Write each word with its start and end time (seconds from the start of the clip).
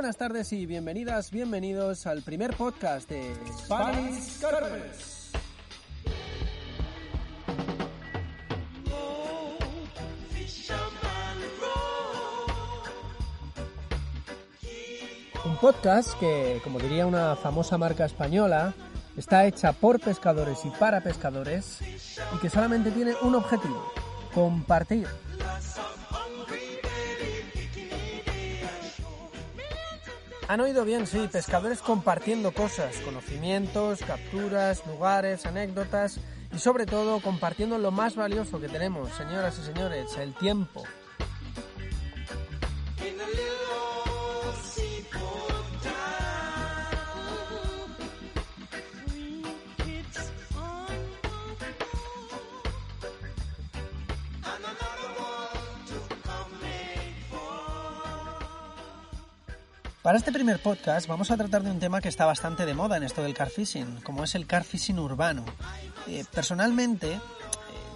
Buenas 0.00 0.16
tardes 0.16 0.50
y 0.54 0.64
bienvenidas, 0.64 1.30
bienvenidos 1.30 2.06
al 2.06 2.22
primer 2.22 2.56
podcast 2.56 3.06
de 3.10 3.34
Spanish 3.58 4.40
Carpes. 4.40 5.30
Un 15.44 15.56
podcast 15.58 16.18
que, 16.18 16.62
como 16.64 16.78
diría 16.78 17.04
una 17.04 17.36
famosa 17.36 17.76
marca 17.76 18.06
española, 18.06 18.72
está 19.18 19.44
hecha 19.44 19.74
por 19.74 20.00
pescadores 20.00 20.64
y 20.64 20.70
para 20.70 21.02
pescadores 21.02 21.78
y 22.34 22.38
que 22.38 22.48
solamente 22.48 22.90
tiene 22.90 23.12
un 23.20 23.34
objetivo, 23.34 23.92
compartir. 24.32 25.06
Han 30.50 30.60
oído 30.60 30.84
bien, 30.84 31.06
sí, 31.06 31.28
pescadores 31.30 31.78
compartiendo 31.78 32.50
cosas, 32.50 32.96
conocimientos, 33.04 34.00
capturas, 34.00 34.84
lugares, 34.84 35.46
anécdotas 35.46 36.18
y 36.52 36.58
sobre 36.58 36.86
todo 36.86 37.20
compartiendo 37.20 37.78
lo 37.78 37.92
más 37.92 38.16
valioso 38.16 38.60
que 38.60 38.68
tenemos, 38.68 39.12
señoras 39.12 39.56
y 39.60 39.62
señores, 39.64 40.16
el 40.16 40.34
tiempo. 40.34 40.82
Para 60.10 60.18
este 60.18 60.32
primer 60.32 60.58
podcast 60.58 61.06
vamos 61.06 61.30
a 61.30 61.36
tratar 61.36 61.62
de 61.62 61.70
un 61.70 61.78
tema 61.78 62.00
que 62.00 62.08
está 62.08 62.26
bastante 62.26 62.66
de 62.66 62.74
moda 62.74 62.96
en 62.96 63.04
esto 63.04 63.22
del 63.22 63.32
car 63.32 63.48
fishing, 63.48 64.00
como 64.02 64.24
es 64.24 64.34
el 64.34 64.44
car 64.44 64.64
fishing 64.64 64.98
urbano. 64.98 65.44
Eh, 66.08 66.24
personalmente, 66.34 67.12
eh, 67.12 67.20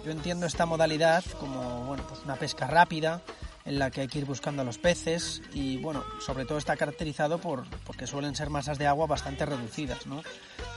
yo 0.05 0.11
entiendo 0.11 0.45
esta 0.45 0.65
modalidad 0.65 1.25
como 1.41 1.83
bueno, 1.83 2.03
pues 2.07 2.21
una 2.23 2.37
pesca 2.37 2.67
rápida 2.67 3.21
en 3.65 3.79
la 3.79 3.91
que 3.91 3.99
hay 3.99 4.07
que 4.07 4.19
ir 4.19 4.25
buscando 4.25 4.61
a 4.61 4.65
los 4.65 4.77
peces 4.77 5.41
y 5.53 5.75
bueno, 5.75 6.05
sobre 6.25 6.45
todo 6.45 6.57
está 6.57 6.77
caracterizado 6.77 7.39
por 7.39 7.65
porque 7.83 8.07
suelen 8.07 8.33
ser 8.33 8.49
masas 8.49 8.77
de 8.77 8.87
agua 8.87 9.07
bastante 9.07 9.45
reducidas, 9.45 10.07
¿no? 10.07 10.23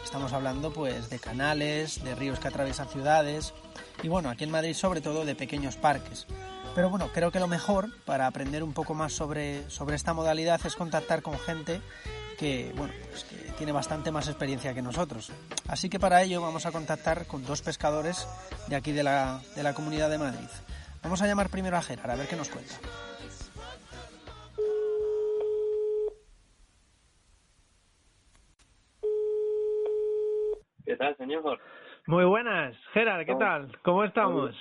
Estamos 0.02 0.32
hablando 0.32 0.72
pues 0.72 1.08
de 1.08 1.20
canales, 1.20 2.02
de 2.02 2.16
ríos 2.16 2.40
que 2.40 2.48
atraviesan 2.48 2.88
ciudades 2.88 3.54
y 4.02 4.08
bueno, 4.08 4.28
aquí 4.28 4.42
en 4.42 4.50
Madrid 4.50 4.74
sobre 4.74 5.02
todo 5.02 5.24
de 5.24 5.36
pequeños 5.36 5.76
parques. 5.76 6.26
Pero 6.74 6.90
bueno, 6.90 7.08
creo 7.12 7.30
que 7.32 7.40
lo 7.40 7.48
mejor 7.48 7.86
para 8.04 8.26
aprender 8.26 8.62
un 8.62 8.72
poco 8.72 8.94
más 8.94 9.12
sobre, 9.12 9.68
sobre 9.68 9.96
esta 9.96 10.14
modalidad 10.14 10.60
es 10.64 10.76
contactar 10.76 11.22
con 11.22 11.38
gente 11.38 11.80
que, 12.38 12.72
bueno, 12.76 12.94
pues 13.10 13.24
que 13.24 13.36
tiene 13.58 13.72
bastante 13.72 14.12
más 14.12 14.28
experiencia 14.28 14.72
que 14.72 14.80
nosotros. 14.80 15.32
Así 15.68 15.90
que 15.90 15.98
para 15.98 16.22
ello 16.22 16.40
vamos 16.40 16.66
a 16.66 16.72
contactar 16.72 17.26
con 17.26 17.44
dos 17.44 17.62
pescadores 17.62 18.28
de 18.68 18.76
aquí 18.76 18.92
de 18.92 19.02
la, 19.02 19.40
de 19.56 19.64
la 19.64 19.74
Comunidad 19.74 20.08
de 20.08 20.18
Madrid. 20.18 20.48
Vamos 21.02 21.20
a 21.20 21.26
llamar 21.26 21.50
primero 21.50 21.76
a 21.76 21.82
Gerard 21.82 22.10
a 22.10 22.16
ver 22.16 22.28
qué 22.28 22.36
nos 22.36 22.48
cuenta. 22.48 22.74
¿Qué 30.84 30.96
tal, 30.96 31.16
señor? 31.16 31.60
Muy 32.06 32.24
buenas, 32.24 32.74
Gerard, 32.94 33.26
¿qué 33.26 33.34
tal? 33.34 33.76
¿Cómo 33.82 34.04
estamos? 34.04 34.54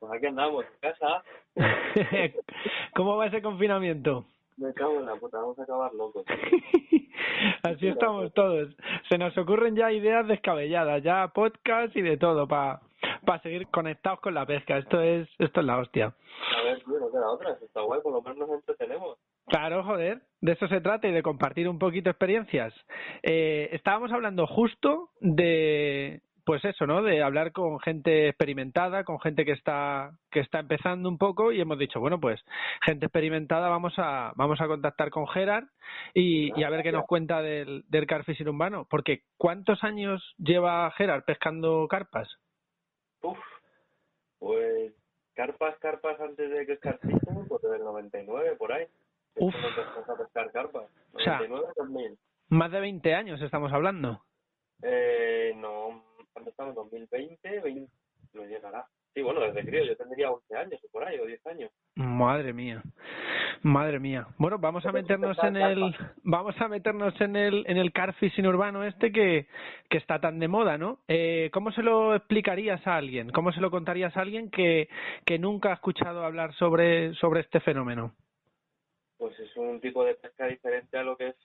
Pues 0.00 0.12
aquí 0.12 0.26
andamos, 0.26 0.64
en 0.64 0.90
casa. 0.90 1.22
¿Cómo 2.94 3.16
va 3.16 3.26
ese 3.26 3.42
confinamiento? 3.42 4.24
Me 4.56 4.72
cago 4.74 4.98
en 4.98 5.06
la 5.06 5.14
puta, 5.14 5.38
vamos 5.38 5.58
a 5.58 5.62
acabar 5.62 5.92
locos. 5.94 6.24
Así 7.62 7.86
estamos 7.86 8.32
todos. 8.34 8.74
Se 9.08 9.18
nos 9.18 9.36
ocurren 9.38 9.76
ya 9.76 9.92
ideas 9.92 10.26
descabelladas, 10.26 11.02
ya 11.02 11.28
podcast 11.28 11.96
y 11.96 12.02
de 12.02 12.16
todo 12.16 12.48
para 12.48 12.80
para 13.24 13.40
seguir 13.42 13.68
conectados 13.68 14.20
con 14.20 14.34
la 14.34 14.46
pesca. 14.46 14.78
Esto 14.78 15.00
es 15.00 15.28
esto 15.38 15.60
es 15.60 15.66
la 15.66 15.78
hostia. 15.78 16.06
A 16.06 16.62
ver, 16.64 16.78
tío, 16.82 16.98
no 16.98 17.10
queda 17.10 17.30
otra. 17.30 17.56
Está 17.62 17.82
guay, 17.82 18.00
por 18.02 18.12
lo 18.12 18.22
menos 18.22 18.48
nos 18.48 18.50
entretenemos. 18.50 19.18
Claro, 19.46 19.82
joder, 19.84 20.20
de 20.40 20.52
eso 20.52 20.68
se 20.68 20.80
trata 20.80 21.08
y 21.08 21.12
de 21.12 21.22
compartir 21.22 21.68
un 21.68 21.78
poquito 21.78 22.10
experiencias. 22.10 22.74
Eh, 23.22 23.70
estábamos 23.72 24.12
hablando 24.12 24.46
justo 24.46 25.10
de, 25.20 26.20
pues 26.48 26.64
eso, 26.64 26.86
¿no? 26.86 27.02
De 27.02 27.22
hablar 27.22 27.52
con 27.52 27.78
gente 27.78 28.28
experimentada, 28.28 29.04
con 29.04 29.20
gente 29.20 29.44
que 29.44 29.52
está 29.52 30.12
que 30.30 30.40
está 30.40 30.60
empezando 30.60 31.06
un 31.06 31.18
poco 31.18 31.52
y 31.52 31.60
hemos 31.60 31.78
dicho, 31.78 32.00
bueno, 32.00 32.18
pues 32.18 32.40
gente 32.80 33.04
experimentada, 33.04 33.68
vamos 33.68 33.92
a 33.98 34.32
vamos 34.34 34.58
a 34.62 34.66
contactar 34.66 35.10
con 35.10 35.26
Gerard 35.26 35.66
y, 36.14 36.58
y 36.58 36.64
a 36.64 36.70
ver 36.70 36.82
qué 36.82 36.90
nos 36.90 37.04
cuenta 37.04 37.42
del 37.42 37.84
del 37.90 38.06
carfishing 38.06 38.48
urbano, 38.48 38.86
porque 38.88 39.24
¿cuántos 39.36 39.84
años 39.84 40.22
lleva 40.38 40.90
Gerard 40.92 41.22
pescando 41.24 41.86
carpas? 41.86 42.26
Uf, 43.20 43.38
pues 44.38 44.94
carpas, 45.34 45.78
carpas 45.80 46.18
antes 46.18 46.50
de 46.50 46.64
que 46.64 46.72
es 46.72 46.80
carfishing, 46.80 47.46
pues 47.46 47.60
desde 47.60 47.76
el 47.76 47.84
99 47.84 48.56
por 48.56 48.72
ahí. 48.72 48.86
Uf. 49.36 49.54
A 49.54 50.16
pescar 50.16 50.50
carpas. 50.50 50.88
O 51.12 51.20
sea, 51.20 51.40
99 51.40 51.74
2000. 51.76 52.18
Más 52.48 52.72
de 52.72 52.80
20 52.80 53.14
años 53.14 53.42
estamos 53.42 53.70
hablando. 53.70 54.22
Eh, 54.82 55.52
no, 55.56 56.07
cuando 56.32 56.50
estamos? 56.50 56.74
2020, 56.74 57.60
20, 57.60 57.92
no 58.34 58.44
llegará. 58.44 58.86
Sí, 59.14 59.22
bueno, 59.22 59.40
desde 59.40 59.64
crío 59.64 59.84
yo 59.84 59.96
tendría 59.96 60.30
11 60.30 60.56
años 60.56 60.80
o 60.84 60.88
por 60.92 61.04
ahí, 61.04 61.18
o 61.18 61.26
10 61.26 61.46
años. 61.46 61.70
Madre 61.96 62.52
mía, 62.52 62.82
madre 63.62 63.98
mía. 63.98 64.28
Bueno, 64.36 64.58
vamos 64.58 64.84
a 64.86 64.92
meternos 64.92 65.36
en 65.42 65.56
el, 65.56 65.96
vamos 66.22 66.54
a 66.60 66.68
meternos 66.68 67.20
en 67.20 67.34
el, 67.34 67.64
en 67.66 67.78
el 67.78 67.92
car 67.92 68.14
fishing 68.14 68.46
urbano 68.46 68.84
este 68.84 69.10
que, 69.10 69.48
que 69.88 69.98
está 69.98 70.20
tan 70.20 70.38
de 70.38 70.48
moda, 70.48 70.78
¿no? 70.78 71.00
Eh, 71.08 71.50
¿Cómo 71.52 71.72
se 71.72 71.82
lo 71.82 72.14
explicarías 72.14 72.86
a 72.86 72.96
alguien? 72.96 73.30
¿Cómo 73.30 73.50
se 73.52 73.60
lo 73.60 73.70
contarías 73.70 74.16
a 74.16 74.20
alguien 74.20 74.50
que, 74.50 74.88
que 75.24 75.38
nunca 75.38 75.70
ha 75.70 75.74
escuchado 75.74 76.24
hablar 76.24 76.54
sobre, 76.54 77.14
sobre 77.14 77.40
este 77.40 77.60
fenómeno? 77.60 78.14
Pues 79.16 79.36
es 79.40 79.56
un 79.56 79.80
tipo 79.80 80.04
de 80.04 80.14
pesca 80.14 80.46
diferente 80.46 80.96
a 80.96 81.02
lo 81.02 81.16
que 81.16 81.28
es 81.28 81.36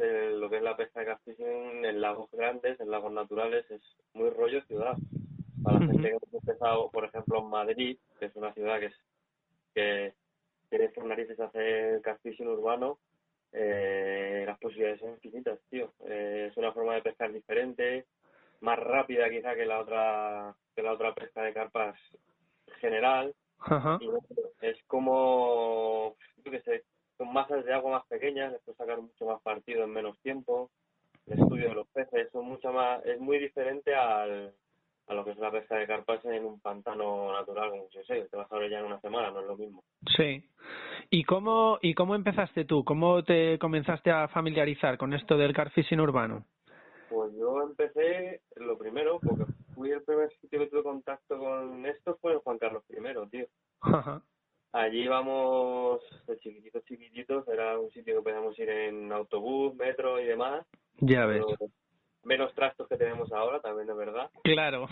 eh, 0.00 0.32
lo 0.32 0.48
que 0.48 0.56
es 0.56 0.62
la 0.62 0.76
pesca 0.76 1.00
de 1.00 1.16
fishing 1.24 1.84
en 1.84 2.00
lagos 2.00 2.30
grandes, 2.32 2.80
en 2.80 2.90
lagos 2.90 3.12
naturales, 3.12 3.70
es 3.70 3.82
muy 4.14 4.30
rollo 4.30 4.62
ciudad. 4.62 4.96
Para 5.62 5.78
la 5.78 5.86
gente 5.86 6.08
que 6.08 6.14
ha 6.14 6.38
empezado, 6.38 6.90
por 6.90 7.04
ejemplo, 7.04 7.38
en 7.38 7.50
Madrid, 7.50 7.98
que 8.18 8.26
es 8.26 8.36
una 8.36 8.52
ciudad 8.54 8.80
que 8.80 8.86
es 8.86 8.94
que 9.74 10.14
tiene 10.68 10.88
por 10.88 11.04
narices 11.04 11.38
hacer 11.38 12.00
fishing 12.22 12.48
urbano, 12.48 12.98
eh, 13.52 14.44
las 14.46 14.58
posibilidades 14.58 15.00
son 15.00 15.10
infinitas, 15.10 15.58
tío. 15.68 15.92
Eh, 16.06 16.48
es 16.50 16.56
una 16.56 16.72
forma 16.72 16.94
de 16.94 17.02
pescar 17.02 17.32
diferente, 17.32 18.06
más 18.60 18.78
rápida 18.78 19.28
quizá 19.28 19.54
que 19.54 19.66
la 19.66 19.80
otra 19.80 20.54
que 20.74 20.82
la 20.82 20.92
otra 20.92 21.14
pesca 21.14 21.42
de 21.42 21.52
carpas 21.52 21.98
general. 22.80 23.34
Ajá. 23.58 23.98
Y 24.00 24.08
es 24.66 24.82
como, 24.84 26.16
yo 26.44 26.50
qué 26.50 26.60
sé, 26.62 26.84
son 27.20 27.34
masas 27.34 27.66
de 27.66 27.74
agua 27.74 27.98
más 27.98 28.06
pequeñas, 28.06 28.50
les 28.50 28.62
puedes 28.62 28.78
sacar 28.78 28.98
mucho 28.98 29.26
más 29.26 29.42
partido 29.42 29.84
en 29.84 29.92
menos 29.92 30.18
tiempo. 30.20 30.70
El 31.26 31.38
estudio 31.38 31.68
de 31.68 31.74
los 31.74 31.86
peces 31.88 32.30
son 32.32 32.46
mucho 32.46 32.72
más, 32.72 33.04
es 33.04 33.20
muy 33.20 33.38
diferente 33.38 33.94
al, 33.94 34.54
a 35.06 35.12
lo 35.14 35.22
que 35.22 35.32
es 35.32 35.38
la 35.38 35.50
pesca 35.50 35.76
de 35.76 35.86
carpas 35.86 36.24
en 36.24 36.46
un 36.46 36.58
pantano 36.60 37.30
natural, 37.34 37.68
como 37.70 37.90
yo 37.90 38.02
sé, 38.04 38.26
te 38.30 38.36
vas 38.38 38.50
a 38.50 38.56
ver 38.56 38.70
ya 38.70 38.78
en 38.78 38.86
una 38.86 39.00
semana, 39.02 39.30
no 39.30 39.40
es 39.40 39.46
lo 39.48 39.56
mismo. 39.58 39.84
Sí. 40.16 40.42
¿Y 41.10 41.24
cómo, 41.24 41.78
¿Y 41.82 41.92
cómo 41.92 42.14
empezaste 42.14 42.64
tú? 42.64 42.84
¿Cómo 42.84 43.22
te 43.22 43.58
comenzaste 43.58 44.10
a 44.10 44.28
familiarizar 44.28 44.96
con 44.96 45.12
esto 45.12 45.36
del 45.36 45.52
car 45.52 45.70
fishing 45.72 46.00
urbano? 46.00 46.46
Pues 47.10 47.34
yo 47.34 47.60
empecé, 47.60 48.40
lo 48.56 48.78
primero, 48.78 49.20
porque 49.20 49.44
fui 49.74 49.90
el 49.90 50.02
primer 50.04 50.30
sitio 50.40 50.60
que 50.60 50.68
tuve 50.68 50.84
contacto 50.84 51.38
con 51.38 51.84
esto 51.84 52.16
fue 52.22 52.32
en 52.32 52.40
Juan 52.40 52.58
Carlos 52.58 52.82
I, 52.88 53.30
tío. 53.30 53.46
Ajá. 53.82 54.22
Allí 54.72 55.02
íbamos 55.02 56.00
de 56.26 56.38
chiquititos, 56.38 56.84
chiquititos, 56.84 57.48
era 57.48 57.78
un 57.78 57.90
sitio 57.90 58.16
que 58.16 58.22
podíamos 58.22 58.58
ir 58.58 58.68
en 58.70 59.10
autobús, 59.12 59.74
metro 59.74 60.20
y 60.20 60.26
demás. 60.26 60.64
Ya 60.98 61.26
ves. 61.26 61.42
pero 61.58 61.70
menos 62.22 62.54
trastos 62.54 62.86
que 62.88 62.96
tenemos 62.96 63.32
ahora, 63.32 63.60
también 63.60 63.88
es 63.90 63.96
verdad. 63.96 64.30
Claro. 64.44 64.86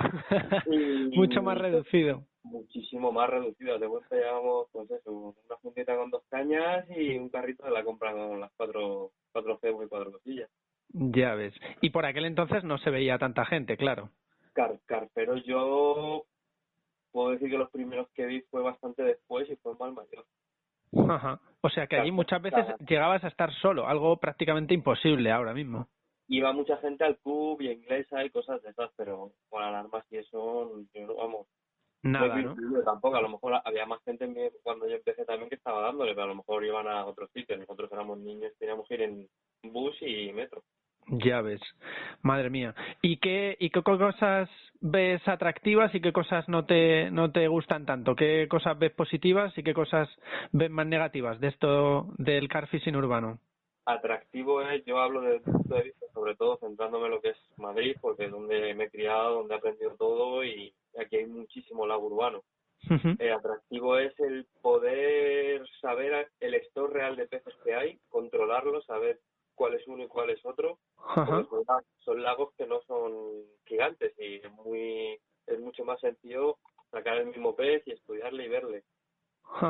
Y- 0.66 1.10
Mucho 1.16 1.42
más 1.42 1.58
reducido. 1.58 2.24
Muchísimo 2.42 3.12
más 3.12 3.28
reducido. 3.28 3.78
De 3.78 3.86
vuelta 3.86 4.16
llevamos, 4.16 4.68
pues 4.72 4.90
eso, 4.90 5.12
una 5.12 5.56
puntita 5.60 5.94
con 5.96 6.10
dos 6.10 6.22
cañas 6.30 6.86
y 6.96 7.16
un 7.18 7.28
carrito 7.28 7.64
de 7.64 7.70
la 7.70 7.84
compra 7.84 8.12
con 8.12 8.40
las 8.40 8.50
cuatro, 8.56 9.10
cuatro 9.32 9.58
cebos 9.60 9.84
y 9.84 9.88
cuatro 9.88 10.12
cosillas. 10.12 10.50
Ya 10.90 11.34
ves. 11.34 11.52
Y 11.82 11.90
por 11.90 12.06
aquel 12.06 12.24
entonces 12.24 12.64
no 12.64 12.78
se 12.78 12.90
veía 12.90 13.18
tanta 13.18 13.44
gente, 13.44 13.76
claro. 13.76 14.08
Car 14.54 14.78
carperos 14.86 15.44
yo 15.44 16.24
puedo 17.12 17.30
decir 17.30 17.50
que 17.50 17.58
los 17.58 17.70
primeros 17.70 18.08
que 18.14 18.26
vi 18.26 18.40
fue 18.42 18.62
bastante 18.62 19.02
después 19.02 19.48
y 19.50 19.56
fue 19.56 19.72
en 19.72 19.78
Malmayor. 19.78 20.24
Ajá. 21.10 21.40
O 21.60 21.68
sea 21.68 21.86
que 21.86 21.96
allí 21.96 22.10
muchas 22.10 22.40
veces 22.40 22.64
llegabas 22.88 23.22
a 23.24 23.28
estar 23.28 23.52
solo, 23.60 23.86
algo 23.86 24.16
prácticamente 24.18 24.74
imposible 24.74 25.30
ahora 25.30 25.52
mismo. 25.52 25.88
Iba 26.28 26.52
mucha 26.52 26.76
gente 26.78 27.04
al 27.04 27.16
pub 27.16 27.60
y 27.62 27.68
a 27.68 27.72
inglesa 27.72 28.24
y 28.24 28.30
cosas 28.30 28.62
de 28.62 28.70
esas, 28.70 28.90
pero 28.96 29.32
con 29.48 29.62
alarmas 29.62 30.04
y 30.10 30.18
eso, 30.18 30.82
yo 30.94 31.06
no, 31.06 31.14
vamos, 31.14 31.46
Nada, 32.02 32.36
¿no? 32.36 32.54
Tampoco, 32.84 33.16
a 33.16 33.22
lo 33.22 33.28
mejor 33.28 33.60
había 33.64 33.84
más 33.84 34.00
gente 34.04 34.52
cuando 34.62 34.86
yo 34.86 34.96
empecé 34.96 35.24
también 35.24 35.48
que 35.48 35.56
estaba 35.56 35.82
dándole, 35.82 36.12
pero 36.12 36.24
a 36.24 36.28
lo 36.28 36.36
mejor 36.36 36.64
iban 36.64 36.86
a 36.86 37.04
otros 37.04 37.28
sitios. 37.32 37.58
Nosotros 37.58 37.90
éramos 37.90 38.18
niños, 38.18 38.52
teníamos 38.58 38.86
que 38.86 38.94
ir 38.94 39.02
en 39.02 39.28
bus 39.64 39.96
y 40.00 40.32
metro. 40.32 40.62
Ya 41.10 41.40
ves, 41.40 41.60
madre 42.22 42.50
mía. 42.50 42.74
¿Y 43.00 43.16
qué, 43.16 43.56
¿Y 43.58 43.70
qué 43.70 43.82
cosas 43.82 44.48
ves 44.80 45.26
atractivas 45.26 45.94
y 45.94 46.00
qué 46.00 46.12
cosas 46.12 46.48
no 46.48 46.66
te, 46.66 47.10
no 47.10 47.32
te 47.32 47.48
gustan 47.48 47.86
tanto? 47.86 48.14
¿Qué 48.14 48.46
cosas 48.48 48.78
ves 48.78 48.92
positivas 48.92 49.56
y 49.56 49.62
qué 49.62 49.72
cosas 49.72 50.08
ves 50.52 50.70
más 50.70 50.86
negativas 50.86 51.40
de 51.40 51.48
esto 51.48 52.08
del 52.18 52.48
car 52.48 52.68
fishing 52.68 52.96
urbano? 52.96 53.38
Atractivo 53.86 54.60
es, 54.60 54.84
yo 54.84 54.98
hablo 54.98 55.22
desde 55.22 55.36
el 55.36 55.42
punto 55.42 55.74
de 55.74 55.82
vista, 55.82 56.06
sobre 56.12 56.36
todo 56.36 56.58
centrándome 56.58 57.06
en 57.06 57.12
lo 57.12 57.20
que 57.22 57.30
es 57.30 57.38
Madrid, 57.56 57.96
porque 58.02 58.26
es 58.26 58.30
donde 58.30 58.74
me 58.74 58.84
he 58.84 58.90
criado, 58.90 59.36
donde 59.36 59.54
he 59.54 59.56
aprendido 59.56 59.94
todo 59.96 60.44
y 60.44 60.74
aquí 61.00 61.16
hay 61.16 61.26
muchísimo 61.26 61.86
lago 61.86 62.06
urbano. 62.06 62.42
Eh, 63.18 63.32
atractivo 63.32 63.98
es 63.98 64.18
el 64.20 64.46
poder 64.62 65.66
saber 65.80 66.28
el 66.40 66.54
store 66.54 66.92
real 66.92 67.16
de 67.16 67.26
peces 67.26 67.54
que 67.64 67.74
hay, 67.74 67.98
controlarlo, 68.08 68.82
saber 68.82 69.18
cuál 69.58 69.74
es 69.74 69.86
uno 69.88 70.04
y 70.04 70.08
cuál 70.08 70.30
es 70.30 70.44
otro. 70.46 70.78
Son, 72.04 72.22
lagos 72.22 72.54
que 72.56 72.66
no 72.66 72.80
son 72.82 73.42
gigantes 73.66 74.14
y 74.18 74.36
es 74.36 74.52
muy 74.52 75.18
es 75.46 75.58
mucho 75.60 75.84
más 75.84 76.00
sencillo 76.00 76.58
sacar 76.90 77.18
el 77.18 77.26
mismo 77.26 77.56
pez 77.56 77.82
y 77.86 77.92
estudiarle 77.92 78.44
y 78.44 78.48
verle. 78.48 78.84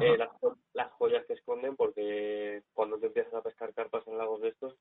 Eh, 0.03 0.19
las, 0.19 0.31
las 0.75 0.93
joyas 0.93 1.25
que 1.27 1.35
esconden 1.35 1.77
porque 1.77 2.63
cuando 2.75 2.99
te 2.99 3.07
empiezas 3.07 3.33
a 3.35 3.43
pescar 3.43 3.73
carpas 3.75 4.07
en 4.07 4.19
lagos 4.19 4.41
de 4.41 4.49
estos 4.49 4.77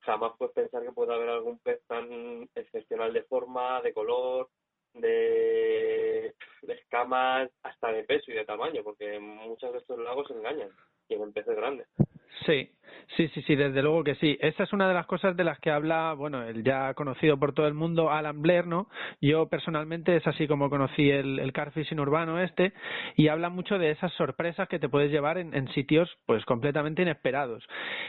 jamás 0.00 0.32
puedes 0.36 0.54
pensar 0.54 0.82
que 0.82 0.92
puede 0.92 1.14
haber 1.14 1.30
algún 1.30 1.58
pez 1.58 1.80
tan 1.86 2.48
excepcional 2.54 3.12
de 3.12 3.22
forma, 3.24 3.80
de 3.82 3.92
color, 3.92 4.48
de, 4.94 6.34
de 6.62 6.72
escamas, 6.74 7.50
hasta 7.62 7.92
de 7.92 8.04
peso 8.04 8.30
y 8.30 8.34
de 8.34 8.44
tamaño, 8.44 8.82
porque 8.82 9.18
muchos 9.18 9.72
de 9.72 9.78
estos 9.78 9.98
lagos 9.98 10.30
engañan, 10.30 10.70
tienen 11.06 11.32
peces 11.32 11.56
grandes. 11.56 11.88
Sí, 12.46 12.70
sí, 13.16 13.28
sí, 13.28 13.42
sí, 13.42 13.56
desde 13.56 13.82
luego 13.82 14.04
que 14.04 14.14
sí. 14.16 14.36
Esa 14.40 14.64
es 14.64 14.72
una 14.72 14.88
de 14.88 14.94
las 14.94 15.06
cosas 15.06 15.36
de 15.36 15.44
las 15.44 15.58
que 15.60 15.70
habla, 15.70 16.14
bueno, 16.14 16.42
el 16.42 16.64
ya 16.64 16.94
conocido 16.94 17.38
por 17.38 17.52
todo 17.52 17.66
el 17.66 17.74
mundo 17.74 18.10
Alan 18.10 18.40
Blair, 18.40 18.66
¿no? 18.66 18.88
Yo 19.20 19.48
personalmente 19.48 20.16
es 20.16 20.26
así 20.26 20.46
como 20.48 20.70
conocí 20.70 21.10
el, 21.10 21.38
el 21.38 21.52
car 21.52 21.72
fishing 21.72 22.00
urbano 22.00 22.40
este 22.40 22.72
y 23.16 23.28
habla 23.28 23.48
mucho 23.50 23.78
de 23.78 23.90
esas 23.90 24.12
sorpresas 24.14 24.68
que 24.68 24.78
te 24.78 24.88
puedes 24.88 25.10
llevar 25.10 25.38
en, 25.38 25.54
en 25.54 25.68
sitios 25.72 26.10
pues 26.26 26.44
completamente 26.44 27.02
inesperados. 27.02 27.64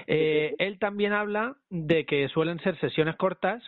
Eh, 0.07 0.55
él 0.59 0.79
también 0.79 1.13
habla 1.13 1.55
de 1.69 2.05
que 2.05 2.27
suelen 2.29 2.59
ser 2.59 2.79
sesiones 2.79 3.15
cortas, 3.15 3.61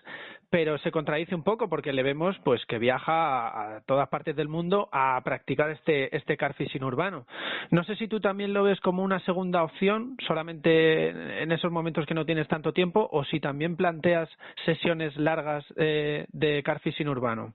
pero 0.49 0.77
se 0.77 0.91
contradice 0.91 1.35
un 1.35 1.43
poco 1.43 1.67
porque 1.67 1.91
le 1.91 2.01
vemos 2.01 2.37
pues 2.45 2.65
que 2.67 2.79
viaja 2.79 3.75
a, 3.75 3.81
todas 3.81 4.07
partes 4.07 4.37
del 4.37 4.47
mundo 4.47 4.87
a 4.93 5.19
practicar 5.21 5.69
este 5.69 6.15
este 6.15 6.37
car 6.37 6.53
fishing 6.53 6.83
urbano. 6.83 7.25
No 7.71 7.83
sé 7.83 7.97
si 7.97 8.07
tú 8.07 8.21
también 8.21 8.53
lo 8.53 8.63
ves 8.63 8.79
como 8.79 9.03
una 9.03 9.19
segunda 9.21 9.63
opción, 9.63 10.15
solamente 10.25 10.54
en 10.63 11.51
esos 11.51 11.71
momentos 11.71 12.05
que 12.05 12.13
no 12.13 12.25
tienes 12.25 12.47
tanto 12.47 12.73
tiempo, 12.73 13.07
o 13.11 13.23
si 13.25 13.39
también 13.39 13.75
planteas 13.75 14.29
sesiones 14.65 15.15
largas 15.17 15.65
eh, 15.77 16.25
de 16.29 16.63
car 16.63 16.79
fishing 16.79 17.07
urbano. 17.07 17.53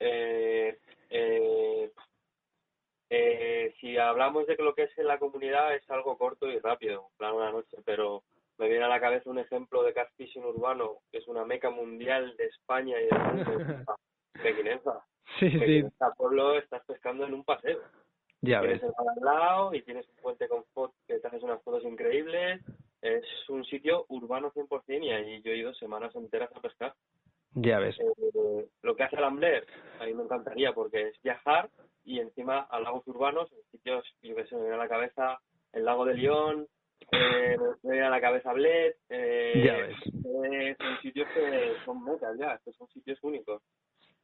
Eh, 0.00 0.78
eh, 1.10 1.90
eh, 3.10 3.74
si 3.80 3.96
hablamos 3.96 4.46
de 4.46 4.56
que 4.56 4.62
lo 4.62 4.74
que 4.74 4.84
es 4.84 4.98
en 4.98 5.06
la 5.06 5.18
comunidad 5.18 5.74
es 5.74 5.88
algo 5.90 6.18
corto 6.18 6.48
y 6.48 6.58
rápido, 6.58 7.08
plan 7.16 7.34
una 7.34 7.52
noche, 7.52 7.76
pero 7.84 8.22
me 8.58 8.68
viene 8.68 8.84
a 8.84 8.88
la 8.88 9.00
cabeza 9.00 9.30
un 9.30 9.38
ejemplo 9.38 9.82
de 9.82 9.92
car 9.92 10.08
fishing 10.16 10.44
urbano, 10.44 10.98
que 11.10 11.18
es 11.18 11.28
una 11.28 11.44
meca 11.44 11.70
mundial 11.70 12.36
de 12.36 12.46
España 12.46 12.96
y 13.00 13.04
de 13.04 13.84
Pequinenza. 14.42 15.04
Sí, 15.38 15.50
sí. 15.50 15.84
Pueblo 16.16 16.56
estás 16.58 16.84
pescando 16.86 17.24
en 17.24 17.34
un 17.34 17.44
paseo. 17.44 17.80
Ya 18.44 18.60
tienes 18.60 18.82
ves. 18.82 18.90
el 18.98 19.08
al 19.08 19.24
lado 19.24 19.74
y 19.74 19.82
tienes 19.82 20.08
un 20.08 20.16
puente 20.16 20.48
con 20.48 20.64
fotos 20.74 20.96
que 21.06 21.18
te 21.18 21.26
haces 21.26 21.42
unas 21.42 21.62
fotos 21.62 21.84
increíbles. 21.84 22.60
Es 23.00 23.24
un 23.48 23.64
sitio 23.64 24.06
urbano 24.08 24.52
100% 24.52 25.02
y 25.02 25.10
ahí 25.10 25.42
yo 25.42 25.52
he 25.52 25.58
ido 25.58 25.74
semanas 25.74 26.14
enteras 26.14 26.50
a 26.54 26.60
pescar. 26.60 26.94
Ya 27.54 27.78
ves. 27.78 27.96
Eh, 28.00 28.66
lo 28.82 28.96
que 28.96 29.04
hace 29.04 29.16
el 29.16 29.24
Ambler, 29.24 29.66
a 30.00 30.06
mí 30.06 30.14
me 30.14 30.24
encantaría 30.24 30.72
porque 30.72 31.08
es 31.08 31.22
viajar 31.22 31.70
y 32.04 32.20
encima 32.20 32.60
a 32.60 32.80
lagos 32.80 33.06
urbanos, 33.06 33.50
en 33.52 33.62
sitios, 33.70 34.04
yo 34.22 34.34
que 34.34 34.46
sé, 34.46 34.56
me 34.56 34.62
viene 34.62 34.74
a 34.74 34.78
la 34.78 34.88
cabeza 34.88 35.40
el 35.72 35.84
lago 35.84 36.04
de 36.04 36.14
León, 36.14 36.66
eh, 37.12 37.56
me 37.82 38.02
a 38.02 38.10
la 38.10 38.20
cabeza 38.20 38.52
Bled, 38.52 38.94
eh, 39.08 39.62
ya 39.64 39.76
ves. 39.76 39.96
Son 40.78 41.00
sitios 41.02 41.28
que 41.34 41.74
son 41.84 42.04
metas 42.04 42.36
ya, 42.38 42.60
que 42.64 42.72
son 42.72 42.88
sitios 42.88 43.18
únicos. 43.22 43.62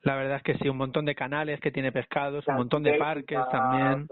La 0.03 0.17
verdad 0.17 0.37
es 0.39 0.43
que 0.43 0.59
sí, 0.59 0.69
un 0.69 0.79
montón 0.79 1.05
de 1.05 1.15
canales 1.15 1.61
que 1.61 1.71
tiene 1.71 1.93
pescados, 1.93 2.47
un 2.49 2.55
montón 2.55 2.83
de 2.83 2.95
parques 2.95 3.39
también. 3.51 4.09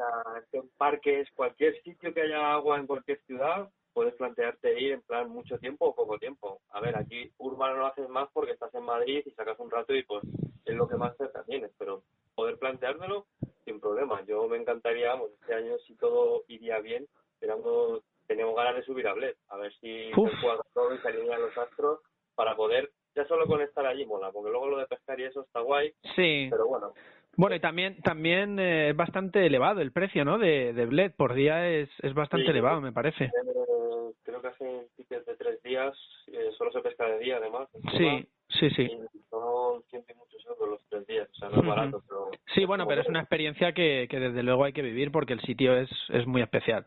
Parques, 0.77 1.29
cualquier 1.35 1.81
sitio 1.83 2.13
que 2.13 2.23
haya 2.23 2.53
agua 2.53 2.79
en 2.79 2.87
cualquier 2.87 3.19
ciudad, 3.23 3.69
puedes 3.93 4.15
plantearte 4.15 4.81
ir 4.81 4.93
en 4.93 5.03
plan 5.03 5.29
mucho 5.29 5.59
tiempo 5.59 5.87
o 5.87 5.95
poco 5.95 6.19
tiempo. 6.19 6.61
A 6.71 6.81
ver, 6.81 6.97
aquí 6.97 7.33
urbano 7.39 7.79
lo 7.79 7.87
haces 7.87 8.09
más 8.09 8.29
porque 8.33 8.53
estás 8.53 8.73
en 8.75 8.85
Madrid 8.85 9.23
y 9.25 9.31
sacas 9.33 9.59
un 9.59 9.71
rato 9.71 9.95
y 9.95 10.03
pues 10.05 10.23
es 10.65 10.75
lo 10.75 10.87
que 10.87 10.97
más 10.97 11.17
cerca 11.17 11.43
tienes, 11.45 11.73
pero 11.79 12.03
poder 12.35 12.59
planteármelo 12.59 13.27
sin 13.65 13.81
problema. 13.81 14.23
Yo 14.27 14.47
me 14.47 14.59
encantaría, 14.59 15.09
vamos, 15.09 15.31
este 15.41 15.55
año 15.55 15.77
si 15.87 15.97
todo 15.97 16.45
iría 16.49 16.79
bien, 16.81 17.09
esperando 17.35 18.03
tenemos 18.29 18.55
ganas 18.55 18.77
de 18.77 18.83
subir 18.83 19.09
a 19.09 19.15
Bled, 19.15 19.35
a 19.49 19.57
ver 19.57 19.73
si 19.81 20.11
se 20.11 20.15
juega 20.15 20.63
todo 20.75 20.95
y 20.95 20.99
se 20.99 21.09
alinean 21.09 21.41
los 21.41 21.57
astros 21.57 22.01
para 22.35 22.55
poder, 22.55 22.91
ya 23.19 23.27
solo 23.27 23.47
con 23.47 23.61
estar 23.61 23.85
allí 23.85 24.07
mola, 24.07 24.31
porque 24.31 24.51
luego 24.51 24.69
lo 24.69 24.79
de 24.79 24.87
pescar 24.87 25.19
y 25.19 25.25
eso 25.25 25.43
está 25.43 25.61
guay, 25.61 25.93
sí. 26.15 26.47
pero 26.51 26.69
bueno. 26.69 26.93
Bueno, 27.37 27.57
y 27.57 27.61
también 27.61 28.01
también 28.03 28.59
eh, 28.59 28.91
es 28.91 28.97
bastante 28.97 29.45
elevado 29.45 29.81
el 29.81 29.93
precio, 29.93 30.25
¿no? 30.25 30.39
De, 30.39 30.73
de 30.73 30.87
Bled 30.87 31.13
por 31.17 31.35
día 31.35 31.69
es, 31.69 31.89
es 32.03 32.15
bastante 32.15 32.51
elevado, 32.51 32.81
me 32.81 32.93
parece. 32.93 33.25
Eh, 33.25 34.13
creo 34.23 34.41
que 34.41 34.49
hace 34.49 34.89
tickets 34.97 35.27
de 35.27 35.37
tres 35.37 35.63
días, 35.63 35.97
eh, 36.29 36.51
solo 36.57 36.71
se 36.73 36.81
pesca 36.81 37.07
de 37.07 37.19
día 37.19 37.37
además. 37.39 37.69
Sí, 37.97 38.29
sí, 38.49 38.71
sí. 38.71 38.83
Y 38.83 39.19
son 39.31 39.83
ciento 39.91 40.13
y 40.13 40.17
muchos 40.17 40.47
euros 40.47 40.69
los 40.71 40.85
tres 40.89 41.07
días, 41.07 41.29
o 41.31 41.35
sea, 41.35 41.49
no 41.49 41.61
es 41.61 41.67
barato, 41.67 42.03
pero... 42.09 42.31
Sí, 42.55 42.65
bueno, 42.65 42.87
pero 42.87 43.03
es 43.03 43.09
una 43.09 43.21
experiencia 43.21 43.73
que, 43.73 44.07
que 44.09 44.19
desde 44.19 44.43
luego 44.43 44.65
hay 44.65 44.73
que 44.73 44.83
vivir 44.83 45.11
porque 45.13 45.33
el 45.33 45.41
sitio 45.41 45.77
es, 45.77 45.91
es 46.11 46.27
muy 46.27 46.43
especial 46.43 46.87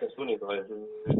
es, 0.00 0.18
único, 0.18 0.52
es, 0.52 0.66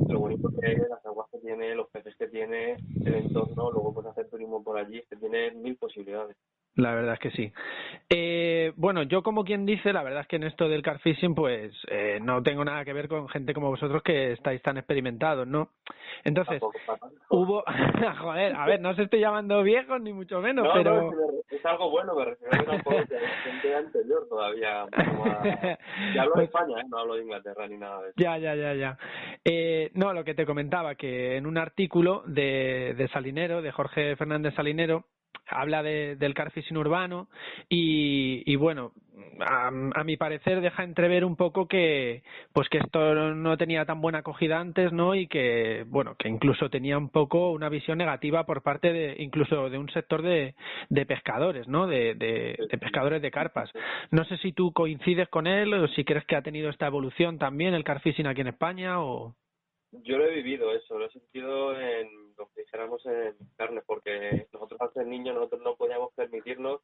lo 0.09 0.21
bonito 0.21 0.51
que 0.61 0.73
es, 0.73 0.89
las 0.89 1.05
aguas 1.07 1.29
que 1.31 1.39
tiene, 1.39 1.75
los 1.75 1.89
peces 1.91 2.15
que 2.17 2.29
tiene, 2.29 2.77
el 3.05 3.15
entorno, 3.15 3.71
luego 3.71 3.95
puedes 3.95 4.11
hacer 4.11 4.29
turismo 4.29 4.63
por 4.63 4.79
allí, 4.79 5.03
que 5.09 5.17
tiene 5.17 5.53
mil 5.53 5.77
posibilidades. 5.77 6.37
La 6.77 6.95
verdad 6.95 7.15
es 7.15 7.21
que 7.21 7.31
sí. 7.31 7.53
Eh, 8.11 8.73
bueno, 8.77 9.03
yo 9.03 9.23
como 9.23 9.45
quien 9.45 9.65
dice, 9.65 9.95
la 9.95 10.03
verdad 10.03 10.21
es 10.21 10.29
que 10.29 10.37
en 10.37 10.45
esto 10.45 10.69
del 10.69 10.83
car 10.83 10.99
fishing, 11.01 11.35
pues 11.35 11.73
eh, 11.89 12.19
no 12.23 12.43
tengo 12.43 12.65
nada 12.65 12.85
que 12.85 12.93
ver 12.93 13.09
con 13.09 13.29
gente 13.29 13.55
como 13.55 13.71
vosotros 13.71 14.03
que 14.03 14.33
estáis 14.33 14.61
tan 14.61 14.77
experimentados, 14.77 15.47
¿no? 15.47 15.71
Entonces, 16.23 16.63
hubo, 17.31 17.65
joder, 18.21 18.55
a 18.55 18.67
ver, 18.67 18.81
no 18.81 18.91
os 18.91 18.99
estoy 18.99 19.21
llamando 19.21 19.63
viejos 19.63 20.01
ni 20.03 20.13
mucho 20.13 20.41
menos, 20.43 20.69
pero 20.75 21.11
es 21.49 21.65
algo 21.65 21.91
bueno, 21.91 22.15
me 22.15 22.27
refiero 22.27 22.73
a 22.73 22.79
gente 23.45 23.75
anterior 23.75 24.27
todavía. 24.29 24.87
Ya 26.15 26.23
hablo 26.23 26.35
de 26.35 26.47
pues 26.47 26.49
España, 26.49 26.81
¿eh? 26.81 26.85
no 26.89 26.99
hablo 26.99 27.15
de 27.15 27.23
Inglaterra 27.23 27.67
ni 27.67 27.79
nada 27.79 28.03
de 28.03 28.09
eso. 28.11 28.15
Ya, 28.17 28.37
ya, 28.39 28.55
ya, 28.55 28.75
ya. 28.75 28.99
Eh, 29.45 29.91
no, 29.95 30.13
lo 30.13 30.25
que 30.25 30.35
te 30.35 30.45
comentaba, 30.45 30.95
que 30.95 31.37
en 31.37 31.47
un 31.47 31.57
artículo 31.57 32.23
de, 32.27 32.95
de 32.97 33.09
Salinero, 33.09 33.63
de 33.63 33.73
Jorge 33.73 34.15
Fernández 34.17 34.55
Salinero, 34.55 35.05
habla 35.49 35.83
de, 35.83 36.17
del 36.17 36.35
car 36.35 36.51
fishing 36.51 36.77
urbano 36.77 37.29
y, 37.69 38.43
y 38.51 38.57
bueno, 38.57 38.93
a, 39.41 39.71
mi 40.05 40.17
parecer 40.17 40.61
deja 40.61 40.85
entrever 40.85 41.25
un 41.25 41.37
poco 41.37 41.67
que 41.69 42.23
pues 42.53 42.69
que 42.69 42.79
esto 42.79 43.15
no 43.35 43.57
tenía 43.57 43.85
tan 43.85 44.01
buena 44.01 44.19
acogida 44.19 44.61
antes, 44.61 44.93
¿no? 44.93 45.15
Y 45.15 45.27
que 45.27 45.85
bueno, 45.87 46.17
que 46.19 46.29
incluso 46.29 46.71
tenía 46.71 46.99
un 46.99 47.11
poco 47.11 47.53
una 47.53 47.69
visión 47.69 47.99
negativa 47.99 48.45
por 48.45 48.63
parte 48.63 48.93
de 48.93 49.17
incluso 49.23 49.71
de 49.71 49.79
un 49.79 49.91
sector 49.91 50.23
de, 50.23 50.55
de 50.89 51.07
pescadores, 51.07 51.69
¿no? 51.69 51.87
De, 51.87 52.15
de, 52.15 52.57
pescadores 52.79 53.23
de 53.23 53.31
carpas. 53.31 53.71
No 54.11 54.25
sé 54.25 54.37
si 54.39 54.53
tú 54.53 54.73
coincides 54.73 55.29
con 55.29 55.47
él 55.47 55.73
o 55.75 55.89
si 55.89 56.05
crees 56.05 56.25
que 56.27 56.37
ha 56.37 56.43
tenido 56.43 56.71
esta 56.71 56.87
evolución 56.87 57.39
también 57.39 57.75
el 57.75 57.85
car 57.85 58.01
fishing 58.01 58.27
aquí 58.27 58.43
en 58.43 58.49
España 58.49 59.01
o 59.03 59.35
yo 60.03 60.19
lo 60.19 60.27
he 60.27 60.35
vivido 60.35 60.73
eso, 60.73 60.99
lo 60.99 61.07
he 61.07 61.11
sentido 61.11 61.79
en 61.79 62.26
que 62.55 62.63
dijéramos 62.63 63.05
en 63.07 63.35
carne, 63.57 63.83
porque 63.87 64.47
nosotros 64.53 64.81
al 64.81 64.93
ser 64.93 65.07
niños 65.07 65.35
nosotros 65.35 65.63
no 65.63 65.77
podíamos 65.77 66.13
permitirnos 66.15 66.81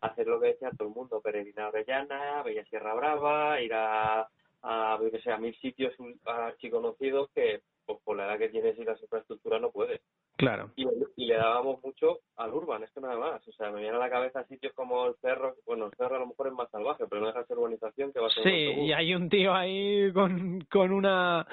hacer 0.00 0.26
lo 0.26 0.40
que 0.40 0.48
decía 0.48 0.70
todo 0.76 0.88
el 0.88 0.94
mundo, 0.94 1.20
peregrinar 1.20 1.66
a 1.66 1.68
Avellana, 1.68 2.42
Bella 2.42 2.64
Sierra 2.66 2.94
Brava, 2.94 3.60
ir 3.60 3.74
a, 3.74 4.28
a, 4.62 4.98
que 5.10 5.20
sea, 5.20 5.36
a 5.36 5.38
mil 5.38 5.54
sitios 5.56 5.92
archiconocidos 6.24 7.30
que 7.34 7.60
pues 7.84 7.98
por 8.04 8.16
la 8.16 8.26
edad 8.26 8.38
que 8.38 8.48
tienes 8.48 8.78
y 8.78 8.84
las 8.84 9.00
infraestructuras 9.02 9.60
no 9.60 9.70
puedes. 9.70 10.00
Claro. 10.36 10.70
Y, 10.76 10.86
y, 11.16 11.26
le 11.26 11.34
dábamos 11.34 11.82
mucho 11.82 12.20
al 12.36 12.52
urban, 12.52 12.82
esto 12.82 13.00
nada 13.00 13.16
más. 13.16 13.46
O 13.46 13.52
sea, 13.52 13.70
me 13.70 13.80
viene 13.80 13.96
a 13.96 14.00
la 14.00 14.10
cabeza 14.10 14.44
sitios 14.44 14.72
como 14.74 15.06
el 15.06 15.14
cerro, 15.20 15.56
bueno, 15.66 15.86
el 15.86 15.92
cerro 15.96 16.16
a 16.16 16.18
lo 16.20 16.26
mejor 16.26 16.48
es 16.48 16.52
más 16.52 16.70
salvaje, 16.70 17.04
pero 17.08 17.20
no 17.20 17.26
deja 17.28 17.40
de 17.40 17.46
ser 17.46 17.58
urbanización 17.58 18.12
que 18.12 18.20
va 18.20 18.28
a 18.28 18.30
ser 18.30 18.44
Sí, 18.44 18.50
y 18.50 18.92
hay 18.92 19.14
un 19.14 19.28
tío 19.28 19.52
ahí 19.52 20.12
con, 20.12 20.60
con 20.70 20.92
una 20.92 21.46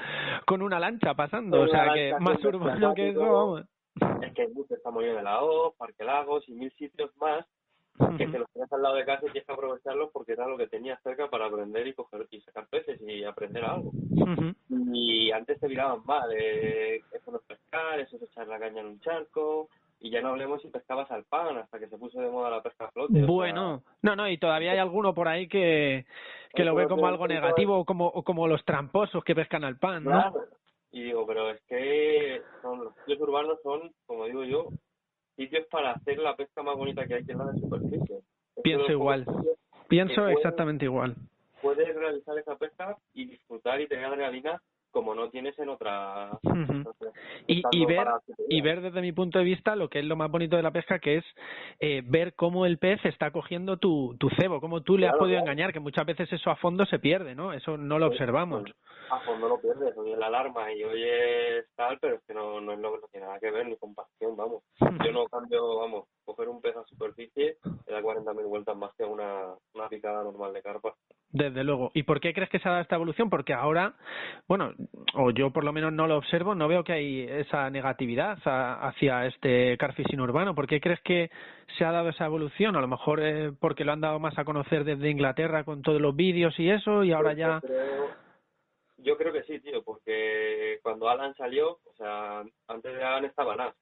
con 0.45 0.61
una 0.61 0.79
lancha 0.79 1.13
pasando, 1.13 1.61
o 1.61 1.67
sea, 1.67 1.93
que 1.93 2.13
más 2.19 2.43
urbano 2.43 2.93
que 2.93 3.09
eso, 3.09 3.21
vamos. 3.21 3.65
Es 4.21 4.33
que 4.33 4.43
el 4.43 4.53
bus 4.53 4.69
está 4.71 4.91
muy 4.91 5.05
bien 5.05 5.17
de 5.17 5.23
la 5.23 5.43
O, 5.43 5.73
Parque 5.73 6.03
Lagos 6.03 6.47
y 6.47 6.53
mil 6.53 6.71
sitios 6.73 7.15
más 7.17 7.45
que 8.17 8.27
te 8.27 8.39
los 8.39 8.49
tienes 8.51 8.71
al 8.71 8.81
lado 8.81 8.95
de 8.95 9.05
casa 9.05 9.25
y 9.27 9.31
tienes 9.31 9.45
que 9.45 9.53
aprovecharlos 9.53 10.09
porque 10.11 10.33
era 10.33 10.47
lo 10.47 10.57
que 10.57 10.67
tenías 10.67 11.01
cerca 11.03 11.29
para 11.29 11.45
aprender 11.45 11.87
y 11.87 11.93
coger 11.93 12.27
y 12.31 12.41
sacar 12.41 12.67
peces 12.67 13.01
y 13.01 13.23
aprender 13.23 13.63
algo. 13.63 13.91
Y 14.93 15.31
antes 15.31 15.59
te 15.59 15.67
miraban 15.67 16.01
mal, 16.05 16.29
eh, 16.33 17.01
eso 17.11 17.31
no 17.31 17.37
es 17.37 17.43
pescar, 17.43 17.99
eso 17.99 18.15
es 18.15 18.23
echar 18.23 18.47
la 18.47 18.59
caña 18.59 18.81
en 18.81 18.87
un 18.87 18.99
charco, 18.99 19.69
y 19.99 20.09
ya 20.09 20.21
no 20.21 20.29
hablemos 20.29 20.61
si 20.61 20.69
pescabas 20.69 21.09
al 21.11 21.25
pan 21.25 21.57
hasta 21.57 21.79
que 21.79 21.87
se 21.87 21.97
puso 21.97 22.21
de 22.21 22.29
moda 22.29 22.49
la 22.49 22.63
pesca 22.63 22.85
a 22.85 22.91
flote. 22.91 23.25
Bueno, 23.25 23.83
no, 24.01 24.15
no, 24.15 24.29
y 24.29 24.37
todavía 24.37 24.71
hay 24.71 24.77
alguno 24.77 25.13
por 25.13 25.27
ahí 25.27 25.47
que, 25.47 26.05
que 26.53 26.63
lo 26.63 26.75
ve 26.75 26.87
como 26.87 27.07
algo 27.07 27.27
negativo, 27.27 27.83
como, 27.85 28.11
como 28.23 28.47
los 28.47 28.63
tramposos 28.63 29.23
que 29.23 29.35
pescan 29.35 29.63
al 29.63 29.77
pan, 29.77 30.05
¿no? 30.05 30.33
Y 30.91 31.03
digo, 31.03 31.25
pero 31.27 31.51
es 31.51 31.61
que 31.67 32.41
son, 32.61 32.89
los 33.05 33.19
urbanos 33.19 33.59
son, 33.61 33.91
como 34.07 34.25
digo 34.25 34.43
yo, 34.43 34.69
sitios 35.39 35.65
para 35.67 35.91
hacer 35.91 36.17
la 36.17 36.35
pesca 36.35 36.61
más 36.61 36.75
bonita 36.75 37.07
que 37.07 37.15
hay 37.15 37.23
que 37.23 37.31
en 37.31 37.37
la 37.37 37.53
superficie. 37.53 38.19
Pienso 38.61 38.91
igual. 38.91 39.25
Pienso 39.87 40.27
exactamente 40.27 40.83
igual. 40.83 41.15
Puedes 41.61 41.95
realizar 41.95 42.37
esa 42.37 42.57
pesca 42.57 42.97
y 43.13 43.25
disfrutar 43.25 43.79
y 43.79 43.87
tener 43.87 44.05
adrenalina 44.05 44.61
como 44.91 45.15
no 45.15 45.29
tienes 45.29 45.57
en 45.59 45.69
otra 45.69 46.31
y, 47.47 47.63
y 47.71 47.85
ver 47.85 48.07
y 48.47 48.61
ver 48.61 48.81
desde 48.81 49.01
mi 49.01 49.11
punto 49.11 49.39
de 49.39 49.45
vista 49.45 49.75
lo 49.75 49.89
que 49.89 49.99
es 49.99 50.05
lo 50.05 50.15
más 50.15 50.31
bonito 50.31 50.55
de 50.55 50.63
la 50.63 50.71
pesca 50.71 50.99
que 50.99 51.17
es 51.17 51.25
eh, 51.79 52.01
ver 52.05 52.33
cómo 52.33 52.65
el 52.65 52.77
pez 52.77 53.03
está 53.05 53.31
cogiendo 53.31 53.77
tu, 53.77 54.15
tu 54.19 54.29
cebo 54.39 54.59
cómo 54.59 54.81
tú 54.81 54.97
le 54.97 55.07
has 55.07 55.17
podido 55.17 55.39
engañar 55.39 55.73
que 55.73 55.79
muchas 55.79 56.05
veces 56.05 56.31
eso 56.31 56.49
a 56.49 56.55
fondo 56.55 56.85
se 56.85 56.99
pierde 56.99 57.35
no 57.35 57.53
eso 57.53 57.77
no 57.77 57.99
lo 57.99 58.07
observamos. 58.07 58.63
a 59.11 59.19
fondo 59.21 59.47
lo 59.47 59.59
pierdes 59.59 59.95
oye 59.97 60.15
la 60.17 60.27
alarma 60.27 60.71
y 60.73 60.83
oyes 60.83 61.65
tal 61.75 61.97
pero 61.99 62.15
es 62.15 62.21
que 62.25 62.33
no, 62.33 62.61
no 62.61 62.73
es 62.73 62.79
lo 62.79 62.93
que 62.93 63.01
no 63.01 63.07
tiene 63.11 63.25
nada 63.27 63.39
que 63.39 63.51
ver 63.51 63.67
ni 63.67 63.77
con 63.77 63.93
pasión 63.93 64.35
vamos. 64.35 64.63
Yo 65.05 65.11
no 65.11 65.25
cambio 65.27 65.77
vamos 65.77 66.05
coger 66.29 66.49
un 66.49 66.61
pez 66.61 66.75
a 66.75 66.83
superficie 66.85 67.57
le 67.87 67.93
da 67.93 68.01
40.000 68.01 68.47
vueltas 68.47 68.77
más 68.77 68.93
que 68.95 69.03
una, 69.03 69.53
una 69.73 69.89
picada 69.89 70.23
normal 70.23 70.53
de 70.53 70.61
carpa 70.61 70.95
desde 71.31 71.63
luego. 71.63 71.91
¿Y 71.93 72.03
por 72.03 72.19
qué 72.19 72.33
crees 72.33 72.49
que 72.49 72.59
se 72.59 72.67
ha 72.67 72.71
dado 72.71 72.81
esta 72.81 72.95
evolución? 72.95 73.29
Porque 73.29 73.53
ahora, 73.53 73.93
bueno, 74.47 74.73
o 75.13 75.29
yo 75.29 75.51
por 75.51 75.63
lo 75.63 75.71
menos 75.71 75.93
no 75.93 76.07
lo 76.07 76.17
observo, 76.17 76.55
no 76.55 76.67
veo 76.67 76.83
que 76.83 76.93
hay 76.93 77.21
esa 77.21 77.69
negatividad 77.69 78.39
hacia 78.43 79.25
este 79.27 79.77
carfishing 79.77 80.19
urbano. 80.19 80.55
¿Por 80.55 80.67
qué 80.67 80.81
crees 80.81 80.99
que 81.01 81.29
se 81.77 81.85
ha 81.85 81.91
dado 81.91 82.09
esa 82.09 82.25
evolución? 82.25 82.75
A 82.75 82.81
lo 82.81 82.87
mejor 82.87 83.19
eh, 83.21 83.51
porque 83.59 83.85
lo 83.85 83.91
han 83.91 84.01
dado 84.01 84.19
más 84.19 84.37
a 84.39 84.45
conocer 84.45 84.83
desde 84.83 85.09
Inglaterra 85.09 85.63
con 85.63 85.83
todos 85.83 86.01
los 86.01 86.15
vídeos 86.15 86.59
y 86.59 86.69
eso, 86.69 87.03
y 87.03 87.11
ahora 87.11 87.33
ya... 87.33 87.61
Yo 89.01 89.17
creo, 89.17 89.31
que 89.31 89.43
sí, 89.43 89.61
tío, 89.61 89.81
porque 89.81 90.79
cuando 90.83 91.07
Alan 91.07 91.33
salió, 91.35 91.79
o 91.85 91.93
sea, 91.95 92.43
antes 92.67 92.93
de 92.93 93.01
Alan 93.01 93.23
estaba 93.23 93.55
Nas, 93.55 93.73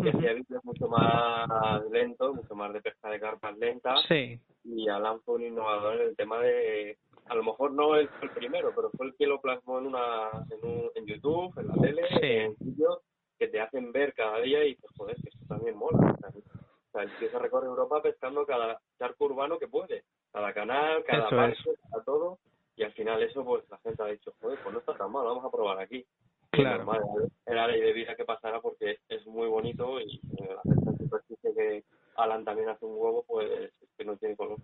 que 0.00 0.10
hacía 0.10 0.32
vídeos 0.32 0.64
mucho 0.64 0.88
más 0.88 1.48
lentos, 1.90 2.34
mucho 2.34 2.54
más 2.54 2.72
de 2.72 2.82
pesca 2.82 3.10
de 3.10 3.20
carpas 3.20 3.56
lentas. 3.58 4.00
Sí 4.08 4.40
y 4.64 4.88
Alan 4.88 5.20
fue 5.22 5.36
un 5.36 5.44
innovador 5.44 6.00
en 6.00 6.08
el 6.08 6.16
tema 6.16 6.40
de, 6.40 6.98
a 7.26 7.34
lo 7.34 7.44
mejor 7.44 7.72
no 7.72 7.96
él 7.96 8.08
fue 8.18 8.28
el 8.28 8.34
primero, 8.34 8.72
pero 8.74 8.90
fue 8.90 9.06
el 9.06 9.14
que 9.14 9.26
lo 9.26 9.40
plasmó 9.40 9.78
en 9.78 9.86
una 9.86 10.30
en, 10.50 10.70
un, 10.70 10.90
en 10.94 11.06
YouTube, 11.06 11.52
en 11.58 11.68
la 11.68 11.74
tele, 11.74 12.44
en 12.44 12.56
vídeos 12.58 13.00
que 13.38 13.48
te 13.48 13.60
hacen 13.60 13.92
ver 13.92 14.14
cada 14.14 14.40
día 14.40 14.64
y 14.64 14.74
pues 14.76 14.92
joder, 14.96 15.16
que 15.16 15.28
esto 15.28 15.44
también 15.46 15.76
mola. 15.76 16.14
O 16.14 16.92
sea, 16.92 17.02
el 17.02 17.18
tío 17.18 17.28
se 17.28 17.38
recorre 17.38 17.66
Europa 17.66 18.00
pescando 18.02 18.46
cada 18.46 18.80
charco 18.98 19.26
urbano 19.26 19.58
que 19.58 19.68
puede, 19.68 20.04
cada 20.32 20.52
canal, 20.54 21.04
cada 21.04 21.28
barco, 21.28 21.74
cada 21.90 22.04
todo, 22.04 22.38
y 22.76 22.84
al 22.84 22.92
final 22.92 23.22
eso 23.22 23.44
pues 23.44 23.68
la 23.68 23.78
gente 23.78 24.02
ha 24.02 24.06
dicho, 24.06 24.32
joder, 24.40 24.58
pues 24.62 24.72
no 24.72 24.78
está 24.78 24.96
tan 24.96 25.12
mal, 25.12 25.24
vamos 25.24 25.44
a 25.44 25.50
probar 25.50 25.78
aquí. 25.80 26.06
Claro. 26.54 26.86
era 27.46 27.66
ley 27.68 27.80
de 27.80 27.92
vida 27.92 28.14
que 28.14 28.24
pasara 28.24 28.60
porque 28.60 28.98
es 29.08 29.26
muy 29.26 29.48
bonito 29.48 30.00
y 30.00 30.16
eh, 30.16 30.48
la 30.54 30.62
gente 30.62 30.90
en 30.90 30.98
superficie 30.98 31.54
que 31.54 31.84
Alan 32.16 32.44
también 32.44 32.68
hace 32.68 32.84
un 32.84 32.96
huevo, 32.96 33.24
pues 33.26 33.72
que 33.96 34.04
no 34.04 34.16
tiene 34.16 34.36
color. 34.36 34.58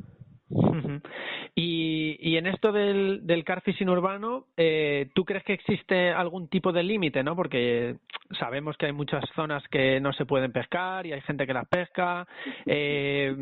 Y, 1.54 2.16
y 2.20 2.36
en 2.36 2.46
esto 2.46 2.72
del, 2.72 3.26
del 3.26 3.44
car 3.44 3.62
fishing 3.62 3.88
urbano, 3.88 4.46
eh, 4.56 5.08
¿tú 5.14 5.24
crees 5.24 5.44
que 5.44 5.52
existe 5.52 6.10
algún 6.10 6.48
tipo 6.48 6.72
de 6.72 6.82
límite, 6.82 7.22
no? 7.22 7.36
Porque 7.36 7.96
sabemos 8.38 8.76
que 8.76 8.86
hay 8.86 8.92
muchas 8.92 9.24
zonas 9.34 9.62
que 9.68 10.00
no 10.00 10.12
se 10.12 10.26
pueden 10.26 10.52
pescar 10.52 11.06
y 11.06 11.12
hay 11.12 11.20
gente 11.22 11.46
que 11.46 11.54
las 11.54 11.68
pesca. 11.68 12.26
Eh, 12.72 13.34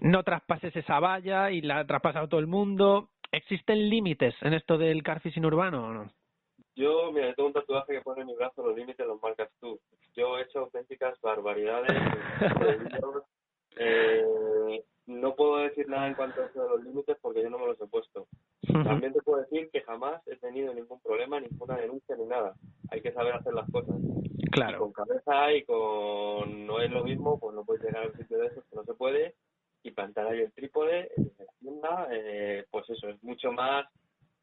no 0.00 0.22
traspases 0.22 0.74
esa 0.74 0.98
valla 0.98 1.50
y 1.50 1.60
la 1.60 1.80
ha 1.80 1.86
traspasado 1.86 2.28
todo 2.28 2.40
el 2.40 2.46
mundo. 2.46 3.10
¿Existen 3.30 3.90
límites 3.90 4.34
en 4.40 4.54
esto 4.54 4.78
del 4.78 5.02
car 5.02 5.20
fishing 5.20 5.44
urbano 5.44 5.86
o 5.86 5.92
no? 5.92 6.10
Yo, 6.74 7.12
mira, 7.12 7.34
tengo 7.34 7.48
un 7.48 7.52
tatuaje 7.52 7.94
que 7.94 8.00
pone 8.00 8.22
en 8.22 8.28
mi 8.28 8.34
brazo, 8.34 8.66
los 8.66 8.76
límites 8.76 9.06
los 9.06 9.20
marcas 9.22 9.50
tú. 9.60 9.78
Yo 10.14 10.38
he 10.38 10.42
hecho 10.42 10.60
auténticas 10.60 11.20
barbaridades. 11.20 11.90
eh, 13.76 14.24
no 15.06 15.34
puedo 15.34 15.58
decir 15.58 15.88
nada 15.88 16.06
en 16.06 16.14
cuanto 16.14 16.40
a 16.40 16.46
eso 16.46 16.62
de 16.62 16.68
los 16.70 16.84
límites 16.84 17.16
porque 17.20 17.42
yo 17.42 17.50
no 17.50 17.58
me 17.58 17.66
los 17.66 17.80
he 17.80 17.86
puesto. 17.86 18.26
También 18.84 19.12
te 19.12 19.20
puedo 19.20 19.42
decir 19.42 19.68
que 19.70 19.82
jamás 19.82 20.26
he 20.26 20.36
tenido 20.36 20.72
ningún 20.72 21.00
problema, 21.00 21.40
ninguna 21.40 21.76
denuncia 21.76 22.16
ni 22.16 22.24
nada. 22.24 22.54
Hay 22.90 23.02
que 23.02 23.12
saber 23.12 23.34
hacer 23.34 23.52
las 23.52 23.70
cosas. 23.70 23.96
Claro. 24.50 24.80
con 24.80 24.92
cabeza 24.92 25.50
y 25.54 25.64
con 25.64 26.66
no 26.66 26.78
es 26.78 26.90
lo 26.90 27.02
mismo, 27.04 27.40
pues 27.40 27.54
no 27.54 27.64
puedes 27.64 27.82
llegar 27.82 28.04
a 28.04 28.08
un 28.08 28.16
sitio 28.18 28.36
de 28.36 28.48
esos 28.48 28.62
que 28.66 28.76
no 28.76 28.84
se 28.84 28.92
puede 28.92 29.34
y 29.82 29.90
plantar 29.92 30.26
ahí 30.26 30.40
el 30.40 30.52
trípode 30.52 31.10
en 31.16 31.32
la 31.38 31.46
tienda, 31.58 32.08
eh, 32.12 32.66
pues 32.70 32.88
eso, 32.90 33.08
es 33.08 33.22
mucho 33.22 33.50
más, 33.50 33.86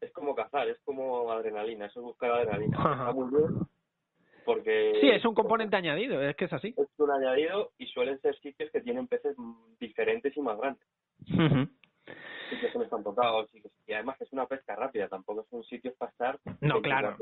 es 0.00 0.12
como 0.12 0.34
cazar, 0.34 0.68
es 0.68 0.78
como 0.84 1.30
adrenalina, 1.30 1.86
eso 1.86 2.00
es 2.00 2.04
buscar 2.04 2.30
adrenalina. 2.30 2.76
Está 2.76 3.12
muy 3.12 3.30
bien, 3.30 3.66
porque... 4.44 4.98
Sí, 5.00 5.08
es 5.10 5.24
un 5.24 5.34
componente 5.34 5.76
añadido, 5.76 6.20
es 6.22 6.36
que 6.36 6.46
es 6.46 6.52
así. 6.52 6.74
Es 6.76 6.88
un 6.98 7.10
añadido 7.10 7.72
y 7.78 7.86
suelen 7.86 8.20
ser 8.20 8.38
sitios 8.40 8.70
que 8.70 8.80
tienen 8.80 9.06
peces 9.06 9.36
diferentes 9.78 10.36
y 10.36 10.40
más 10.40 10.58
grandes. 10.58 10.86
Sitios 11.26 12.72
que 12.72 12.78
no 12.78 12.84
están 12.84 13.04
tocados 13.04 13.48
y, 13.54 13.92
además 13.92 14.20
es 14.20 14.32
una 14.32 14.46
pesca 14.46 14.74
rápida, 14.74 15.08
tampoco 15.08 15.42
es 15.42 15.52
un 15.52 15.64
sitio 15.64 15.94
para 15.94 16.10
estar... 16.10 16.38
No, 16.60 16.80
claro. 16.80 17.16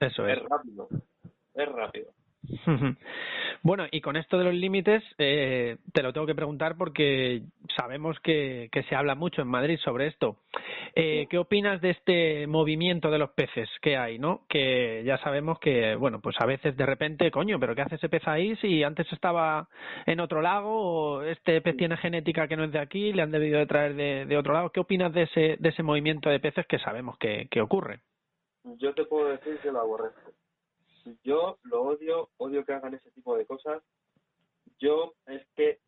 Eso 0.00 0.26
es. 0.26 0.38
Es 0.38 0.44
rápido, 0.44 0.88
es 1.54 1.68
rápido. 1.68 2.12
Bueno, 3.62 3.86
y 3.90 4.00
con 4.00 4.16
esto 4.16 4.38
de 4.38 4.44
los 4.44 4.54
límites, 4.54 5.02
eh, 5.18 5.78
te 5.92 6.02
lo 6.02 6.12
tengo 6.12 6.26
que 6.26 6.36
preguntar 6.36 6.76
porque 6.76 7.42
sabemos 7.76 8.16
que, 8.20 8.68
que, 8.70 8.84
se 8.84 8.94
habla 8.94 9.16
mucho 9.16 9.42
en 9.42 9.48
Madrid 9.48 9.78
sobre 9.82 10.06
esto. 10.06 10.36
Eh, 10.94 11.26
¿Qué 11.28 11.38
opinas 11.38 11.80
de 11.80 11.90
este 11.90 12.46
movimiento 12.46 13.10
de 13.10 13.18
los 13.18 13.30
peces 13.30 13.68
que 13.82 13.96
hay, 13.96 14.20
no? 14.20 14.42
Que 14.48 15.02
ya 15.04 15.18
sabemos 15.18 15.58
que, 15.58 15.96
bueno, 15.96 16.20
pues 16.20 16.36
a 16.38 16.46
veces 16.46 16.76
de 16.76 16.86
repente, 16.86 17.30
coño, 17.32 17.58
pero 17.58 17.74
¿qué 17.74 17.82
hace 17.82 17.96
ese 17.96 18.08
pez 18.08 18.28
ahí 18.28 18.54
si 18.56 18.84
antes 18.84 19.10
estaba 19.12 19.68
en 20.06 20.20
otro 20.20 20.42
lago 20.42 21.16
o 21.16 21.22
este 21.22 21.60
pez 21.60 21.76
tiene 21.76 21.96
genética 21.96 22.46
que 22.46 22.56
no 22.56 22.64
es 22.64 22.72
de 22.72 22.78
aquí, 22.78 23.12
le 23.12 23.22
han 23.22 23.32
debido 23.32 23.58
de 23.58 23.66
traer 23.66 23.94
de, 23.94 24.26
de 24.26 24.36
otro 24.36 24.52
lado? 24.52 24.70
¿Qué 24.70 24.80
opinas 24.80 25.12
de 25.12 25.22
ese, 25.22 25.56
de 25.58 25.68
ese 25.70 25.82
movimiento 25.82 26.30
de 26.30 26.40
peces 26.40 26.66
que 26.66 26.78
sabemos 26.78 27.18
que, 27.18 27.48
que 27.50 27.60
ocurre? 27.60 28.00
Yo 28.78 28.94
te 28.94 29.04
puedo 29.06 29.28
decir 29.28 29.58
que 29.58 29.72
lo 29.72 29.80
aborrezco 29.80 30.32
yo 31.22 31.58
lo 31.62 31.82
odio, 31.82 32.30
odio 32.38 32.64
que 32.64 32.72
hagan 32.72 32.94
ese 32.94 33.10
tipo 33.10 33.36
de 33.36 33.46
cosas. 33.46 33.82
Yo 34.78 35.14
es 35.26 35.46
que 35.54 35.78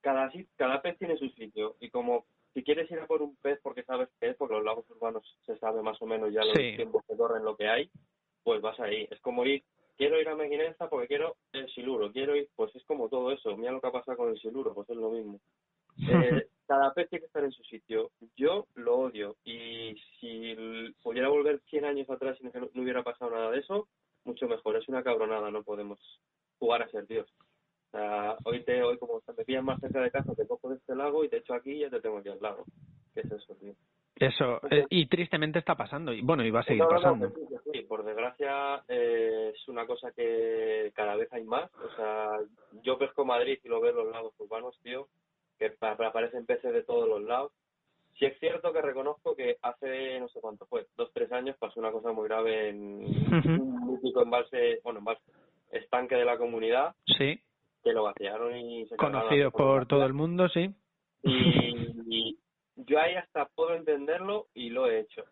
cada, 0.00 0.30
cada 0.56 0.82
pez 0.82 0.98
tiene 0.98 1.16
su 1.16 1.28
sitio 1.30 1.76
y 1.80 1.90
como 1.90 2.26
si 2.54 2.62
quieres 2.62 2.90
ir 2.90 2.98
a 2.98 3.06
por 3.06 3.22
un 3.22 3.36
pez 3.36 3.60
porque 3.62 3.84
sabes 3.84 4.08
que 4.20 4.30
es, 4.30 4.36
porque 4.36 4.54
los 4.54 4.64
lagos 4.64 4.88
urbanos 4.90 5.22
se 5.46 5.56
sabe 5.58 5.82
más 5.82 6.00
o 6.02 6.06
menos 6.06 6.32
ya 6.32 6.44
los 6.44 6.54
tiempos 6.54 7.04
que 7.06 7.16
corren 7.16 7.44
lo 7.44 7.56
que 7.56 7.68
hay, 7.68 7.90
pues 8.42 8.60
vas 8.60 8.78
ahí. 8.80 9.06
Es 9.10 9.20
como 9.20 9.44
ir, 9.44 9.62
quiero 9.96 10.20
ir 10.20 10.28
a 10.28 10.34
Meguinenza 10.34 10.88
porque 10.88 11.08
quiero 11.08 11.36
el 11.52 11.68
siluro, 11.70 12.10
quiero 12.12 12.34
ir, 12.36 12.48
pues 12.56 12.74
es 12.74 12.84
como 12.84 13.08
todo 13.08 13.32
eso. 13.32 13.56
Mira 13.56 13.72
lo 13.72 13.80
que 13.80 13.88
ha 13.88 13.92
pasado 13.92 14.16
con 14.16 14.30
el 14.30 14.40
siluro, 14.40 14.74
pues 14.74 14.88
es 14.90 14.96
lo 14.96 15.10
mismo. 15.10 15.40
Eh, 16.00 16.46
cada 16.68 16.94
pez 16.94 17.08
tiene 17.08 17.22
que 17.22 17.26
estar 17.26 17.42
en 17.42 17.50
su 17.50 17.64
sitio. 17.64 18.12
Yo 18.36 18.66
lo 18.76 18.98
odio 18.98 19.36
y 19.42 19.96
si 20.20 20.54
pudiera 21.02 21.28
volver 21.28 21.60
100 21.68 21.84
años 21.86 22.08
atrás 22.08 22.38
y 22.40 22.44
no 22.44 22.82
hubiera 22.82 23.02
pasado 23.02 23.32
nada 23.32 23.50
de 23.50 23.58
eso, 23.58 23.88
mucho 24.28 24.46
mejor. 24.46 24.76
Es 24.76 24.88
una 24.88 25.02
cabronada, 25.02 25.50
no 25.50 25.62
podemos 25.62 25.98
jugar 26.58 26.82
a 26.82 26.88
ser 26.88 27.06
Dios. 27.06 27.26
O 27.88 27.90
sea, 27.90 28.36
hoy, 28.44 28.62
te, 28.64 28.82
hoy 28.82 28.98
como 28.98 29.20
me 29.36 29.44
pillas 29.44 29.64
más 29.64 29.80
cerca 29.80 30.00
de 30.00 30.10
casa, 30.10 30.34
te 30.34 30.46
cojo 30.46 30.68
de 30.68 30.76
este 30.76 30.94
lago 30.94 31.24
y 31.24 31.28
te 31.28 31.38
echo 31.38 31.54
aquí 31.54 31.72
y 31.72 31.80
ya 31.80 31.90
te 31.90 32.00
tengo 32.00 32.18
aquí 32.18 32.28
al 32.28 32.40
lado. 32.40 32.64
¿Qué 33.14 33.20
es 33.20 33.32
eso, 33.32 33.54
tío? 33.56 33.72
Eso, 34.14 34.60
eh, 34.70 34.84
y 34.90 35.06
tristemente 35.06 35.60
está 35.60 35.76
pasando, 35.76 36.12
y 36.12 36.22
bueno, 36.22 36.44
y 36.44 36.50
va 36.50 36.60
a 36.60 36.64
seguir 36.64 36.84
pasando. 36.90 37.30
Sí, 37.72 37.82
por 37.82 38.04
desgracia 38.04 38.82
eh, 38.88 39.52
es 39.54 39.68
una 39.68 39.86
cosa 39.86 40.10
que 40.10 40.90
cada 40.94 41.14
vez 41.14 41.32
hay 41.32 41.44
más. 41.44 41.70
O 41.76 41.96
sea, 41.96 42.28
yo 42.82 42.98
pesco 42.98 43.24
Madrid 43.24 43.60
y 43.62 43.68
lo 43.68 43.80
veo 43.80 43.92
en 43.92 43.96
los 43.96 44.12
lagos 44.12 44.34
urbanos, 44.38 44.76
tío, 44.82 45.08
que 45.56 45.72
aparecen 45.80 46.46
peces 46.46 46.72
de 46.72 46.82
todos 46.82 47.08
los 47.08 47.22
lados 47.22 47.52
Sí 48.18 48.26
es 48.26 48.38
cierto 48.40 48.72
que 48.72 48.82
reconozco 48.82 49.36
que 49.36 49.58
hace, 49.62 50.18
no 50.18 50.28
sé 50.28 50.40
cuánto 50.40 50.66
fue, 50.66 50.86
dos, 50.96 51.10
tres 51.14 51.30
años 51.30 51.56
pasó 51.56 51.78
una 51.78 51.92
cosa 51.92 52.10
muy 52.10 52.26
grave 52.26 52.70
en 52.70 53.04
un 53.04 53.92
mítico 53.92 54.22
embalse, 54.22 54.80
bueno, 54.82 54.98
embalse, 54.98 55.22
estanque 55.70 56.16
de 56.16 56.24
la 56.24 56.36
comunidad. 56.36 56.96
Sí. 57.06 57.40
Que 57.84 57.92
lo 57.92 58.02
vaciaron 58.02 58.56
y 58.56 58.86
se 58.88 58.96
Conocido 58.96 59.52
por 59.52 59.86
todo 59.86 60.04
el 60.04 60.14
mundo, 60.14 60.48
sí. 60.48 60.74
Y, 62.10 62.38
yo 62.76 62.98
ahí 63.00 63.14
hasta 63.14 63.46
puedo 63.46 63.74
entenderlo 63.74 64.46
y 64.54 64.70
lo 64.70 64.86
he 64.86 65.00
hecho. 65.00 65.24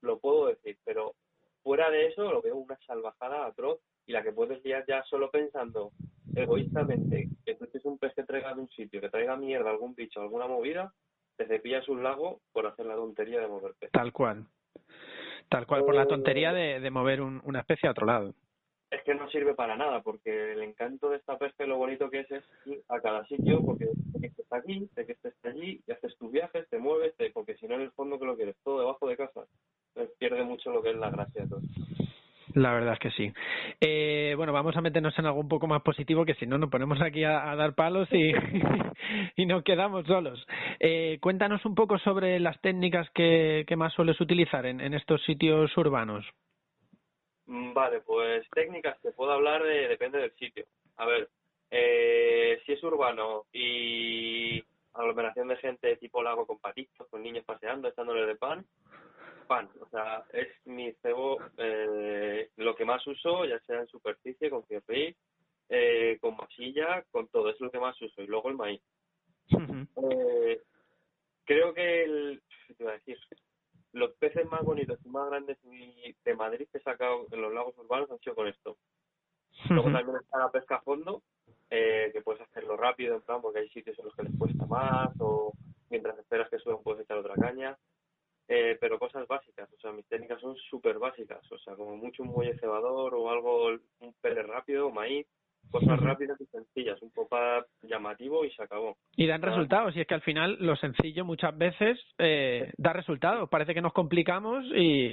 Lo 0.00 0.18
puedo 0.18 0.46
decir, 0.46 0.76
pero 0.84 1.14
fuera 1.62 1.90
de 1.90 2.06
eso 2.06 2.30
lo 2.30 2.42
veo 2.42 2.56
una 2.56 2.76
salvajada 2.86 3.46
atroz 3.46 3.80
y 4.06 4.12
la 4.12 4.22
que 4.22 4.32
puedes 4.32 4.64
liar 4.64 4.84
ya 4.88 5.04
solo 5.04 5.30
pensando 5.30 5.92
egoístamente 6.34 7.28
que 7.44 7.54
tú 7.54 7.66
tienes 7.66 7.84
un 7.84 7.98
pez 7.98 8.14
que 8.14 8.24
traiga 8.24 8.54
de 8.54 8.62
un 8.62 8.68
sitio, 8.70 9.00
que 9.00 9.10
traiga 9.10 9.36
mierda, 9.36 9.70
algún 9.70 9.94
bicho, 9.94 10.20
alguna 10.20 10.46
movida, 10.46 10.92
te 11.40 11.46
cepillas 11.46 11.88
un 11.88 12.02
lago 12.02 12.40
por 12.52 12.66
hacer 12.66 12.84
la 12.84 12.96
tontería 12.96 13.40
de 13.40 13.48
mover 13.48 13.72
peces. 13.78 13.92
Tal 13.92 14.12
cual. 14.12 14.44
Tal 15.48 15.66
cual, 15.66 15.84
por 15.84 15.94
la 15.94 16.02
Eh, 16.02 16.06
tontería 16.06 16.52
de, 16.52 16.80
de 16.80 16.90
mover 16.90 17.22
un- 17.22 17.40
una 17.44 17.60
especie 17.60 17.88
a 17.88 17.92
otro 17.92 18.04
lado. 18.04 18.34
Es 18.90 19.02
que 19.04 19.14
no 19.14 19.30
sirve 19.30 19.54
para 19.54 19.74
nada, 19.76 20.02
porque 20.02 20.52
el 20.52 20.62
encanto 20.62 21.08
de 21.08 21.16
esta 21.16 21.38
pesca 21.38 21.64
lo 21.64 21.78
bonito 21.78 22.10
que 22.10 22.20
es 22.20 22.30
es 22.30 22.44
ir 22.66 22.82
a 22.88 23.00
cada 23.00 23.24
sitio, 23.24 23.64
porque 23.64 23.86
sé 24.12 24.20
que 24.20 24.26
este 24.26 24.42
está 24.42 24.56
aquí, 24.58 24.86
sé 24.94 25.06
que 25.06 25.12
este 25.12 25.28
está 25.28 25.48
allí, 25.48 25.80
y 25.86 25.92
haces 25.92 26.14
tus 26.18 26.30
viajes, 26.30 26.68
te 26.68 26.78
mueves, 26.78 27.16
te- 27.16 27.30
porque 27.30 27.54
si 27.56 27.66
no 27.66 27.76
en 27.76 27.82
el 27.82 27.92
fondo 27.92 28.18
que 28.18 28.26
lo 28.26 28.36
quieres 28.36 28.56
todo 28.62 28.80
debajo 28.80 29.08
de 29.08 29.16
casa, 29.16 29.46
Entonces 29.94 30.14
pierde 30.18 30.44
mucho 30.44 30.70
lo 30.70 30.82
que 30.82 30.90
es 30.90 30.96
la 30.96 31.10
gracia 31.10 31.42
de 31.42 31.48
todo. 31.48 31.60
La 32.54 32.72
verdad 32.72 32.94
es 32.94 32.98
que 32.98 33.10
sí. 33.12 33.32
Eh, 33.80 34.34
bueno, 34.36 34.52
vamos 34.52 34.76
a 34.76 34.80
meternos 34.80 35.16
en 35.18 35.26
algo 35.26 35.40
un 35.40 35.48
poco 35.48 35.66
más 35.66 35.82
positivo, 35.82 36.24
que 36.24 36.34
si 36.34 36.46
no 36.46 36.58
nos 36.58 36.70
ponemos 36.70 37.00
aquí 37.00 37.24
a, 37.24 37.50
a 37.50 37.56
dar 37.56 37.74
palos 37.74 38.08
y, 38.12 38.32
y 39.36 39.46
nos 39.46 39.62
quedamos 39.62 40.06
solos. 40.06 40.44
Eh, 40.80 41.18
cuéntanos 41.20 41.64
un 41.64 41.74
poco 41.74 41.98
sobre 41.98 42.40
las 42.40 42.60
técnicas 42.60 43.08
que, 43.10 43.64
que 43.66 43.76
más 43.76 43.92
sueles 43.92 44.20
utilizar 44.20 44.66
en, 44.66 44.80
en 44.80 44.94
estos 44.94 45.22
sitios 45.24 45.76
urbanos. 45.76 46.26
Mm, 47.46 47.72
Vale, 47.72 48.00
pues 48.00 48.48
técnicas 48.50 48.98
que 49.00 49.10
puedo 49.12 49.32
hablar 49.32 49.62
de, 49.62 49.88
depende 49.88 50.18
del 50.18 50.32
sitio. 50.32 50.64
A 50.96 51.06
ver, 51.06 51.28
eh, 51.70 52.60
si 52.64 52.72
es 52.72 52.82
urbano 52.82 53.44
y 53.52 54.62
aglomeración 54.94 55.48
de 55.48 55.56
gente 55.56 55.96
tipo 55.96 56.22
lago 56.22 56.46
con 56.46 56.58
patitos, 56.58 57.06
con 57.08 57.22
niños 57.22 57.44
paseando, 57.44 57.88
echándole 57.88 58.26
de 58.26 58.34
pan, 58.34 58.64
pan. 59.50 59.68
O 59.80 59.88
sea, 59.88 60.24
es 60.32 60.46
mi 60.64 60.92
cebo 61.02 61.38
eh, 61.58 62.50
lo 62.56 62.76
que 62.76 62.84
más 62.84 63.04
uso, 63.04 63.44
ya 63.44 63.58
sea 63.66 63.80
en 63.80 63.88
superficie, 63.88 64.48
con 64.48 64.62
cierre, 64.66 65.16
eh, 65.68 66.18
con 66.20 66.36
masilla, 66.36 67.02
con 67.10 67.26
todo, 67.26 67.50
es 67.50 67.60
lo 67.60 67.68
que 67.68 67.80
más 67.80 68.00
uso. 68.00 68.22
Y 68.22 68.28
luego 68.28 68.48
el 68.48 68.54
maíz. 68.54 68.80
Eh, 69.48 70.62
creo 71.44 71.74
que 71.74 72.04
el, 72.04 72.42
¿qué 72.68 72.74
te 72.74 72.82
iba 72.84 72.92
a 72.92 72.94
decir? 72.94 73.18
Los 73.92 74.12
peces 74.12 74.46
más 74.46 74.62
bonitos 74.62 75.00
y 75.04 75.08
más 75.08 75.28
grandes 75.28 75.58
de 75.62 76.34
Madrid 76.36 76.68
que 76.70 76.78
he 76.78 76.82
sacado 76.82 77.26
en 77.32 77.42
los 77.42 77.52
lagos 77.52 77.76
urbanos 77.76 78.08
han 78.08 78.20
sido 78.20 78.36
con 78.36 78.46
esto. 78.46 78.76
Luego 79.68 79.90
también 79.90 80.16
está 80.16 80.38
la 80.38 80.52
pesca 80.52 80.76
a 80.76 80.82
fondo, 80.82 81.22
eh, 81.70 82.10
que 82.12 82.22
puedes 82.22 82.40
hacerlo 82.42 82.76
rápido, 82.76 83.16
en 83.16 83.22
plan, 83.22 83.42
porque 83.42 83.58
hay 83.58 83.68
sitios 83.70 83.98
en 83.98 84.04
los 84.04 84.14
que 84.14 84.22
les 84.22 84.38
cuesta 84.38 84.64
más, 84.66 85.10
o 85.18 85.52
mientras 85.90 86.16
esperas 86.18 86.48
que 86.48 86.60
suban 86.60 86.84
puedes 86.84 87.02
echar 87.02 87.18
otra 87.18 87.34
caña. 87.34 87.76
Eh, 88.52 88.76
pero 88.80 88.98
cosas 88.98 89.28
básicas, 89.28 89.72
o 89.72 89.78
sea, 89.80 89.92
mis 89.92 90.04
técnicas 90.08 90.40
son 90.40 90.56
súper 90.68 90.98
básicas, 90.98 91.40
o 91.52 91.58
sea, 91.58 91.76
como 91.76 91.96
mucho 91.96 92.24
un 92.24 92.30
muelle 92.30 92.58
cebador 92.58 93.14
o 93.14 93.30
algo, 93.30 93.66
un 94.00 94.12
pele 94.20 94.42
rápido, 94.42 94.90
maíz, 94.90 95.24
cosas 95.70 96.00
rápidas 96.00 96.40
y 96.40 96.46
sencillas, 96.46 97.00
un 97.00 97.12
pop-up 97.12 97.64
llamativo 97.82 98.44
y 98.44 98.50
se 98.50 98.64
acabó. 98.64 98.96
Y 99.14 99.28
dan 99.28 99.44
Ah. 99.44 99.50
resultados, 99.50 99.94
y 99.94 100.00
es 100.00 100.06
que 100.08 100.14
al 100.14 100.22
final 100.22 100.56
lo 100.58 100.74
sencillo 100.74 101.24
muchas 101.24 101.56
veces 101.56 101.96
eh, 102.18 102.72
da 102.76 102.92
resultados. 102.92 103.48
Parece 103.48 103.72
que 103.72 103.80
nos 103.80 103.92
complicamos 103.92 104.64
y 104.74 105.10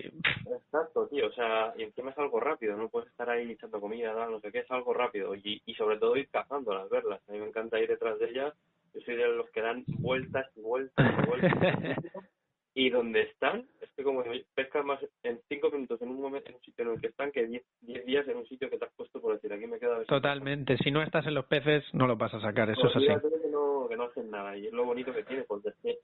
Exacto, 0.50 1.08
tío, 1.08 1.28
o 1.28 1.32
sea, 1.34 1.74
y 1.78 1.84
encima 1.84 2.10
es 2.10 2.18
algo 2.18 2.40
rápido, 2.40 2.76
no 2.76 2.90
puedes 2.90 3.10
estar 3.10 3.30
ahí 3.30 3.52
echando 3.52 3.80
comida, 3.80 4.16
tal, 4.16 4.32
no 4.32 4.40
sé 4.40 4.52
qué, 4.52 4.60
es 4.62 4.72
algo 4.72 4.96
rápido 4.96 5.36
y, 5.36 5.62
y 5.64 5.76
sobre 5.76 5.98
todo 6.00 6.16
ir 6.18 6.28
cazándolas, 6.30 6.90
verlas. 6.90 7.22
A 7.30 7.34
mí 7.34 7.38
me 7.38 7.46
encanta 7.50 7.80
ir 7.80 7.88
detrás 7.88 8.18
de 8.18 8.32
ellas, 8.32 8.56
yo 8.96 9.02
soy 9.02 9.16
de 9.16 9.28
los 9.28 9.48
que 9.52 9.62
dan 9.62 9.84
vueltas 10.00 10.48
y 10.56 10.62
vueltas 10.62 11.06
y 11.24 11.28
vueltas. 11.28 11.52
y 12.78 12.92
donde 12.92 13.22
están, 13.22 13.68
es 13.82 13.90
que 13.96 14.04
como 14.04 14.24
pescas 14.54 14.86
más 14.86 15.00
en 15.24 15.42
cinco 15.50 15.72
minutos 15.72 16.00
en 16.00 16.10
un 16.10 16.22
momento 16.22 16.50
en 16.50 16.58
un 16.58 16.62
sitio 16.62 16.86
en 16.86 16.92
el 16.92 17.02
que 17.02 17.08
están 17.08 17.32
que 17.32 17.48
diez, 17.48 17.64
diez 17.82 18.06
días 18.06 18.28
en 18.28 18.38
un 18.38 18.46
sitio 18.46 18.70
que 18.70 18.78
te 18.78 18.86
has 18.86 18.94
puesto 18.94 19.20
por 19.20 19.34
decir, 19.34 19.52
aquí 19.52 19.66
me 19.66 19.80
queda 19.80 20.04
totalmente, 20.04 20.78
si 20.78 20.92
no 20.92 21.02
estás 21.02 21.26
en 21.26 21.34
los 21.34 21.48
peces 21.48 21.84
no 21.94 22.06
lo 22.06 22.18
vas 22.18 22.36
a 22.36 22.40
sacar, 22.40 22.70
eso 22.70 22.86
es 22.86 22.96
así. 22.96 23.08
Olvídate 23.08 23.30
de 23.32 23.42
que 23.42 23.50
no, 23.50 23.88
que 23.90 23.98
no 23.98 24.04
hacen 24.04 24.30
nada 24.30 24.56
y 24.56 24.68
es 24.68 24.74
lo 24.74 24.86
bonito 24.86 25.12
que 25.12 25.24
tiene 25.24 25.42
porque 25.46 25.70
es 25.70 25.76
que 25.82 25.98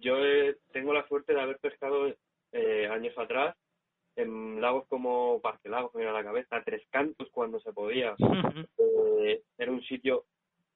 yo 0.00 0.24
eh, 0.24 0.56
tengo 0.72 0.94
la 0.94 1.04
suerte 1.08 1.34
de 1.34 1.40
haber 1.40 1.58
pescado 1.58 2.06
eh, 2.52 2.86
años 2.86 3.18
atrás 3.18 3.56
en 4.14 4.60
lagos 4.60 4.86
como 4.86 5.40
Parque 5.40 5.68
Lagos, 5.68 5.92
me 5.96 6.06
a 6.06 6.12
la 6.12 6.22
cabeza, 6.22 6.62
Tres 6.64 6.86
Cantos 6.90 7.28
cuando 7.32 7.58
se 7.58 7.72
podía. 7.72 8.14
Eh, 8.78 9.42
era 9.58 9.72
un 9.72 9.82
sitio 9.82 10.26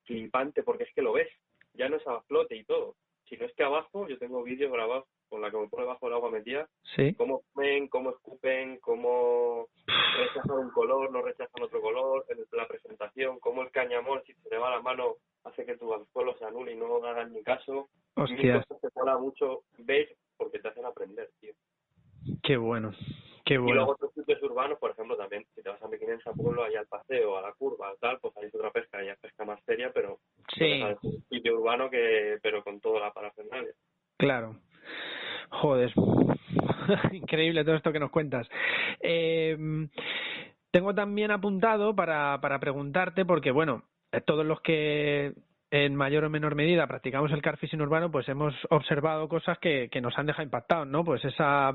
flipante 0.02 0.64
porque 0.64 0.82
es 0.82 0.92
que 0.96 1.02
lo 1.02 1.12
ves, 1.12 1.28
ya 1.74 1.88
no 1.88 1.94
es 1.94 2.06
a 2.08 2.22
flote 2.22 2.56
y 2.56 2.64
todo. 2.64 2.96
Si 3.28 3.36
no 3.36 3.44
es 3.46 3.54
que 3.54 3.62
abajo, 3.64 4.08
yo 4.08 4.18
tengo 4.18 4.42
vídeos 4.42 4.72
grabados 4.72 5.04
con 5.28 5.40
la 5.42 5.50
que 5.50 5.58
me 5.58 5.68
pone 5.68 5.84
bajo 5.84 6.06
el 6.08 6.14
agua 6.14 6.30
metida, 6.30 6.68
Sí. 6.96 7.14
cómo 7.14 7.42
comen, 7.52 7.88
cómo 7.88 8.10
escupen, 8.10 8.78
cómo 8.80 9.66
rechazan 10.18 10.58
un 10.58 10.70
color, 10.70 11.10
no 11.12 11.20
rechazan 11.22 11.62
otro 11.62 11.80
color, 11.82 12.24
en 12.30 12.38
la 12.52 12.66
presentación, 12.66 13.38
cómo 13.40 13.62
el 13.62 13.70
cañamón, 13.70 14.22
si 14.26 14.32
se 14.34 14.48
le 14.48 14.56
va 14.58 14.70
la 14.70 14.80
mano, 14.80 15.16
hace 15.44 15.66
que 15.66 15.76
tu 15.76 15.92
anzuelo 15.92 16.34
se 16.38 16.44
anule 16.46 16.72
y 16.72 16.76
no 16.76 16.96
hagan 17.04 17.32
ni 17.32 17.42
caso. 17.42 17.88
Mil 18.16 18.24
Hostias, 18.24 18.66
cosas 18.66 18.80
que 18.92 18.98
mola 18.98 19.18
mucho 19.18 19.62
ver 19.78 20.16
porque 20.36 20.58
te 20.58 20.68
hacen 20.68 20.84
aprender, 20.86 21.30
tío. 21.40 21.52
qué 22.42 22.56
bueno, 22.56 22.92
qué 23.48 23.54
Y 23.54 23.72
luego 23.72 23.92
otros 23.92 24.12
sitios 24.12 24.42
urbanos, 24.42 24.78
por 24.78 24.90
ejemplo, 24.90 25.16
también, 25.16 25.46
si 25.54 25.62
te 25.62 25.70
vas 25.70 25.82
a 25.82 25.88
Mequinensa 25.88 26.32
Pueblo, 26.32 26.62
allá 26.64 26.80
al 26.80 26.86
paseo, 26.86 27.38
a 27.38 27.42
la 27.42 27.52
curva, 27.52 27.94
tal, 27.98 28.18
pues 28.20 28.36
ahí 28.36 28.46
es 28.46 28.54
otra 28.54 28.70
pesca, 28.70 29.02
ya 29.02 29.12
es 29.12 29.18
pesca 29.18 29.44
más 29.44 29.58
seria, 29.64 29.90
pero 29.92 30.18
Sí, 30.56 30.80
no 30.80 30.96
un 31.02 31.24
sitio 31.30 31.58
urbano 31.58 31.88
que 31.88 32.38
pero 32.42 32.62
con 32.62 32.80
toda 32.80 33.00
la 33.00 33.12
parafernalia. 33.12 33.72
claro. 34.18 34.56
Joder, 35.50 35.94
increíble 37.12 37.64
todo 37.64 37.76
esto 37.76 37.90
que 37.90 38.00
nos 38.00 38.10
cuentas. 38.10 38.46
Eh, 39.00 39.56
tengo 40.70 40.94
también 40.94 41.30
apuntado 41.30 41.96
para, 41.96 42.38
para 42.42 42.58
preguntarte, 42.58 43.24
porque 43.24 43.50
bueno, 43.50 43.84
todos 44.26 44.44
los 44.44 44.60
que 44.60 45.32
en 45.70 45.94
mayor 45.94 46.24
o 46.24 46.30
menor 46.30 46.54
medida 46.54 46.86
practicamos 46.86 47.30
el 47.32 47.42
carfishing 47.42 47.80
urbano, 47.80 48.10
pues 48.10 48.28
hemos 48.28 48.54
observado 48.70 49.28
cosas 49.28 49.58
que, 49.58 49.88
que 49.90 50.00
nos 50.00 50.16
han 50.18 50.26
dejado 50.26 50.44
impactados, 50.44 50.86
¿no? 50.86 51.04
Pues 51.04 51.24
esa, 51.24 51.72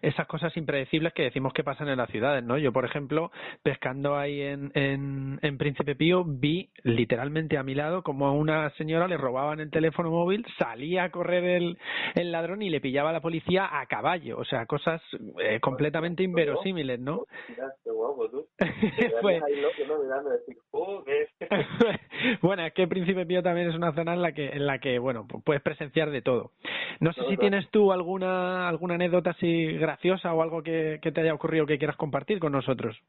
esas 0.00 0.26
cosas 0.26 0.56
impredecibles 0.56 1.12
que 1.12 1.24
decimos 1.24 1.52
que 1.52 1.64
pasan 1.64 1.88
en 1.88 1.98
las 1.98 2.10
ciudades, 2.10 2.44
¿no? 2.44 2.58
Yo, 2.58 2.72
por 2.72 2.84
ejemplo, 2.84 3.32
pescando 3.62 4.16
ahí 4.16 4.40
en, 4.40 4.70
en, 4.74 5.38
en 5.42 5.58
Príncipe 5.58 5.96
Pío, 5.96 6.24
vi 6.24 6.70
literalmente 6.84 7.58
a 7.58 7.62
mi 7.62 7.74
lado 7.74 8.02
como 8.02 8.26
a 8.26 8.32
una 8.32 8.70
señora 8.76 9.08
le 9.08 9.16
robaban 9.16 9.60
el 9.60 9.70
teléfono 9.70 10.10
móvil, 10.10 10.46
salía 10.58 11.04
a 11.04 11.10
correr 11.10 11.44
el, 11.44 11.78
el 12.14 12.32
ladrón 12.32 12.62
y 12.62 12.70
le 12.70 12.80
pillaba 12.80 13.10
a 13.10 13.12
la 13.12 13.20
policía 13.20 13.68
a 13.70 13.86
caballo. 13.86 14.38
O 14.38 14.44
sea, 14.44 14.66
cosas 14.66 15.02
eh, 15.40 15.58
completamente 15.60 16.22
inverosímiles, 16.22 17.00
¿no? 17.00 17.26
Bueno, 22.40 22.64
es 22.64 22.72
que 22.72 22.86
Príncipe 22.86 23.26
Pío 23.26 23.31
también 23.40 23.70
es 23.70 23.76
una 23.76 23.92
zona 23.94 24.14
en 24.14 24.20
la 24.22 24.32
que, 24.32 24.48
en 24.48 24.66
la 24.66 24.80
que 24.80 24.98
bueno, 24.98 25.28
pu- 25.28 25.40
puedes 25.44 25.62
presenciar 25.62 26.10
de 26.10 26.22
todo. 26.22 26.50
No 26.98 27.12
sé 27.12 27.20
si 27.28 27.36
tienes 27.38 27.70
tú 27.70 27.92
alguna, 27.92 28.68
alguna 28.68 28.94
anécdota 28.96 29.30
así 29.30 29.72
graciosa 29.78 30.34
o 30.34 30.42
algo 30.42 30.62
que, 30.64 30.98
que 31.00 31.12
te 31.12 31.20
haya 31.20 31.34
ocurrido 31.34 31.64
que 31.66 31.78
quieras 31.78 31.96
compartir 31.96 32.38
con 32.40 32.50
nosotros. 32.52 33.00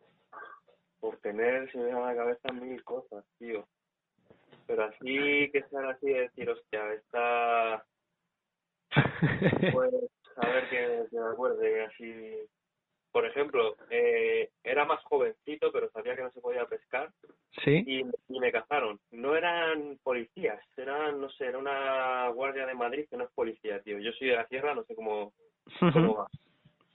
Por 0.99 1.17
tener, 1.17 1.69
se 1.71 1.77
me 1.79 1.85
viene 1.85 1.99
a 1.99 2.05
la 2.05 2.15
cabeza 2.15 2.53
mil 2.53 2.83
cosas, 2.83 3.25
tío. 3.39 3.65
Pero 4.67 4.83
así, 4.85 5.49
que 5.51 5.63
sean 5.69 5.85
así 5.89 6.05
de 6.07 6.21
decir, 6.21 6.49
hostia, 6.49 6.93
esta... 6.93 7.83
Pues, 9.73 9.91
a 10.37 10.47
ver 10.47 10.69
que, 10.69 11.03
que 11.11 11.19
me 11.19 11.27
acuerde, 11.33 11.85
así... 11.85 12.35
Por 13.13 13.25
ejemplo, 13.27 13.75
eh, 13.91 14.49
era 14.63 14.85
más 14.85 15.01
jovencito, 15.03 15.71
pero 15.71 15.87
sabía 15.91 16.15
que 16.15 16.23
no 16.23 16.31
se 16.31 16.41
podía 16.41 16.65
pescar 16.65 17.11
sí, 17.63 17.83
y, 17.85 17.99
y 18.01 18.39
me 18.39 18.51
cazaron. 18.51 18.99
No 19.11 19.35
eran 19.35 19.99
policías, 20.03 20.59
eran, 20.75 21.21
no 21.21 21.29
sé, 21.29 21.45
era 21.45 21.59
una 21.59 22.27
guardia 22.29 22.65
de 22.65 22.73
Madrid 22.73 23.05
que 23.07 23.15
no 23.15 23.25
es 23.25 23.29
policía, 23.35 23.79
tío. 23.81 23.99
Yo 23.99 24.11
soy 24.13 24.29
de 24.29 24.35
la 24.35 24.47
sierra, 24.47 24.73
no 24.73 24.83
sé 24.83 24.95
cómo, 24.95 25.31
cómo 25.79 26.15
va. 26.15 26.27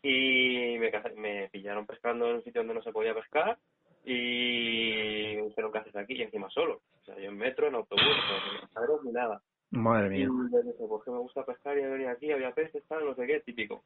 Y 0.03 0.77
me, 0.79 0.91
me 1.17 1.49
pillaron 1.51 1.87
pescando 1.87 2.29
en 2.29 2.37
un 2.37 2.43
sitio 2.45 2.63
donde 2.63 2.75
no 2.75 2.83
se 2.83 2.93
podía 2.93 3.15
pescar 3.15 3.57
y 4.05 5.35
me 5.37 5.43
dijeron, 5.45 5.71
¿qué 5.71 5.79
haces 5.79 5.97
aquí? 5.97 6.15
Y 6.15 6.23
encima 6.23 6.51
solo. 6.51 6.81
O 7.01 7.05
sea, 7.05 7.17
yo 7.17 7.29
en 7.29 7.37
metro, 7.39 7.69
en 7.69 7.77
autobús, 7.77 8.03
no 8.75 9.03
ni 9.05 9.13
nada. 9.13 9.41
Madre 9.71 10.19
Y 10.19 10.27
mía. 10.27 10.49
les 10.53 10.65
dije, 10.65 10.85
pues 10.89 11.05
que 11.05 11.11
me 11.11 11.19
gusta 11.19 11.45
pescar 11.45 11.79
y 11.79 11.83
venido 11.83 12.11
aquí, 12.11 12.33
había 12.33 12.53
peces, 12.53 12.83
tal, 12.89 13.05
no 13.05 13.15
sé 13.15 13.27
qué, 13.27 13.41
típico. 13.41 13.85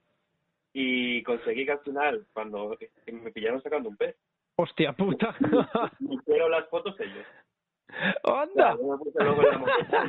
Y 0.72 1.22
conseguí 1.22 1.66
que 1.66 1.72
al 1.72 1.80
final, 1.80 2.26
cuando 2.32 2.76
me 3.06 3.32
pillaron 3.32 3.62
sacando 3.62 3.88
un 3.88 3.96
pez, 3.96 4.16
Hostia 4.56 4.92
puta. 4.92 5.34
hicieron 6.00 6.50
las 6.50 6.68
fotos 6.68 6.98
ellos. 7.00 7.26
¡Onda! 8.24 8.76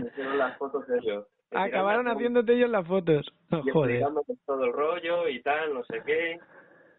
Hicieron 0.05 0.37
las 0.37 0.57
fotos 0.57 0.85
ellos. 0.89 1.27
Acabaron 1.51 2.07
haciéndote 2.07 2.53
ellos 2.53 2.69
las 2.69 2.85
fotos. 2.87 3.31
No, 3.49 3.61
y 3.65 3.69
joder. 3.69 4.03
todo 4.45 4.65
el 4.65 4.73
rollo 4.73 5.27
y 5.27 5.41
tal, 5.41 5.73
no 5.73 5.83
sé 5.85 6.01
qué. 6.05 6.39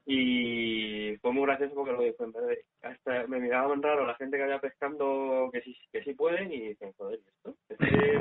Y 0.06 1.16
fue 1.22 1.32
muy 1.32 1.44
gracioso 1.46 1.74
porque 1.74 1.92
lo 1.92 2.02
dijo 2.02 2.24
en 2.24 2.32
vez 2.32 2.46
de, 2.46 2.64
hasta 2.82 3.26
me 3.26 3.40
miraban 3.40 3.82
raro 3.82 4.06
la 4.06 4.14
gente 4.16 4.36
que 4.36 4.42
había 4.42 4.60
pescando 4.60 5.48
que 5.50 5.62
sí, 5.62 5.74
que 5.90 6.04
sí 6.04 6.12
pueden 6.14 6.52
y 6.52 6.60
dicen, 6.68 6.92
joder, 6.98 7.20
¿y 7.20 7.28
esto? 7.28 7.54
Es 7.70 7.78
que 7.78 8.18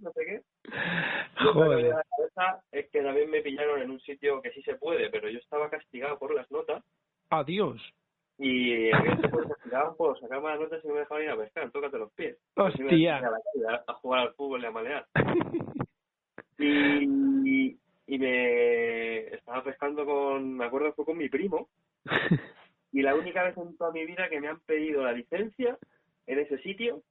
no 0.00 0.12
sé 0.12 0.24
qué. 0.24 0.42
Joder. 1.52 1.92
a 1.92 1.96
la 1.96 2.04
cabeza 2.16 2.62
es 2.70 2.88
que 2.90 3.02
también 3.02 3.28
me 3.28 3.40
pillaron 3.42 3.82
en 3.82 3.90
un 3.90 4.00
sitio 4.00 4.40
que 4.40 4.52
sí 4.52 4.62
se 4.62 4.76
puede, 4.76 5.10
pero 5.10 5.28
yo 5.28 5.38
estaba 5.40 5.68
castigado 5.68 6.16
por 6.18 6.32
las 6.32 6.48
notas 6.52 6.84
Adiós. 7.30 7.80
y 8.38 8.92
había 8.92 9.16
se 9.16 9.28
tiraban 9.64 9.96
por 9.96 10.18
sacar 10.20 10.40
malas 10.40 10.60
notas 10.60 10.84
y 10.84 10.88
no 10.88 10.94
me 10.94 11.00
dejaban 11.00 11.24
ir 11.24 11.30
a 11.30 11.36
pescar, 11.36 11.70
tócate 11.72 11.98
los 11.98 12.12
pies. 12.12 12.38
Me 12.56 12.62
Hostia. 12.64 12.84
decía 12.84 13.20
la 13.56 13.84
a 13.86 13.94
jugar 13.94 14.20
al 14.20 14.34
fútbol 14.34 14.62
y 14.62 14.66
a 14.66 14.70
malear. 14.70 15.06
Y, 16.62 17.04
y 17.48 17.78
me 18.18 19.18
estaba 19.34 19.62
pescando 19.64 20.04
con, 20.04 20.54
me 20.56 20.64
acuerdo 20.64 20.88
que 20.88 20.94
fue 20.96 21.04
con 21.04 21.18
mi 21.18 21.28
primo, 21.28 21.68
y 22.92 23.02
la 23.02 23.14
única 23.14 23.42
vez 23.44 23.56
en 23.56 23.76
toda 23.76 23.92
mi 23.92 24.04
vida 24.04 24.28
que 24.28 24.40
me 24.40 24.48
han 24.48 24.60
pedido 24.60 25.04
la 25.04 25.12
licencia 25.12 25.78
en 26.26 26.38
ese 26.38 26.58
sitio 26.58 27.02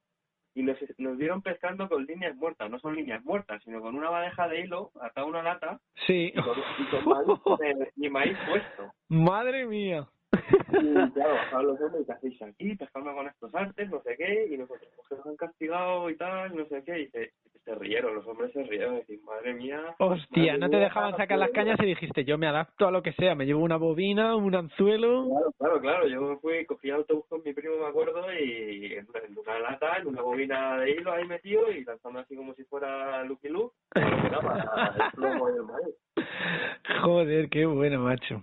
y 0.54 0.62
nos, 0.62 0.76
nos 0.98 1.16
vieron 1.16 1.42
pescando 1.42 1.88
con 1.88 2.04
líneas 2.06 2.34
muertas, 2.36 2.70
no 2.70 2.78
son 2.80 2.96
líneas 2.96 3.24
muertas, 3.24 3.62
sino 3.64 3.80
con 3.80 3.94
una 3.94 4.10
bandeja 4.10 4.48
de 4.48 4.60
hilo 4.60 4.90
atada 5.00 5.24
a 5.26 5.30
una 5.30 5.42
lata 5.42 5.80
Sí. 6.06 6.32
y 6.34 6.42
con, 6.42 6.58
y 6.58 6.90
con 6.90 7.04
maíz, 7.04 7.88
y 7.96 8.08
maíz 8.10 8.36
puesto. 8.48 8.92
Madre 9.08 9.66
mía. 9.66 10.06
Y 10.80 11.10
claro, 11.12 11.34
bajaban 11.34 11.66
los 11.66 11.80
hombres 11.80 12.02
y 12.02 12.06
¿qué 12.06 12.12
hacéis 12.12 12.42
aquí? 12.42 12.76
Pescando 12.76 13.14
con 13.14 13.26
estos 13.26 13.54
artes, 13.54 13.90
no 13.90 14.00
sé 14.02 14.16
qué, 14.16 14.48
y 14.50 14.56
nosotros 14.56 14.88
pues, 14.96 15.18
nos 15.18 15.26
han 15.26 15.36
castigado 15.36 16.08
y 16.10 16.16
tal, 16.16 16.56
no 16.56 16.64
sé 16.66 16.82
qué, 16.84 17.00
y 17.00 17.08
se, 17.08 17.32
se 17.64 17.74
rieron, 17.74 18.14
los 18.14 18.26
hombres 18.26 18.52
se 18.52 18.62
rieron, 18.64 18.94
y 18.94 18.98
decían, 19.00 19.24
madre 19.24 19.54
mía. 19.54 19.80
Hostia, 19.98 20.52
madre 20.52 20.58
no 20.58 20.70
te 20.70 20.76
mía, 20.76 20.84
dejaban 20.84 21.16
sacar 21.16 21.38
las 21.38 21.50
madre 21.50 21.64
mía". 21.64 21.74
cañas 21.74 21.80
y 21.82 21.86
dijiste, 21.86 22.24
yo 22.24 22.38
me 22.38 22.46
adapto 22.46 22.86
a 22.86 22.90
lo 22.90 23.02
que 23.02 23.12
sea, 23.12 23.34
me 23.34 23.46
llevo 23.46 23.62
una 23.62 23.76
bobina, 23.76 24.36
un 24.36 24.54
anzuelo. 24.54 25.26
Claro, 25.28 25.52
claro, 25.58 25.80
claro. 25.80 26.08
Yo 26.08 26.20
me 26.22 26.36
fui, 26.38 26.64
cogí 26.66 26.90
autobús 26.90 27.26
con 27.28 27.42
mi 27.44 27.52
primo, 27.52 27.76
me 27.76 27.86
acuerdo, 27.86 28.32
y 28.32 28.94
en 28.94 29.06
una, 29.36 29.58
lata, 29.58 29.96
en 29.98 30.06
una 30.08 30.22
bobina 30.22 30.78
de 30.78 30.90
hilo 30.92 31.12
ahí 31.12 31.26
metido 31.26 31.70
y 31.70 31.84
lanzando 31.84 32.20
así 32.20 32.36
como 32.36 32.54
si 32.54 32.64
fuera 32.64 33.22
Lucky 33.24 33.48
Luke, 33.48 33.74
para 33.92 34.94
el 34.96 35.12
plomo 35.12 35.50
y 35.50 35.56
el 35.56 35.62
maíz. 35.64 35.94
Joder, 37.02 37.48
qué 37.48 37.66
bueno, 37.66 38.00
macho. 38.00 38.42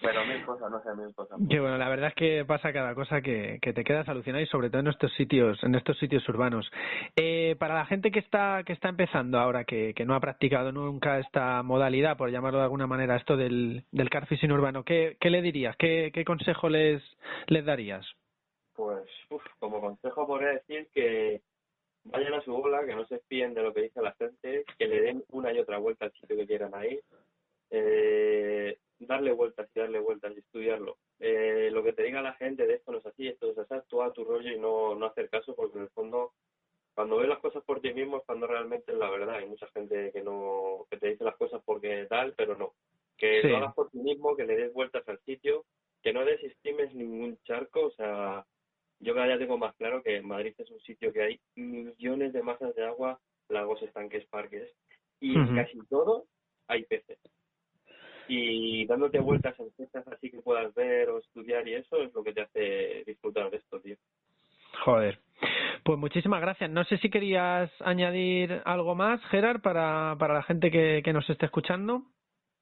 Pero 0.00 0.24
mil 0.24 0.44
cosas, 0.44 0.70
no 0.70 0.80
sé, 0.82 0.94
mil 0.94 1.14
cosas. 1.14 1.38
Que 1.50 1.58
bueno, 1.58 1.76
la 1.76 1.88
verdad 1.88 2.08
es 2.08 2.14
que 2.14 2.44
pasa 2.44 2.72
cada 2.72 2.94
cosa 2.94 3.20
que, 3.20 3.58
que 3.60 3.72
te 3.72 3.82
quedas 3.82 4.08
alucinado 4.08 4.42
y 4.42 4.46
sobre 4.46 4.70
todo 4.70 4.80
en 4.80 4.88
estos 4.88 5.12
sitios, 5.14 5.62
en 5.64 5.74
estos 5.74 5.98
sitios 5.98 6.28
urbanos. 6.28 6.70
Eh, 7.16 7.56
para 7.58 7.74
la 7.74 7.86
gente 7.86 8.10
que 8.10 8.20
está 8.20 8.62
que 8.64 8.72
está 8.72 8.88
empezando 8.88 9.38
ahora, 9.38 9.64
que, 9.64 9.94
que 9.94 10.04
no 10.04 10.14
ha 10.14 10.20
practicado 10.20 10.70
nunca 10.70 11.18
esta 11.18 11.62
modalidad, 11.62 12.16
por 12.16 12.30
llamarlo 12.30 12.58
de 12.58 12.64
alguna 12.64 12.86
manera, 12.86 13.16
esto 13.16 13.36
del, 13.36 13.84
del 13.90 14.10
car 14.10 14.26
fishing 14.26 14.52
urbano, 14.52 14.84
¿qué, 14.84 15.16
qué 15.20 15.30
le 15.30 15.42
dirías? 15.42 15.76
¿Qué, 15.76 16.10
qué 16.14 16.24
consejo 16.24 16.68
les, 16.68 17.02
les 17.48 17.64
darías? 17.64 18.06
Pues, 18.74 19.08
uf, 19.30 19.42
como 19.58 19.80
consejo 19.80 20.26
podría 20.26 20.50
decir 20.50 20.88
que 20.94 21.40
vayan 22.04 22.34
a 22.34 22.42
su 22.42 22.52
bola, 22.52 22.86
que 22.86 22.94
no 22.94 23.04
se 23.06 23.16
espíen 23.16 23.52
de 23.54 23.62
lo 23.62 23.74
que 23.74 23.82
dice 23.82 24.00
la 24.00 24.12
gente, 24.12 24.64
que 24.78 24.86
le 24.86 25.00
den 25.00 25.24
una 25.30 25.52
y 25.52 25.58
otra 25.58 25.78
vuelta 25.78 26.04
al 26.04 26.12
sitio 26.12 26.36
que 26.36 26.46
quieran 26.46 26.72
ir, 26.84 27.00
eh, 27.70 28.76
darle 29.06 29.32
vueltas 29.32 29.68
y 29.74 29.78
darle 29.78 29.98
vueltas 30.00 30.32
y 30.34 30.40
estudiarlo. 30.40 30.98
Eh, 31.20 31.70
lo 31.72 31.82
que 31.82 31.92
te 31.92 32.02
diga 32.02 32.22
la 32.22 32.34
gente 32.34 32.66
de 32.66 32.74
esto 32.74 32.92
no 32.92 32.98
es 32.98 33.06
así, 33.06 33.28
esto 33.28 33.50
es 33.50 33.58
así, 33.58 33.74
tú 33.88 34.02
a 34.02 34.12
tu 34.12 34.24
rollo 34.24 34.50
y 34.52 34.58
no, 34.58 34.94
no 34.94 35.06
hacer 35.06 35.28
caso 35.30 35.54
porque 35.54 35.78
en 35.78 35.84
el 35.84 35.90
fondo 35.90 36.32
cuando 36.94 37.18
ves 37.18 37.28
las 37.28 37.38
cosas 37.38 37.62
por 37.62 37.80
ti 37.80 37.92
mismo 37.94 38.16
es 38.16 38.24
cuando 38.24 38.48
realmente 38.48 38.90
es 38.90 38.98
la 38.98 39.08
verdad. 39.08 39.36
Hay 39.36 39.46
mucha 39.46 39.68
gente 39.68 40.10
que 40.12 40.20
no 40.22 40.86
que 40.90 40.96
te 40.96 41.10
dice 41.10 41.22
las 41.24 41.36
cosas 41.36 41.62
porque 41.64 42.06
tal, 42.08 42.34
pero 42.34 42.56
no. 42.56 42.72
Que 43.16 43.42
Sí. 43.42 43.48
lo 43.48 43.58
hagas 43.58 43.74
por 43.74 43.90
ti 43.90 43.98
mismo, 43.98 44.34
que 44.34 44.44
le 44.44 44.56
des 44.56 44.72
vueltas 44.72 45.08
al 45.08 45.20
sitio, 45.20 45.64
que 46.02 46.12
no 46.12 46.24
desestimes 46.24 46.92
ningún 46.94 47.38
charco, 47.44 47.86
o 47.86 47.90
sea, 47.92 48.44
yo 49.00 49.14
cada 49.14 49.26
día 49.28 49.38
tengo 49.38 49.58
más 49.58 49.76
claro 49.76 50.02
que 50.02 50.20
Madrid 50.22 50.54
es 50.58 50.70
un 50.70 50.80
sitio 50.80 51.12
que 51.12 51.22
hay 51.22 51.40
millones 51.54 52.32
de 52.32 52.42
masas 52.42 52.74
de 52.74 52.84
agua, 52.84 53.20
lagos, 53.48 53.80
estanques, 53.82 54.26
parques, 54.26 54.68
y 55.20 55.34
casi 55.54 55.78
todo 55.88 56.26
hay 56.66 56.84
peces. 56.84 57.18
Y 58.28 58.86
dándote 58.86 59.18
vueltas 59.18 59.58
en 59.58 59.70
cestas 59.72 60.06
así 60.08 60.30
que 60.30 60.40
puedas 60.40 60.74
ver 60.74 61.08
o 61.10 61.18
estudiar 61.18 61.66
y 61.66 61.74
eso 61.74 62.02
es 62.02 62.12
lo 62.14 62.22
que 62.22 62.32
te 62.32 62.42
hace 62.42 63.04
disfrutar 63.06 63.50
de 63.50 63.56
esto, 63.56 63.80
tío. 63.80 63.96
Joder. 64.84 65.18
Pues 65.84 65.98
muchísimas 65.98 66.40
gracias. 66.40 66.70
No 66.70 66.84
sé 66.84 66.98
si 66.98 67.10
querías 67.10 67.70
añadir 67.80 68.60
algo 68.64 68.94
más, 68.94 69.20
Gerard, 69.30 69.60
para, 69.60 70.16
para 70.18 70.34
la 70.34 70.42
gente 70.42 70.70
que, 70.70 71.00
que 71.04 71.12
nos 71.12 71.28
esté 71.30 71.46
escuchando. 71.46 72.02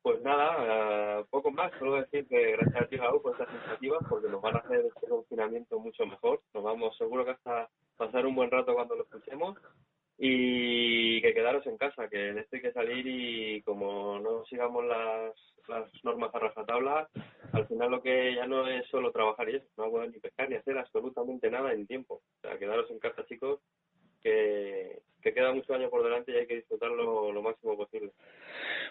Pues 0.02 0.22
nada, 0.22 1.18
eh, 1.20 1.24
poco 1.30 1.50
más, 1.50 1.72
solo 1.80 1.96
decir 1.96 2.28
que 2.28 2.52
gracias 2.52 2.82
a 2.82 2.86
ti, 2.86 2.96
Raúl, 2.96 3.20
por 3.20 3.32
estas 3.32 3.52
iniciativas, 3.52 3.98
porque 4.08 4.28
nos 4.28 4.40
van 4.40 4.54
a 4.54 4.60
hacer 4.60 4.84
este 4.86 5.08
confinamiento 5.08 5.80
mucho 5.80 6.06
mejor. 6.06 6.40
Nos 6.54 6.62
vamos 6.62 6.96
seguro 6.96 7.24
que 7.24 7.32
hasta 7.32 7.68
pasar 7.96 8.24
un 8.24 8.36
buen 8.36 8.50
rato 8.50 8.72
cuando 8.72 8.94
lo 8.94 9.02
escuchemos 9.02 9.56
y 10.18 11.20
que 11.20 11.34
quedaros 11.34 11.66
en 11.66 11.76
casa, 11.76 12.08
que 12.08 12.30
en 12.30 12.38
esto 12.38 12.56
hay 12.56 12.62
que 12.62 12.72
salir 12.72 13.06
y 13.06 13.62
como 13.62 14.18
no 14.18 14.44
sigamos 14.46 14.84
las, 14.84 15.32
las 15.68 16.04
normas 16.04 16.34
a 16.34 16.38
rajatabla, 16.38 17.08
al 17.52 17.66
final 17.66 17.90
lo 17.90 18.02
que 18.02 18.34
ya 18.34 18.46
no 18.46 18.66
es 18.66 18.86
solo 18.88 19.12
trabajar 19.12 19.48
y 19.50 19.56
eso, 19.56 19.66
no 19.76 19.90
poder 19.90 20.10
ni 20.10 20.18
pescar 20.18 20.48
ni 20.48 20.56
hacer 20.56 20.78
absolutamente 20.78 21.50
nada 21.50 21.72
en 21.72 21.86
tiempo. 21.86 22.14
O 22.14 22.40
sea, 22.40 22.58
quedaros 22.58 22.90
en 22.90 22.98
casa, 22.98 23.26
chicos, 23.26 23.60
que, 24.26 25.02
que 25.22 25.32
queda 25.32 25.52
mucho 25.52 25.74
año 25.74 25.88
por 25.88 26.02
delante 26.02 26.32
y 26.32 26.36
hay 26.36 26.46
que 26.46 26.56
disfrutarlo 26.56 27.32
lo 27.32 27.42
máximo 27.42 27.76
posible. 27.76 28.10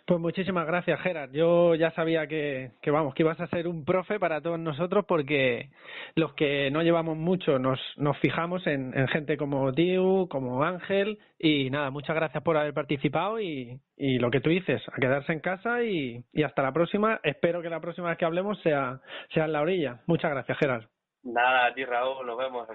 Pues 0.06 0.20
muchísimas 0.20 0.68
gracias, 0.68 1.00
Gerard. 1.02 1.32
Yo 1.32 1.76
ya 1.76 1.92
sabía 1.92 2.28
que, 2.28 2.72
que 2.82 2.92
vamos, 2.92 3.14
que 3.16 3.24
ibas 3.24 3.40
a 3.40 3.48
ser 3.48 3.68
un 3.68 3.84
profe 3.84 4.20
para 4.20 4.42
todos 4.42 4.60
nosotros 4.60 5.06
porque 5.08 5.70
los 6.16 6.34
que 6.34 6.70
no 6.72 6.84
llevamos 6.84 7.18
mucho 7.18 7.60
nos, 7.60 7.80
nos 7.98 8.18
fijamos 8.20 8.66
en, 8.68 8.98
en 8.98 9.08
gente 9.08 9.36
como 9.36 9.74
Tiu, 9.74 10.28
como 10.30 10.64
Ángel 10.64 11.20
y 11.40 11.70
nada, 11.70 11.90
muchas 11.90 12.16
gracias 12.16 12.44
por 12.44 12.56
haber 12.56 12.74
participado 12.74 13.40
y, 13.40 13.80
y 13.98 14.20
lo 14.20 14.30
que 14.30 14.42
tú 14.42 14.50
dices, 14.50 14.82
a 14.88 15.00
quedarse 15.00 15.34
en 15.34 15.40
casa 15.40 15.84
y, 15.84 16.24
y 16.32 16.44
hasta 16.44 16.62
la 16.62 16.72
próxima. 16.72 17.20
Espero 17.24 17.62
que 17.62 17.70
la 17.70 17.82
próxima 17.82 18.10
vez 18.10 18.18
que 18.18 18.26
hablemos 18.26 18.62
sea, 18.62 19.02
sea 19.34 19.46
en 19.46 19.54
la 19.54 19.62
orilla. 19.62 20.02
Muchas 20.06 20.32
gracias, 20.32 20.58
Gerard. 20.60 20.86
Nada, 21.24 21.66
a 21.66 21.74
ti 21.74 21.84
Raúl, 21.84 22.26
nos 22.26 22.38
vemos. 22.38 22.68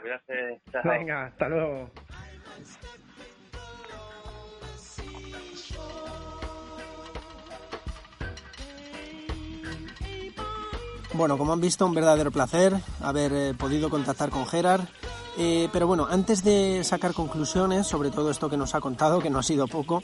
Chao. 0.73 0.83
Venga, 0.85 1.27
hasta 1.27 1.49
luego. 1.49 1.91
Bueno, 11.13 11.37
como 11.37 11.53
han 11.53 11.61
visto, 11.61 11.85
un 11.85 11.93
verdadero 11.93 12.31
placer 12.31 12.73
haber 13.03 13.33
eh, 13.33 13.55
podido 13.55 13.91
contactar 13.91 14.31
con 14.31 14.47
Gerard. 14.47 14.83
Eh, 15.39 15.69
pero 15.73 15.87
bueno, 15.87 16.07
antes 16.09 16.43
de 16.43 16.83
sacar 16.85 17.15
conclusiones 17.15 17.87
sobre 17.87 18.11
todo 18.11 18.31
esto 18.31 18.49
que 18.49 18.57
nos 18.57 18.75
ha 18.75 18.81
contado, 18.81 19.21
que 19.21 19.31
no 19.31 19.39
ha 19.39 19.43
sido 19.43 19.67
poco, 19.67 20.03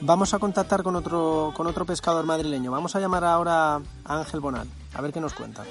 vamos 0.00 0.34
a 0.34 0.38
contactar 0.38 0.82
con 0.82 0.96
otro, 0.96 1.52
con 1.54 1.66
otro 1.66 1.84
pescador 1.84 2.24
madrileño. 2.24 2.70
Vamos 2.70 2.96
a 2.96 3.00
llamar 3.00 3.24
ahora 3.24 3.76
a 3.76 4.18
Ángel 4.18 4.40
Bonal, 4.40 4.66
a 4.94 5.02
ver 5.02 5.12
qué 5.12 5.20
nos 5.20 5.34
cuenta. 5.34 5.64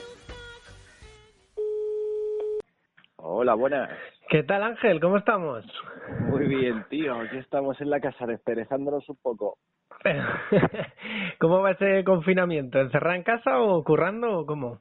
Hola, 3.17 3.53
buenas. 3.53 3.89
¿Qué 4.29 4.43
tal, 4.43 4.63
Ángel? 4.63 4.99
¿Cómo 4.99 5.17
estamos? 5.17 5.65
Muy 6.21 6.47
bien, 6.47 6.83
tío. 6.89 7.19
Aquí 7.21 7.37
estamos 7.37 7.79
en 7.81 7.89
la 7.89 7.99
casa 7.99 8.25
desperezándonos 8.25 9.07
un 9.09 9.17
poco. 9.21 9.57
¿Cómo 11.39 11.61
va 11.61 11.71
ese 11.71 12.03
confinamiento? 12.03 12.79
¿Encerrado 12.79 13.15
en 13.15 13.23
casa 13.23 13.59
o 13.61 13.83
currando 13.83 14.39
o 14.39 14.45
cómo? 14.45 14.79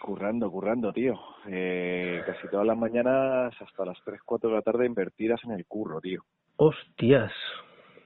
Currando, 0.00 0.50
currando, 0.50 0.92
tío. 0.92 1.14
Eh, 1.48 2.20
casi 2.26 2.48
todas 2.48 2.66
las 2.66 2.76
mañanas 2.76 3.54
hasta 3.60 3.84
las 3.84 3.98
3, 4.04 4.20
4 4.24 4.50
de 4.50 4.56
la 4.56 4.62
tarde 4.62 4.86
invertidas 4.86 5.42
en 5.44 5.52
el 5.52 5.64
curro, 5.66 6.00
tío. 6.00 6.22
Hostias, 6.56 7.32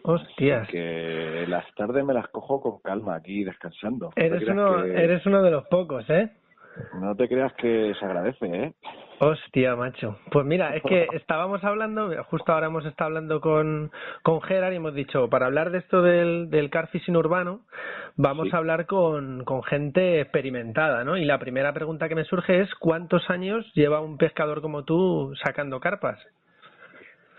hostias. 0.02 0.68
Que 0.68 1.46
las 1.48 1.64
tardes 1.74 2.04
me 2.04 2.12
las 2.14 2.28
cojo 2.28 2.60
con 2.60 2.80
calma 2.80 3.16
aquí 3.16 3.44
descansando. 3.44 4.10
Eres 4.16 4.46
uno, 4.48 4.82
que- 4.84 4.92
eres 5.04 5.24
uno 5.26 5.42
de 5.42 5.50
los 5.50 5.66
pocos, 5.68 6.08
¿eh? 6.10 6.30
No 7.00 7.14
te 7.16 7.28
creas 7.28 7.52
que 7.54 7.94
se 7.98 8.04
agradece, 8.04 8.46
¿eh? 8.46 8.72
Hostia, 9.18 9.74
macho. 9.76 10.18
Pues 10.30 10.44
mira, 10.44 10.76
es 10.76 10.82
que 10.82 11.08
estábamos 11.12 11.64
hablando, 11.64 12.10
justo 12.24 12.52
ahora 12.52 12.66
hemos 12.66 12.84
estado 12.84 13.08
hablando 13.08 13.40
con, 13.40 13.90
con 14.22 14.42
Gerard 14.42 14.72
y 14.72 14.76
hemos 14.76 14.94
dicho, 14.94 15.30
para 15.30 15.46
hablar 15.46 15.70
de 15.70 15.78
esto 15.78 16.02
del, 16.02 16.50
del 16.50 16.68
car 16.68 16.88
fishing 16.88 17.16
urbano, 17.16 17.60
vamos 18.16 18.48
Sí. 18.48 18.54
a 18.54 18.58
hablar 18.58 18.84
con, 18.86 19.44
con 19.44 19.62
gente 19.62 20.20
experimentada, 20.20 21.02
¿no? 21.04 21.16
Y 21.16 21.24
la 21.24 21.38
primera 21.38 21.72
pregunta 21.72 22.08
que 22.10 22.14
me 22.14 22.24
surge 22.24 22.60
es, 22.60 22.74
¿cuántos 22.74 23.30
años 23.30 23.64
lleva 23.74 24.00
un 24.02 24.18
pescador 24.18 24.60
como 24.60 24.84
tú 24.84 25.32
sacando 25.42 25.80
carpas? 25.80 26.18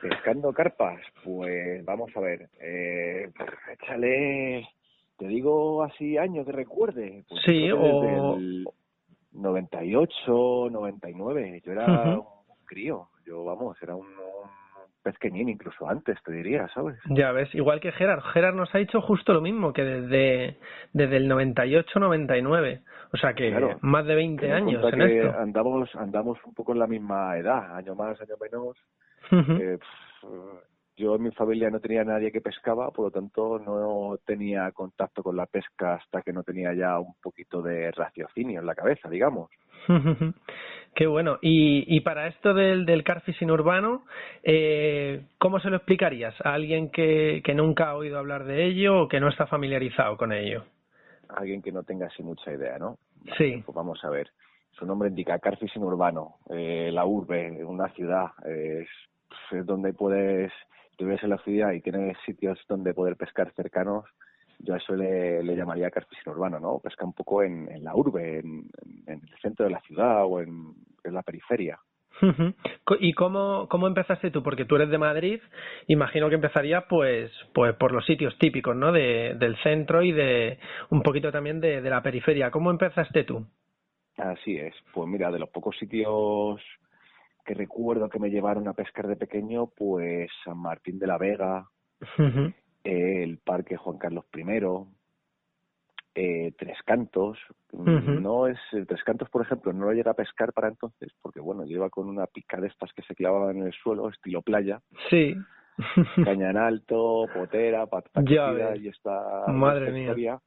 Pescando 0.01 0.53
carpas, 0.53 0.99
pues 1.23 1.83
vamos 1.85 2.09
a 2.15 2.19
ver. 2.19 2.49
Eh, 2.59 3.29
échale, 3.73 4.67
te 5.17 5.27
digo 5.27 5.83
así 5.83 6.17
años 6.17 6.45
que 6.45 6.51
recuerde. 6.51 7.23
Pues 7.27 7.41
Sí, 7.45 7.71
o- 7.71 8.35
el 8.37 8.66
98, 9.37 10.69
99. 10.71 11.61
Yo 11.65 11.71
era 11.71 11.85
un 11.85 12.23
crío. 12.65 13.07
Yo, 13.25 13.43
vamos, 13.43 13.77
era 13.81 13.95
un, 13.95 14.05
un 14.07 14.49
pesqueñín 15.03 15.49
incluso 15.49 15.87
antes, 15.89 16.17
te 16.23 16.31
diría, 16.33 16.67
¿sabes? 16.73 16.97
Ya 17.09 17.31
ves, 17.31 17.53
igual 17.55 17.79
que 17.79 17.91
Gerard. 17.91 18.21
Gerard 18.33 18.55
nos 18.55 18.73
ha 18.73 18.77
dicho 18.77 19.01
justo 19.01 19.33
lo 19.33 19.41
mismo, 19.41 19.71
que 19.73 19.83
desde, 19.83 20.57
desde 20.93 21.17
el 21.17 21.29
98-99. 21.29 22.81
O 23.13 23.17
sea 23.17 23.33
que 23.33 23.49
Claro. 23.51 23.77
más 23.81 24.05
de 24.05 24.15
20 24.15 24.41
Ten 24.41 24.49
en 24.49 24.55
años 24.63 24.83
en 24.93 24.99
que 24.99 25.19
esto. 25.27 25.39
andamos, 25.39 25.95
andamos 25.95 26.37
un 26.45 26.53
poco 26.53 26.73
en 26.73 26.79
la 26.79 26.87
misma 26.87 27.37
edad, 27.37 27.75
año 27.75 27.95
más, 27.95 28.19
año 28.21 28.35
menos. 28.41 28.77
Eh, 29.31 29.77
pf, 29.77 30.27
yo 30.97 31.15
en 31.15 31.23
mi 31.23 31.31
familia 31.31 31.69
no 31.69 31.79
tenía 31.79 32.03
nadie 32.03 32.31
que 32.31 32.41
pescaba, 32.41 32.89
por 32.89 33.05
lo 33.05 33.11
tanto 33.11 33.59
no 33.59 34.17
tenía 34.25 34.71
contacto 34.71 35.21
con 35.21 35.37
la 35.37 35.45
pesca 35.45 35.93
hasta 35.93 36.23
que 36.23 36.33
no 36.33 36.41
tenía 36.43 36.73
ya 36.73 36.99
un 36.99 37.13
poquito 37.21 37.61
de 37.61 37.91
raciocinio 37.91 38.59
en 38.59 38.65
la 38.65 38.73
cabeza, 38.73 39.07
digamos. 39.07 39.51
Qué 40.95 41.05
bueno. 41.05 41.37
Y, 41.41 41.95
y 41.95 42.01
para 42.01 42.27
esto 42.27 42.55
del, 42.55 42.87
del 42.87 43.03
car 43.03 43.21
fishing 43.21 43.51
urbano, 43.51 44.05
eh, 44.41 45.27
¿cómo 45.37 45.59
se 45.59 45.69
lo 45.69 45.77
explicarías 45.77 46.33
a 46.43 46.53
alguien 46.53 46.89
que, 46.89 47.41
que 47.45 47.53
nunca 47.53 47.89
ha 47.89 47.95
oído 47.95 48.17
hablar 48.17 48.45
de 48.45 48.65
ello 48.65 49.03
o 49.03 49.07
que 49.07 49.19
no 49.19 49.29
está 49.29 49.45
familiarizado 49.45 50.17
con 50.17 50.33
ello? 50.33 50.63
Alguien 51.29 51.61
que 51.61 51.71
no 51.71 51.83
tenga 51.83 52.07
así 52.07 52.23
mucha 52.23 52.51
idea, 52.51 52.79
¿no? 52.79 52.97
Sí. 53.37 53.61
Pues 53.63 53.75
vamos 53.75 54.03
a 54.03 54.09
ver. 54.09 54.31
Su 54.71 54.87
nombre 54.87 55.09
indica 55.09 55.37
car 55.37 55.57
fishing 55.57 55.83
urbano, 55.83 56.37
eh, 56.49 56.89
la 56.91 57.05
urbe, 57.05 57.63
una 57.63 57.89
ciudad, 57.89 58.27
es 58.45 58.87
donde 59.65 59.93
puedes, 59.93 60.51
en 60.99 61.29
la 61.29 61.37
ciudad 61.39 61.71
y 61.71 61.81
tienes 61.81 62.17
sitios 62.25 62.59
donde 62.67 62.93
poder 62.93 63.15
pescar 63.15 63.51
cercanos, 63.53 64.05
yo 64.59 64.73
a 64.73 64.77
eso 64.77 64.95
le, 64.95 65.43
le 65.43 65.55
llamaría 65.55 65.91
carfishing 65.91 66.31
urbano, 66.31 66.59
¿no? 66.59 66.79
Pesca 66.79 67.05
un 67.05 67.13
poco 67.13 67.43
en, 67.43 67.69
en 67.71 67.83
la 67.83 67.95
urbe, 67.95 68.39
en, 68.39 68.69
en, 69.05 69.21
el 69.21 69.39
centro 69.41 69.65
de 69.65 69.71
la 69.71 69.81
ciudad 69.81 70.25
o 70.25 70.41
en, 70.41 70.73
en 71.03 71.13
la 71.13 71.21
periferia. 71.21 71.79
¿Y 72.99 73.13
cómo, 73.13 73.67
cómo 73.69 73.85
empezaste 73.85 74.31
tú? 74.31 74.41
Porque 74.41 74.65
tú 74.65 74.75
eres 74.75 74.89
de 74.89 74.97
Madrid, 74.97 75.39
imagino 75.85 76.29
que 76.29 76.35
empezaría 76.35 76.87
pues, 76.87 77.31
pues 77.53 77.75
por 77.75 77.91
los 77.91 78.05
sitios 78.07 78.35
típicos, 78.39 78.75
¿no? 78.75 78.91
De, 78.91 79.35
del 79.37 79.55
centro 79.57 80.01
y 80.01 80.11
de 80.11 80.57
un 80.89 81.03
poquito 81.03 81.31
también 81.31 81.61
de, 81.61 81.81
de 81.81 81.89
la 81.91 82.01
periferia. 82.01 82.49
¿Cómo 82.49 82.71
empezaste 82.71 83.23
tú? 83.23 83.45
Así 84.17 84.57
es. 84.57 84.73
Pues 84.93 85.07
mira, 85.07 85.29
de 85.29 85.37
los 85.37 85.49
pocos 85.49 85.77
sitios 85.77 86.59
que 87.47 87.53
recuerdo 87.55 88.09
que 88.09 88.19
me 88.19 88.29
llevaron 88.29 88.67
a 88.67 88.73
pescar 88.73 89.07
de 89.07 89.15
pequeño, 89.15 89.67
pues 89.67 90.29
San 90.43 90.57
Martín 90.57 90.99
de 90.99 91.07
la 91.07 91.17
Vega, 91.17 91.65
el 92.83 93.37
Parque 93.39 93.77
Juan 93.77 93.97
Carlos 93.97 94.25
I, 94.35 94.43
eh, 96.15 96.51
Tres 96.57 96.77
Cantos. 96.85 97.37
No 97.71 98.47
es 98.47 98.57
Tres 98.87 99.03
Cantos, 99.03 99.29
por 99.29 99.43
ejemplo, 99.43 99.71
no 99.71 99.85
lo 99.85 99.93
llega 99.93 100.11
a 100.11 100.15
pescar 100.15 100.51
para 100.51 100.67
entonces, 100.67 101.11
porque 101.21 101.39
bueno, 101.39 101.63
lleva 101.63 101.89
con 101.89 102.09
una 102.09 102.27
pica 102.27 102.59
de 102.59 102.67
estas 102.67 102.91
que 102.93 103.03
se 103.03 103.15
clavaban 103.15 103.57
en 103.57 103.67
el 103.67 103.73
suelo, 103.73 104.09
estilo 104.09 104.41
playa, 104.41 104.81
Sí. 105.09 105.35
caña 106.25 106.49
en 106.49 106.57
alto, 106.57 107.27
potera, 107.33 107.85
pat 107.85 108.05
Ya 108.07 108.47
patida 108.47 108.69
ves. 108.71 108.81
y 108.81 108.87
esta, 108.89 109.45
Madre 109.47 109.85
esta 109.85 109.93
mía. 109.93 110.03
historia. 110.03 110.39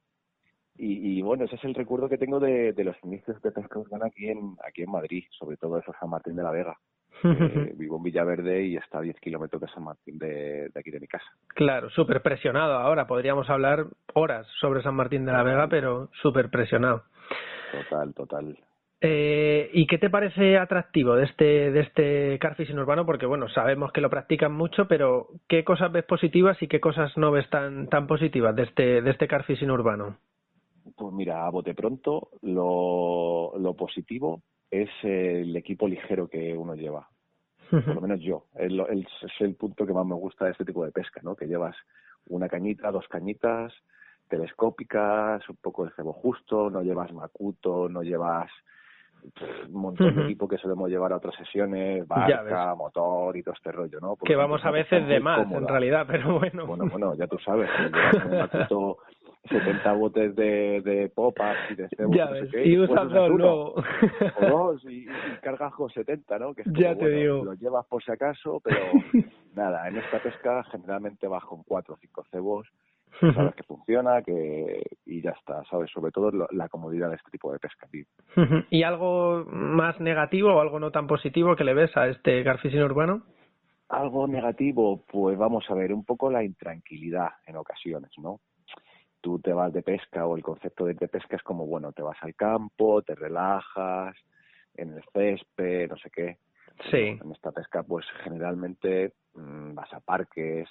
Y, 0.77 1.19
y 1.19 1.21
bueno, 1.21 1.45
ese 1.45 1.55
es 1.57 1.63
el 1.65 1.75
recuerdo 1.75 2.09
que 2.09 2.17
tengo 2.17 2.39
de, 2.39 2.73
de 2.73 2.83
los 2.83 2.95
inicios 3.03 3.41
de 3.41 3.51
pesca 3.51 3.77
urbana 3.79 4.07
aquí 4.07 4.27
en 4.29 4.55
aquí 4.65 4.81
en 4.83 4.91
Madrid, 4.91 5.23
sobre 5.37 5.57
todo 5.57 5.77
eso 5.77 5.93
San 5.99 6.09
Martín 6.09 6.35
de 6.35 6.43
la 6.43 6.51
Vega. 6.51 6.77
Eh, 7.23 7.73
vivo 7.77 7.97
en 7.97 8.03
Villaverde 8.03 8.63
y 8.63 8.77
está 8.77 8.99
a 8.99 9.01
10 9.01 9.19
kilómetros 9.19 9.61
de 9.61 9.67
San 9.69 9.83
Martín 9.83 10.17
de, 10.17 10.69
de 10.69 10.79
aquí 10.79 10.91
de 10.91 10.99
mi 10.99 11.07
casa. 11.07 11.25
Claro, 11.47 11.89
súper 11.89 12.21
presionado 12.21 12.73
ahora. 12.73 13.07
Podríamos 13.07 13.49
hablar 13.49 13.85
horas 14.13 14.47
sobre 14.59 14.81
San 14.81 14.95
Martín 14.95 15.25
de 15.25 15.31
la 15.31 15.43
Vega, 15.43 15.67
pero 15.67 16.09
súper 16.21 16.49
presionado. 16.49 17.03
Total, 17.71 18.13
total. 18.13 18.57
Eh, 19.03 19.71
¿Y 19.73 19.87
qué 19.87 19.97
te 19.97 20.11
parece 20.11 20.59
atractivo 20.59 21.15
de 21.15 21.25
este, 21.25 21.71
de 21.71 21.79
este 21.79 22.39
urbano? 22.77 23.03
Porque 23.03 23.25
bueno, 23.25 23.49
sabemos 23.49 23.91
que 23.91 24.01
lo 24.01 24.11
practican 24.11 24.53
mucho, 24.53 24.87
pero 24.87 25.27
¿qué 25.47 25.63
cosas 25.63 25.91
ves 25.91 26.05
positivas 26.05 26.61
y 26.61 26.67
qué 26.67 26.79
cosas 26.79 27.17
no 27.17 27.31
ves 27.31 27.49
tan, 27.49 27.87
tan 27.87 28.05
positivas 28.05 28.55
de 28.55 28.63
este, 28.63 29.01
de 29.01 29.09
este 29.09 29.27
urbano? 29.71 30.17
Pues 30.95 31.13
mira, 31.13 31.47
a 31.47 31.49
bote 31.49 31.73
pronto, 31.73 32.29
lo, 32.43 33.57
lo 33.57 33.73
positivo 33.73 34.43
es 34.71 34.89
el 35.03 35.55
equipo 35.55 35.87
ligero 35.87 36.27
que 36.27 36.57
uno 36.57 36.73
lleva. 36.75 37.07
Por 37.69 37.95
lo 37.95 38.01
menos 38.07 38.19
yo. 38.21 38.45
Es, 38.55 38.71
lo- 38.71 38.87
es- 38.89 39.05
el 39.41 39.55
punto 39.55 39.85
que 39.85 39.93
más 39.93 40.05
me 40.05 40.15
gusta 40.15 40.45
de 40.45 40.51
este 40.51 40.65
tipo 40.65 40.83
de 40.85 40.91
pesca, 40.91 41.19
¿no? 41.23 41.35
Que 41.35 41.45
llevas 41.45 41.75
una 42.27 42.47
cañita, 42.49 42.89
dos 42.91 43.07
cañitas, 43.07 43.73
telescópicas, 44.29 45.47
un 45.49 45.57
poco 45.57 45.85
de 45.85 45.91
cebo 45.91 46.13
justo, 46.13 46.69
no 46.69 46.81
llevas 46.81 47.11
macuto, 47.13 47.87
no 47.89 48.01
llevas 48.01 48.49
pff, 49.35 49.67
un 49.67 49.81
montón 49.81 50.07
de 50.15 50.23
equipo 50.23 50.47
que 50.47 50.57
solemos 50.57 50.89
llevar 50.89 51.13
a 51.13 51.17
otras 51.17 51.35
sesiones, 51.35 52.07
barca, 52.07 52.73
motor 52.75 53.35
y 53.37 53.43
todo 53.43 53.53
este 53.55 53.71
rollo, 53.71 53.99
¿no? 53.99 54.15
Por 54.15 54.27
que 54.27 54.35
vamos 54.35 54.63
a 54.65 54.71
veces 54.71 55.07
de 55.07 55.19
más, 55.19 55.39
en 55.51 55.67
realidad, 55.67 56.05
pero 56.07 56.39
bueno. 56.39 56.65
Bueno, 56.65 56.85
bueno, 56.89 57.13
ya 57.15 57.27
tú 57.27 57.37
sabes, 57.39 57.69
llevas 57.79 58.25
un 58.25 58.37
macuto 58.37 58.97
70 59.49 59.93
botes 59.93 60.35
de, 60.35 60.81
de 60.81 61.09
popas 61.09 61.57
y 61.71 61.75
de 61.75 61.89
cebo, 61.89 62.13
ya 62.13 62.25
no 62.25 62.31
ves, 62.31 62.49
qué, 62.51 62.65
y 62.65 62.77
usas 62.77 63.09
dos 63.11 63.29
luego. 63.29 63.73
o 63.73 63.81
dos 64.49 64.83
y, 64.85 65.05
y 65.09 65.37
cargas 65.41 65.73
con 65.73 65.89
70, 65.89 66.39
¿no? 66.39 66.53
Que 66.53 66.61
es 66.61 66.67
como, 66.67 66.79
Ya 66.79 66.89
te 66.93 66.99
bueno, 67.01 67.17
digo. 67.17 67.43
Lo 67.45 67.53
llevas 67.55 67.85
por 67.87 68.03
si 68.03 68.11
acaso, 68.11 68.61
pero 68.63 68.75
nada, 69.55 69.87
en 69.87 69.97
esta 69.97 70.19
pesca 70.21 70.63
generalmente 70.71 71.27
vas 71.27 71.43
con 71.43 71.63
cuatro 71.63 71.95
o 71.95 71.97
cinco 71.97 72.23
cebos, 72.31 72.67
sabes 73.19 73.55
que 73.55 73.63
funciona, 73.63 74.21
que 74.21 74.81
y 75.05 75.21
ya 75.21 75.31
está, 75.31 75.63
¿sabes? 75.69 75.89
Sobre 75.91 76.11
todo 76.11 76.31
lo- 76.31 76.47
la 76.51 76.69
comodidad 76.69 77.09
de 77.09 77.15
este 77.17 77.31
tipo 77.31 77.51
de 77.51 77.59
pesca, 77.59 77.87
tío. 77.91 78.05
¿Y 78.69 78.83
algo 78.83 79.43
más 79.47 79.99
negativo 79.99 80.53
o 80.55 80.61
algo 80.61 80.79
no 80.79 80.91
tan 80.91 81.07
positivo 81.07 81.55
que 81.55 81.63
le 81.65 81.73
ves 81.73 81.95
a 81.97 82.07
este 82.07 82.43
car 82.43 82.59
fishing 82.59 82.81
urbano? 82.83 83.23
Algo 83.89 84.25
negativo, 84.27 85.03
pues 85.11 85.37
vamos 85.37 85.65
a 85.69 85.73
ver, 85.73 85.91
un 85.93 86.05
poco 86.05 86.31
la 86.31 86.43
intranquilidad 86.43 87.29
en 87.45 87.57
ocasiones, 87.57 88.11
¿no? 88.17 88.39
Tú 89.21 89.39
te 89.39 89.53
vas 89.53 89.71
de 89.71 89.83
pesca 89.83 90.25
o 90.25 90.35
el 90.35 90.43
concepto 90.43 90.85
de 90.85 90.93
ir 90.93 90.99
de 90.99 91.07
pesca 91.07 91.35
es 91.35 91.43
como, 91.43 91.65
bueno, 91.65 91.91
te 91.93 92.01
vas 92.01 92.17
al 92.21 92.35
campo, 92.35 93.01
te 93.03 93.15
relajas, 93.15 94.15
en 94.75 94.93
el 94.93 95.03
césped, 95.13 95.89
no 95.89 95.97
sé 95.97 96.09
qué. 96.09 96.37
Sí. 96.89 97.19
En 97.21 97.31
esta 97.31 97.51
pesca, 97.51 97.83
pues 97.83 98.05
generalmente 98.23 99.13
mm, 99.35 99.75
vas 99.75 99.93
a 99.93 99.99
parques, 99.99 100.67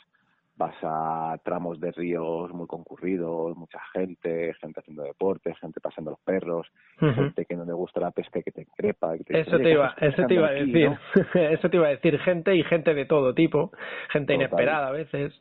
vas 0.57 0.75
a 0.83 1.39
tramos 1.45 1.79
de 1.81 1.93
ríos 1.93 2.51
muy 2.53 2.67
concurridos, 2.67 3.57
mucha 3.57 3.79
gente, 3.93 4.53
gente 4.61 4.81
haciendo 4.81 5.05
deporte, 5.05 5.55
gente 5.55 5.81
pasando 5.81 6.11
los 6.11 6.21
perros, 6.21 6.67
gente 6.99 7.47
que 7.47 7.57
no 7.57 7.65
le 7.65 7.73
gusta 7.73 8.01
la 8.01 8.11
pesca 8.11 8.41
y 8.41 8.43
que 8.43 8.51
te 8.53 8.63
increpa. 8.63 9.17
que 9.17 9.25
te 9.25 9.41
Eso 9.41 9.57
"Oye, 9.57 9.59
te 9.59 9.63
¿qué 9.65 9.73
iba, 9.73 9.95
eso 10.01 10.27
te 10.27 10.35
iba 10.35 10.47
a 10.49 10.51
aquí, 10.51 10.73
decir, 10.73 10.91
no?". 10.91 10.99
eso 11.51 11.71
te 11.71 11.77
iba 11.77 11.87
a 11.87 11.91
decir, 11.91 12.19
gente 12.21 12.55
y 12.57 12.63
gente 12.65 12.95
de 12.95 13.05
todo 13.07 13.33
tipo, 13.35 13.71
gente 14.11 14.35
Total. 14.35 14.47
inesperada 14.49 14.89
a 14.89 14.93
veces. 14.93 15.33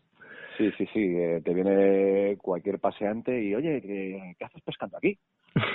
Sí, 0.60 0.72
sí, 0.78 0.86
sí, 0.93 1.15
eh, 1.15 1.41
te 1.43 1.54
viene 1.54 2.38
cualquier 2.41 2.80
paseante 2.80 3.41
y, 3.41 3.56
oye, 3.56 3.82
¿qué, 3.82 4.36
qué 4.38 4.43
haces 4.45 4.62
pescando 4.62 4.98
aquí? 4.98 5.17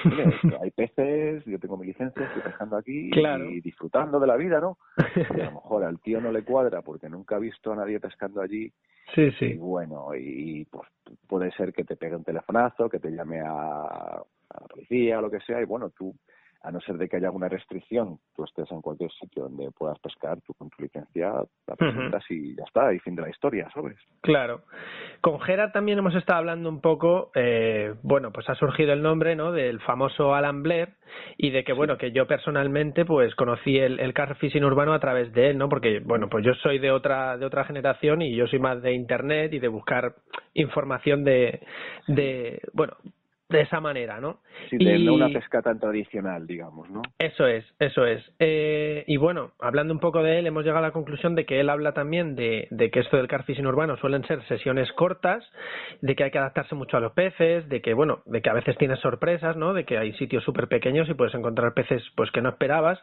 Mire, 0.05 0.27
hay 0.61 0.71
peces, 0.73 1.43
yo 1.47 1.59
tengo 1.59 1.79
mi 1.79 1.87
licencia, 1.87 2.23
estoy 2.23 2.43
pescando 2.43 2.77
aquí 2.77 3.11
Claro. 3.11 3.51
y 3.51 3.63
disfrutando 3.63 4.21
de 4.21 4.27
la 4.27 4.37
vida, 4.37 4.61
¿no? 4.61 4.77
Y 5.39 5.41
a 5.41 5.47
lo 5.47 5.53
mejor 5.53 5.85
al 5.85 5.99
tío 6.01 6.21
no 6.21 6.31
le 6.31 6.45
cuadra 6.45 6.83
porque 6.83 7.09
nunca 7.09 7.37
ha 7.37 7.39
visto 7.39 7.73
a 7.73 7.77
nadie 7.77 7.99
pescando 7.99 8.43
allí 8.43 8.71
sí, 9.15 9.23
y 9.23 9.31
sí. 9.33 9.53
bueno, 9.55 10.15
y 10.15 10.67
pues 10.67 10.87
puede 11.27 11.51
ser 11.53 11.73
que 11.73 11.85
te 11.85 11.97
pegue 11.97 12.17
un 12.17 12.25
telefonazo, 12.25 12.91
que 12.91 13.01
te 13.01 13.11
llame 13.11 13.41
a, 13.41 13.53
a 13.53 14.61
la 14.61 14.67
policía 14.69 15.19
o 15.19 15.23
lo 15.23 15.31
que 15.31 15.41
sea 15.41 15.63
y 15.63 15.65
bueno, 15.65 15.89
tú, 15.97 16.15
a 16.65 16.71
no 16.71 16.81
ser 16.81 16.97
de 16.97 17.09
que 17.09 17.17
haya 17.17 17.27
alguna 17.27 17.49
restricción, 17.49 18.19
tú 18.35 18.45
estés 18.45 18.71
en 18.73 18.81
cualquier 18.81 19.11
sitio 19.13 19.45
donde 19.45 19.71
puedas 19.71 19.99
pescar, 19.99 20.41
tú 20.41 20.55
con 20.55 20.71
tu 20.71 20.83
licencia 20.83 21.31
la 21.67 21.77
presentas 21.77 22.25
y 22.31 22.57
ya 22.57 22.65
está, 22.65 22.93
y 22.93 22.99
fin 23.01 23.15
de 23.15 23.23
la 23.23 23.29
historia, 23.29 23.69
¿sabes? 23.75 23.99
Claro. 24.23 24.63
Con 25.21 25.41
Gera 25.41 25.73
también 25.73 25.99
hemos 25.99 26.15
estado 26.15 26.39
hablando 26.39 26.71
un 26.71 26.81
poco, 26.81 27.31
eh, 27.35 27.95
bueno, 28.03 28.33
pues 28.33 28.49
ha 28.49 28.55
surgido 28.55 28.95
el 28.95 29.03
nombre, 29.03 29.37
¿no? 29.37 29.53
Del 29.53 29.79
famoso 29.81 30.35
Alan 30.35 30.63
Blair 30.63 30.95
y 31.37 31.51
de 31.51 31.65
que, 31.65 31.75
bueno, 31.75 31.99
que 31.99 32.13
yo 32.13 32.27
personalmente, 32.27 33.05
pues 33.05 33.35
conocí 33.35 33.77
el, 33.77 34.01
el 34.01 34.15
car 34.15 34.35
fishing 34.37 34.65
urbano 34.65 34.95
a 34.95 35.01
través 35.01 35.35
de 35.35 35.51
él, 35.51 35.59
¿no? 35.59 35.69
Porque, 35.69 36.01
bueno, 36.01 36.29
pues 36.31 36.47
yo 36.47 36.55
soy 36.55 36.79
de 36.79 36.91
otra 36.91 37.37
de 37.37 37.45
otra 37.45 37.65
generación 37.65 38.23
y 38.23 38.35
yo 38.35 38.47
soy 38.47 38.59
más 38.59 38.81
de 38.81 38.95
internet 38.95 39.53
y 39.53 39.59
de 39.59 39.69
buscar 39.69 40.15
información 40.55 41.25
de, 41.25 41.61
de 42.09 42.63
bueno, 42.73 42.95
de 43.49 43.61
esa 43.61 43.79
manera, 43.81 44.21
¿no? 44.21 44.41
Sí, 44.71 44.79
de 44.79 44.97
Y- 44.99 45.09
una 45.09 45.29
pesca 45.29 45.61
tan 45.61 45.79
tradicional, 45.79 46.47
digamos, 46.47 46.89
¿no? 46.91 47.03
Eso 47.19 47.47
es, 47.47 47.65
eso 47.79 48.07
es. 48.07 48.23
Eh, 48.39 49.05
y 49.07 49.17
bueno, 49.19 49.53
hablando 49.61 49.93
un 49.93 50.01
poco 50.01 50.23
de 50.23 50.39
él, 50.39 50.47
hemos 50.47 50.65
llegado 50.65 50.79
a 50.85 50.89
la 50.89 50.93
conclusión 50.93 51.35
de 51.35 51.45
que 51.45 51.61
él 51.61 51.69
habla 51.69 51.93
también 51.93 52.37
de, 52.37 52.69
de 52.71 52.91
que 52.91 53.01
esto 53.01 53.17
del 53.19 53.29
car 53.29 53.45
fishing 53.45 53.67
urbano 53.67 53.97
suelen 53.99 54.25
ser 54.27 54.43
sesiones 54.49 54.91
cortas, 54.93 55.45
de 56.01 56.17
que 56.17 56.25
hay 56.25 56.31
que 56.31 56.39
adaptarse 56.39 56.75
mucho 56.75 56.97
a 56.97 57.01
los 57.01 57.13
peces, 57.13 57.69
de 57.69 57.83
que 57.83 57.93
bueno, 57.95 58.23
de 58.27 58.41
que 58.41 58.51
a 58.51 58.55
veces 58.55 58.77
tienes 58.79 58.99
sorpresas, 59.01 59.57
¿no? 59.57 59.75
De 59.75 59.85
que 59.85 59.99
hay 59.99 60.13
sitios 60.15 60.43
súper 60.45 60.69
pequeños 60.69 61.09
y 61.09 61.15
puedes 61.15 61.35
encontrar 61.35 61.75
peces 61.75 62.03
pues 62.17 62.31
que 62.31 62.41
no 62.41 62.49
esperabas. 62.49 62.99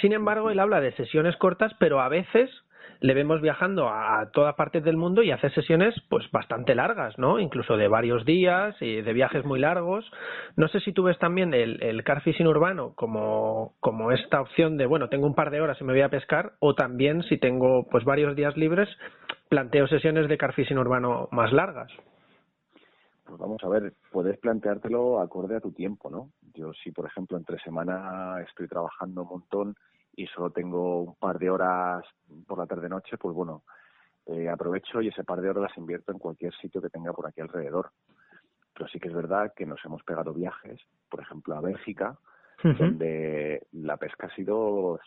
Sin 0.00 0.12
embargo, 0.12 0.50
él 0.50 0.58
habla 0.60 0.80
de 0.80 0.92
sesiones 0.92 1.36
cortas, 1.36 1.72
pero 1.78 2.00
a 2.00 2.08
veces 2.08 2.50
le 3.00 3.14
vemos 3.14 3.40
viajando 3.40 3.88
a 3.88 4.30
todas 4.32 4.54
partes 4.54 4.84
del 4.84 4.96
mundo 4.96 5.22
y 5.22 5.30
hace 5.30 5.50
sesiones 5.50 5.94
pues 6.08 6.30
bastante 6.30 6.74
largas, 6.74 7.18
¿no? 7.18 7.38
Incluso 7.38 7.76
de 7.76 7.88
varios 7.88 8.24
días 8.24 8.74
y 8.80 9.02
de 9.02 9.12
viajes 9.12 9.44
muy 9.44 9.58
largos. 9.58 10.10
No 10.56 10.68
sé 10.68 10.80
si 10.80 10.92
tú 10.92 11.04
ves 11.04 11.18
también 11.18 11.54
el, 11.54 11.82
el 11.82 12.02
car 12.04 12.22
urbano 12.40 12.92
como, 12.94 13.74
como 13.80 14.12
esta 14.12 14.40
opción 14.40 14.76
de, 14.76 14.86
bueno, 14.86 15.08
tengo 15.08 15.26
un 15.26 15.34
par 15.34 15.50
de 15.50 15.60
horas 15.60 15.80
y 15.80 15.84
me 15.84 15.92
voy 15.92 16.02
a 16.02 16.08
pescar, 16.08 16.52
o 16.60 16.74
también 16.74 17.22
si 17.24 17.38
tengo 17.38 17.86
pues 17.90 18.04
varios 18.04 18.34
días 18.36 18.56
libres, 18.56 18.88
planteo 19.48 19.86
sesiones 19.86 20.28
de 20.28 20.38
car 20.38 20.52
fishing 20.54 20.78
urbano 20.78 21.28
más 21.32 21.52
largas. 21.52 21.92
Pues 23.24 23.38
vamos 23.38 23.62
a 23.64 23.68
ver, 23.68 23.94
puedes 24.12 24.38
planteártelo 24.38 25.20
acorde 25.20 25.56
a 25.56 25.60
tu 25.60 25.72
tiempo, 25.72 26.10
¿no? 26.10 26.28
Yo 26.54 26.72
si, 26.74 26.90
por 26.90 27.06
ejemplo, 27.06 27.38
entre 27.38 27.58
semana 27.60 28.40
estoy 28.46 28.68
trabajando 28.68 29.22
un 29.22 29.28
montón 29.28 29.74
y 30.16 30.26
solo 30.28 30.50
tengo 30.50 31.02
un 31.02 31.14
par 31.16 31.38
de 31.38 31.50
horas 31.50 32.04
por 32.46 32.58
la 32.58 32.66
tarde-noche, 32.66 33.16
pues 33.18 33.34
bueno, 33.34 33.62
eh, 34.26 34.48
aprovecho 34.48 35.02
y 35.02 35.08
ese 35.08 35.24
par 35.24 35.40
de 35.40 35.50
horas 35.50 35.64
las 35.64 35.78
invierto 35.78 36.12
en 36.12 36.18
cualquier 36.18 36.54
sitio 36.54 36.80
que 36.80 36.90
tenga 36.90 37.12
por 37.12 37.26
aquí 37.26 37.40
alrededor. 37.40 37.90
Pero 38.72 38.88
sí 38.88 38.98
que 38.98 39.08
es 39.08 39.14
verdad 39.14 39.52
que 39.54 39.66
nos 39.66 39.84
hemos 39.84 40.02
pegado 40.02 40.32
viajes, 40.32 40.80
por 41.08 41.20
ejemplo, 41.20 41.56
a 41.56 41.60
Bélgica, 41.60 42.18
donde 42.62 43.66
la 43.72 43.98
pesca 43.98 44.26
ha 44.26 44.34
sido 44.34 44.98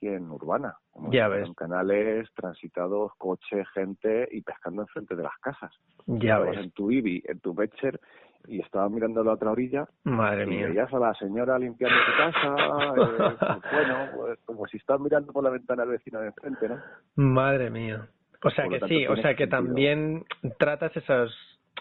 100% 0.00 0.30
urbana. 0.30 0.76
Como 0.90 1.12
ya 1.12 1.28
ves. 1.28 1.46
En 1.46 1.54
canales 1.54 2.28
transitados, 2.34 3.12
coche, 3.18 3.64
gente 3.74 4.28
y 4.30 4.40
pescando 4.40 4.82
enfrente 4.82 5.14
de 5.14 5.22
las 5.22 5.36
casas. 5.38 5.72
Ya 6.06 6.38
ves. 6.38 6.56
En 6.56 6.70
tu 6.70 6.90
Ibi, 6.90 7.22
en 7.26 7.38
tu 7.40 7.52
Betcher, 7.54 8.00
y 8.48 8.60
estaba 8.60 8.88
mirando 8.88 9.20
a 9.20 9.24
la 9.24 9.32
otra 9.32 9.50
orilla. 9.52 9.86
Madre 10.04 10.44
y 10.44 10.46
mía. 10.48 10.66
veías 10.68 10.92
a 10.92 10.98
la 10.98 11.14
señora 11.14 11.58
limpiando 11.58 11.96
tu 12.06 12.12
casa. 12.16 12.56
eh, 12.96 13.36
pues 13.38 13.72
bueno, 13.72 14.06
pues 14.14 14.38
como 14.44 14.66
si 14.66 14.76
estás 14.78 15.00
mirando 15.00 15.32
por 15.32 15.44
la 15.44 15.50
ventana 15.50 15.82
del 15.82 15.92
vecino 15.92 16.20
de 16.20 16.28
enfrente, 16.28 16.68
¿no? 16.68 16.78
Madre 17.16 17.70
mía. 17.70 18.06
O 18.44 18.50
sea 18.50 18.64
Por 18.64 18.80
que 18.80 18.88
sí, 18.88 19.06
o 19.06 19.14
sea 19.16 19.34
que 19.36 19.44
sentido. 19.44 19.48
también 19.50 20.24
tratas 20.58 20.96
esas 20.96 21.30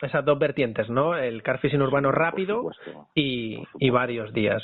esas 0.01 0.23
dos 0.25 0.39
vertientes, 0.39 0.89
¿no? 0.89 1.15
El 1.15 1.43
car 1.43 1.59
fishing 1.59 1.81
urbano 1.81 2.11
rápido 2.11 2.57
supuesto. 2.57 3.07
y, 3.13 3.61
y 3.77 3.89
varios 3.89 4.33
días. 4.33 4.63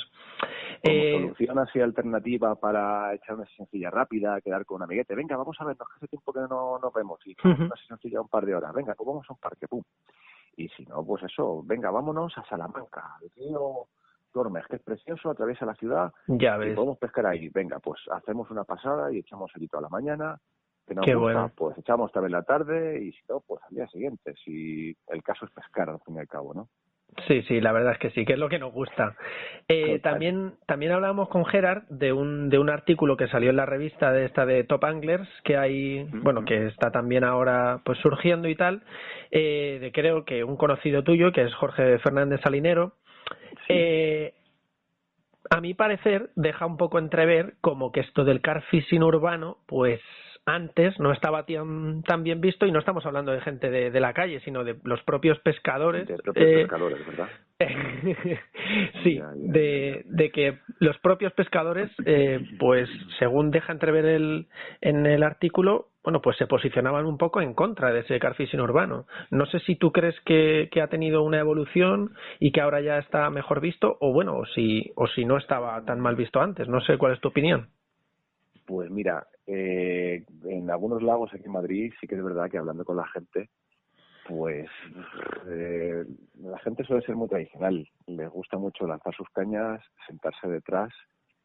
Como 0.82 0.94
Eh, 0.94 1.12
solución 1.22 1.58
así 1.58 1.80
alternativa 1.80 2.54
para 2.56 3.12
echar 3.14 3.36
una 3.36 3.46
sencilla 3.56 3.90
rápida, 3.90 4.40
quedar 4.40 4.64
con 4.64 4.76
un 4.76 4.82
amiguete. 4.84 5.14
Venga, 5.14 5.36
vamos 5.36 5.56
a 5.60 5.64
vernos, 5.64 5.86
que 5.88 5.94
hace 5.96 6.08
tiempo 6.08 6.32
que 6.32 6.40
no 6.40 6.78
nos 6.78 6.92
vemos. 6.94 7.20
Y 7.26 7.32
Ujú. 7.46 7.64
una 7.64 7.76
sencilla 7.88 8.20
un 8.20 8.28
par 8.28 8.46
de 8.46 8.54
horas. 8.54 8.72
Venga, 8.74 8.94
pues 8.94 9.06
vamos 9.06 9.26
a 9.28 9.32
un 9.32 9.38
parque, 9.38 9.68
pum. 9.68 9.82
Y 10.58 10.68
si 10.70 10.84
no, 10.86 11.04
pues 11.04 11.22
eso, 11.22 11.62
venga, 11.64 11.88
vámonos 11.92 12.36
a 12.36 12.44
Salamanca. 12.46 13.16
El 13.22 13.30
río 13.36 13.86
Tormes, 14.32 14.66
que 14.66 14.74
es 14.76 14.82
precioso, 14.82 15.30
atraviesa 15.30 15.64
la 15.64 15.76
ciudad 15.76 16.12
ya 16.26 16.56
y 16.56 16.58
ves. 16.58 16.74
podemos 16.74 16.98
pescar 16.98 17.26
ahí. 17.26 17.48
Venga, 17.48 17.78
pues 17.78 18.00
hacemos 18.10 18.50
una 18.50 18.64
pasada 18.64 19.12
y 19.12 19.18
echamos 19.18 19.52
el 19.54 19.62
hito 19.62 19.78
a 19.78 19.82
la 19.82 19.88
mañana. 19.88 20.36
Que 20.84 20.96
nos 20.96 21.04
Qué 21.04 21.14
gusta, 21.14 21.32
bueno. 21.42 21.52
pues 21.54 21.78
echamos 21.78 22.10
vez 22.12 22.30
la 22.32 22.42
tarde 22.42 23.00
y 23.04 23.12
si 23.12 23.20
no, 23.28 23.38
pues 23.40 23.62
al 23.68 23.74
día 23.76 23.86
siguiente. 23.86 24.34
Si 24.44 24.96
el 25.06 25.22
caso 25.22 25.44
es 25.44 25.52
pescar, 25.52 25.90
al 25.90 26.00
fin 26.00 26.16
y 26.16 26.18
al 26.18 26.26
cabo, 26.26 26.52
¿no? 26.54 26.68
Sí, 27.26 27.42
sí, 27.42 27.60
la 27.60 27.72
verdad 27.72 27.94
es 27.94 27.98
que 27.98 28.10
sí, 28.10 28.24
que 28.24 28.34
es 28.34 28.38
lo 28.38 28.48
que 28.48 28.58
nos 28.58 28.72
gusta. 28.72 29.16
Eh, 29.66 29.98
también 30.00 30.54
también 30.66 30.92
hablábamos 30.92 31.28
con 31.28 31.44
Gerard 31.44 31.82
de 31.88 32.12
un 32.12 32.48
de 32.48 32.58
un 32.58 32.70
artículo 32.70 33.16
que 33.16 33.28
salió 33.28 33.50
en 33.50 33.56
la 33.56 33.66
revista 33.66 34.12
de 34.12 34.26
esta 34.26 34.46
de 34.46 34.64
Top 34.64 34.84
Anglers 34.84 35.28
que 35.42 35.56
hay, 35.56 36.04
bueno, 36.04 36.44
que 36.44 36.66
está 36.66 36.90
también 36.90 37.24
ahora 37.24 37.80
pues 37.84 37.98
surgiendo 37.98 38.48
y 38.48 38.54
tal, 38.54 38.82
eh, 39.30 39.78
de 39.80 39.92
creo 39.92 40.24
que 40.24 40.44
un 40.44 40.56
conocido 40.56 41.02
tuyo 41.02 41.32
que 41.32 41.42
es 41.42 41.54
Jorge 41.54 41.98
Fernández 41.98 42.40
Salinero. 42.42 42.94
Sí. 43.66 43.74
Eh, 43.74 44.34
a 45.50 45.60
mi 45.60 45.74
parecer 45.74 46.30
deja 46.36 46.66
un 46.66 46.76
poco 46.76 46.98
entrever 46.98 47.54
como 47.60 47.90
que 47.90 48.00
esto 48.00 48.24
del 48.24 48.40
car 48.40 48.62
fishing 48.70 49.02
urbano, 49.02 49.58
pues 49.66 50.00
antes 50.48 50.98
no 50.98 51.12
estaba 51.12 51.44
tan, 51.44 52.02
tan 52.02 52.22
bien 52.22 52.40
visto 52.40 52.66
y 52.66 52.72
no 52.72 52.78
estamos 52.78 53.04
hablando 53.06 53.32
de 53.32 53.40
gente 53.40 53.70
de, 53.70 53.90
de 53.90 54.00
la 54.00 54.12
calle, 54.12 54.40
sino 54.40 54.64
de 54.64 54.76
los 54.84 55.02
propios 55.02 55.38
pescadores. 55.40 56.06
de 56.08 56.16
propios 56.18 56.46
eh, 56.46 56.54
pescadores, 56.62 57.06
¿verdad? 57.06 57.28
sí, 59.02 59.16
Ya, 59.16 59.24
ya, 59.24 59.32
de, 59.34 60.02
de 60.06 60.30
que 60.30 60.58
los 60.78 60.96
propios 60.98 61.32
pescadores, 61.32 61.90
eh, 62.06 62.40
pues 62.58 62.88
según 63.18 63.50
deja 63.50 63.72
entrever 63.72 64.04
el, 64.04 64.46
en 64.80 65.06
el 65.06 65.22
artículo, 65.22 65.88
bueno, 66.04 66.22
pues 66.22 66.36
se 66.38 66.46
posicionaban 66.46 67.04
un 67.04 67.18
poco 67.18 67.42
en 67.42 67.52
contra 67.52 67.92
de 67.92 68.00
ese 68.00 68.18
car 68.18 68.34
fishing 68.34 68.60
urbano. 68.60 69.06
No 69.30 69.44
sé 69.46 69.58
si 69.60 69.76
tú 69.76 69.92
crees 69.92 70.18
que, 70.24 70.68
que 70.72 70.80
ha 70.80 70.86
tenido 70.88 71.22
una 71.22 71.38
evolución 71.38 72.14
y 72.38 72.52
que 72.52 72.60
ahora 72.60 72.80
ya 72.80 72.98
está 72.98 73.28
mejor 73.28 73.60
visto, 73.60 73.98
o 74.00 74.12
bueno, 74.12 74.36
o 74.38 74.46
si, 74.46 74.90
o 74.94 75.06
si 75.08 75.24
no 75.24 75.36
estaba 75.36 75.84
tan 75.84 76.00
mal 76.00 76.16
visto 76.16 76.40
antes. 76.40 76.68
No 76.68 76.80
sé 76.80 76.96
cuál 76.96 77.12
es 77.12 77.20
tu 77.20 77.28
opinión. 77.28 77.68
Pues 78.66 78.90
mira, 78.90 79.26
eh, 79.50 80.24
en 80.44 80.70
algunos 80.70 81.02
lagos 81.02 81.32
aquí 81.32 81.44
en 81.46 81.52
Madrid 81.52 81.92
sí 81.98 82.06
que 82.06 82.14
es 82.14 82.22
verdad 82.22 82.50
que 82.50 82.58
hablando 82.58 82.84
con 82.84 82.96
la 82.96 83.06
gente, 83.06 83.48
pues 84.28 84.68
eh, 85.48 86.04
la 86.34 86.58
gente 86.58 86.84
suele 86.84 87.04
ser 87.04 87.16
muy 87.16 87.28
tradicional. 87.28 87.88
Les 88.06 88.28
gusta 88.28 88.58
mucho 88.58 88.86
lanzar 88.86 89.14
sus 89.14 89.28
cañas, 89.30 89.82
sentarse 90.06 90.48
detrás 90.48 90.92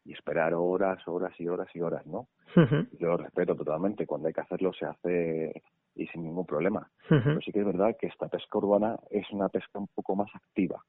y 0.04 0.12
esperar 0.12 0.52
horas, 0.52 1.00
horas 1.08 1.32
y 1.38 1.48
horas 1.48 1.68
y 1.74 1.80
horas, 1.80 2.06
¿no? 2.06 2.28
Yo 2.54 3.08
lo 3.08 3.16
respeto 3.16 3.56
totalmente. 3.56 4.06
Cuando 4.06 4.28
hay 4.28 4.34
que 4.34 4.42
hacerlo 4.42 4.72
se 4.74 4.84
hace 4.84 5.62
y 5.94 6.06
sin 6.08 6.24
ningún 6.24 6.44
problema. 6.44 6.90
Pero 7.08 7.40
sí 7.40 7.52
que 7.52 7.60
es 7.60 7.66
verdad 7.66 7.96
que 7.98 8.08
esta 8.08 8.28
pesca 8.28 8.58
urbana 8.58 8.98
es 9.10 9.30
una 9.30 9.48
pesca 9.48 9.78
un 9.78 9.88
poco 9.88 10.14
más 10.14 10.28
activa. 10.34 10.84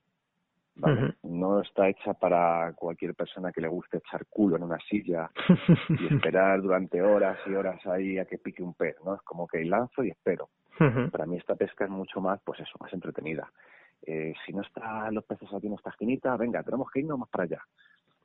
¿Vale? 0.75 1.13
No 1.23 1.61
está 1.61 1.87
hecha 1.89 2.13
para 2.13 2.73
cualquier 2.73 3.15
persona 3.15 3.51
que 3.51 3.61
le 3.61 3.67
guste 3.67 3.97
echar 3.97 4.25
culo 4.27 4.55
en 4.57 4.63
una 4.63 4.77
silla 4.79 5.29
y 5.89 6.13
esperar 6.13 6.61
durante 6.61 7.01
horas 7.01 7.37
y 7.47 7.53
horas 7.53 7.85
ahí 7.87 8.17
a 8.17 8.25
que 8.25 8.37
pique 8.37 8.61
un 8.63 8.73
pez, 8.73 8.95
¿no? 9.05 9.15
Es 9.15 9.21
como 9.21 9.47
que 9.47 9.63
lanzo 9.65 10.03
y 10.03 10.09
espero. 10.09 10.49
Para 11.11 11.25
mí 11.25 11.37
esta 11.37 11.55
pesca 11.55 11.85
es 11.85 11.89
mucho 11.89 12.19
más, 12.19 12.41
pues 12.43 12.59
eso, 12.59 12.77
más 12.81 12.91
entretenida. 12.91 13.49
Eh, 14.05 14.33
si 14.45 14.51
no 14.51 14.61
están 14.61 15.15
los 15.15 15.23
peces 15.23 15.47
aquí 15.53 15.67
en 15.67 15.73
esta 15.73 15.89
esquinita, 15.89 16.35
venga, 16.35 16.61
tenemos 16.63 16.91
que 16.91 16.99
irnos 16.99 17.17
más 17.17 17.29
para 17.29 17.45
allá. 17.45 17.61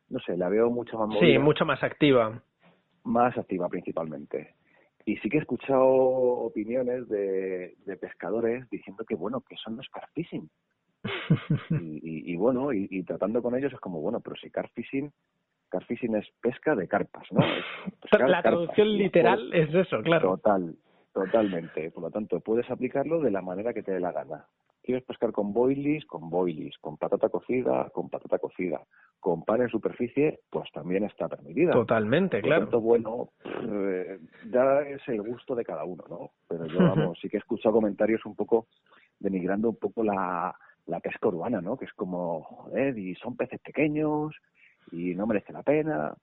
No 0.09 0.19
sé, 0.19 0.37
la 0.37 0.49
veo 0.49 0.69
mucho 0.69 0.99
más 0.99 1.07
movida, 1.09 1.21
Sí, 1.21 1.39
mucho 1.39 1.65
más 1.65 1.81
activa. 1.85 2.43
más 3.05 3.39
activa 3.39 3.69
principalmente. 3.69 4.55
Y 5.07 5.17
sí 5.19 5.31
que 5.31 5.39
he 5.39 5.41
escuchado 5.41 5.85
opiniones 5.87 7.09
de, 7.09 7.77
de 7.87 7.97
pescadores 7.97 8.69
diciendo 8.69 9.05
que, 9.09 9.15
bueno, 9.15 9.41
que 9.49 9.57
son 9.57 9.77
los 9.77 9.89
car 9.89 10.09
fishing. 10.13 10.51
Y, 11.71 11.75
y, 11.75 12.00
y 12.00 12.00
bueno, 12.41 12.73
y, 12.73 12.89
y 12.91 13.03
tratando 13.05 13.43
con 13.43 13.55
ellos 13.55 13.73
es 13.73 13.81
como, 13.81 14.01
bueno, 14.01 14.21
pero 14.21 14.35
si 14.37 14.51
car 14.51 14.69
fishing, 14.71 15.13
car 15.69 15.85
fishing 15.85 16.17
es 16.17 16.27
pesca 16.41 16.75
de 16.75 16.89
carpas, 16.89 17.27
¿no? 17.31 17.41
Pescar 18.03 18.29
La 18.29 18.43
traducción 18.43 18.89
literal 18.97 19.53
es 19.55 19.73
eso, 19.75 20.03
claro. 20.03 20.37
Total, 20.37 20.75
totalmente. 21.13 21.91
Por 21.91 22.05
lo 22.05 22.11
tanto, 22.11 22.41
puedes 22.41 22.69
aplicarlo 22.71 23.21
de 23.21 23.31
la 23.31 23.43
manera 23.43 23.73
que 23.73 23.83
te 23.83 23.93
dé 23.93 24.01
la 24.01 24.13
gana. 24.13 24.47
¿Quieres 24.83 25.05
pescar 25.05 25.31
con 25.31 25.53
boilies? 25.53 26.07
Con 26.07 26.31
boilies. 26.31 26.77
Con 26.79 26.97
patata 26.97 27.29
cocida, 27.29 27.91
con 27.91 28.09
patata 28.09 28.39
cocida. 28.39 28.81
Con 29.21 29.45
pan 29.45 29.61
en 29.61 29.69
superficie, 29.69 30.41
pues 30.49 30.73
también 30.73 31.05
está 31.05 31.29
permitida. 31.29 31.73
Totalmente, 31.73 32.41
Por 32.41 32.49
claro. 32.49 32.63
tanto, 32.63 32.81
bueno, 32.81 33.29
ya 34.51 34.81
es 34.81 35.07
el 35.09 35.21
gusto 35.23 35.55
de 35.55 35.65
cada 35.65 35.85
uno, 35.85 36.05
¿no? 36.09 36.31
Pero 36.49 36.65
yo, 36.67 36.79
vamos, 37.13 37.19
sí 37.21 37.29
que 37.29 37.37
he 37.37 37.41
escuchado 37.41 37.75
comentarios 37.75 38.25
un 38.25 38.35
poco 38.35 38.67
denigrando 39.19 39.69
un 39.69 39.77
poco 39.77 40.03
la, 40.03 40.57
la 40.87 41.01
pesca 41.01 41.29
urbana, 41.29 41.61
¿no? 41.61 41.77
Que 41.77 41.85
es 41.85 41.93
como, 41.95 42.43
joder, 42.43 42.99
y 42.99 43.15
son 43.17 43.37
peces 43.37 43.61
pequeños 43.61 44.35
y 44.93 45.15
no 45.15 45.27
merece 45.27 45.53
la 45.53 45.63
pena. 45.63 46.15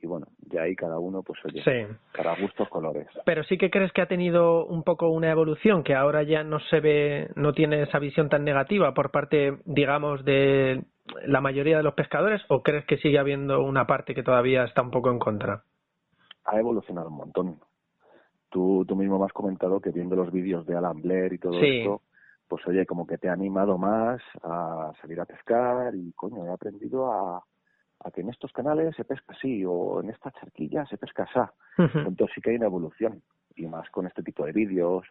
Y 0.00 0.06
bueno, 0.06 0.26
ya 0.50 0.62
ahí 0.62 0.74
cada 0.74 0.98
uno, 0.98 1.22
pues 1.22 1.38
oye, 1.44 1.62
Sí. 1.62 1.94
para 2.16 2.34
gustos 2.34 2.68
colores. 2.68 3.06
Pero 3.24 3.44
sí 3.44 3.56
que 3.56 3.70
crees 3.70 3.92
que 3.92 4.02
ha 4.02 4.08
tenido 4.08 4.66
un 4.66 4.82
poco 4.82 5.08
una 5.08 5.30
evolución, 5.30 5.82
que 5.84 5.94
ahora 5.94 6.22
ya 6.24 6.42
no 6.42 6.58
se 6.60 6.80
ve, 6.80 7.30
no 7.36 7.52
tiene 7.54 7.82
esa 7.82 7.98
visión 8.00 8.28
tan 8.28 8.44
negativa 8.44 8.92
por 8.92 9.10
parte, 9.12 9.58
digamos, 9.64 10.24
de 10.24 10.82
la 11.26 11.40
mayoría 11.40 11.76
de 11.76 11.82
los 11.84 11.94
pescadores, 11.94 12.42
o 12.48 12.62
crees 12.62 12.84
que 12.86 12.96
sigue 12.98 13.18
habiendo 13.18 13.62
una 13.62 13.86
parte 13.86 14.14
que 14.14 14.22
todavía 14.22 14.64
está 14.64 14.82
un 14.82 14.90
poco 14.90 15.10
en 15.10 15.18
contra? 15.18 15.62
Ha 16.44 16.58
evolucionado 16.58 17.08
un 17.08 17.16
montón. 17.16 17.60
Tú, 18.50 18.84
tú 18.86 18.96
mismo 18.96 19.18
me 19.18 19.24
has 19.26 19.32
comentado 19.32 19.80
que 19.80 19.90
viendo 19.90 20.16
los 20.16 20.30
vídeos 20.32 20.66
de 20.66 20.76
Alan 20.76 21.00
Blair 21.02 21.32
y 21.32 21.38
todo 21.38 21.58
Sí. 21.60 21.78
esto, 21.80 22.02
pues 22.48 22.66
oye, 22.66 22.86
como 22.86 23.06
que 23.06 23.18
te 23.18 23.28
ha 23.28 23.32
animado 23.32 23.78
más 23.78 24.20
a 24.42 24.92
salir 25.00 25.20
a 25.20 25.24
pescar 25.24 25.94
y 25.94 26.12
coño, 26.12 26.46
he 26.46 26.50
aprendido 26.50 27.12
a, 27.12 27.44
a 28.00 28.10
que 28.10 28.20
en 28.20 28.30
estos 28.30 28.52
canales 28.52 28.94
se 28.96 29.04
pesca 29.04 29.34
así 29.34 29.64
o 29.64 30.00
en 30.00 30.10
esta 30.10 30.30
charquilla 30.32 30.86
se 30.86 30.98
pesca 30.98 31.24
así. 31.24 31.40
Entonces 31.78 32.34
sí 32.34 32.40
que 32.40 32.50
hay 32.50 32.56
una 32.56 32.66
evolución 32.66 33.22
y 33.56 33.66
más 33.66 33.88
con 33.90 34.06
este 34.06 34.22
tipo 34.22 34.44
de 34.44 34.52
vídeos, 34.52 35.04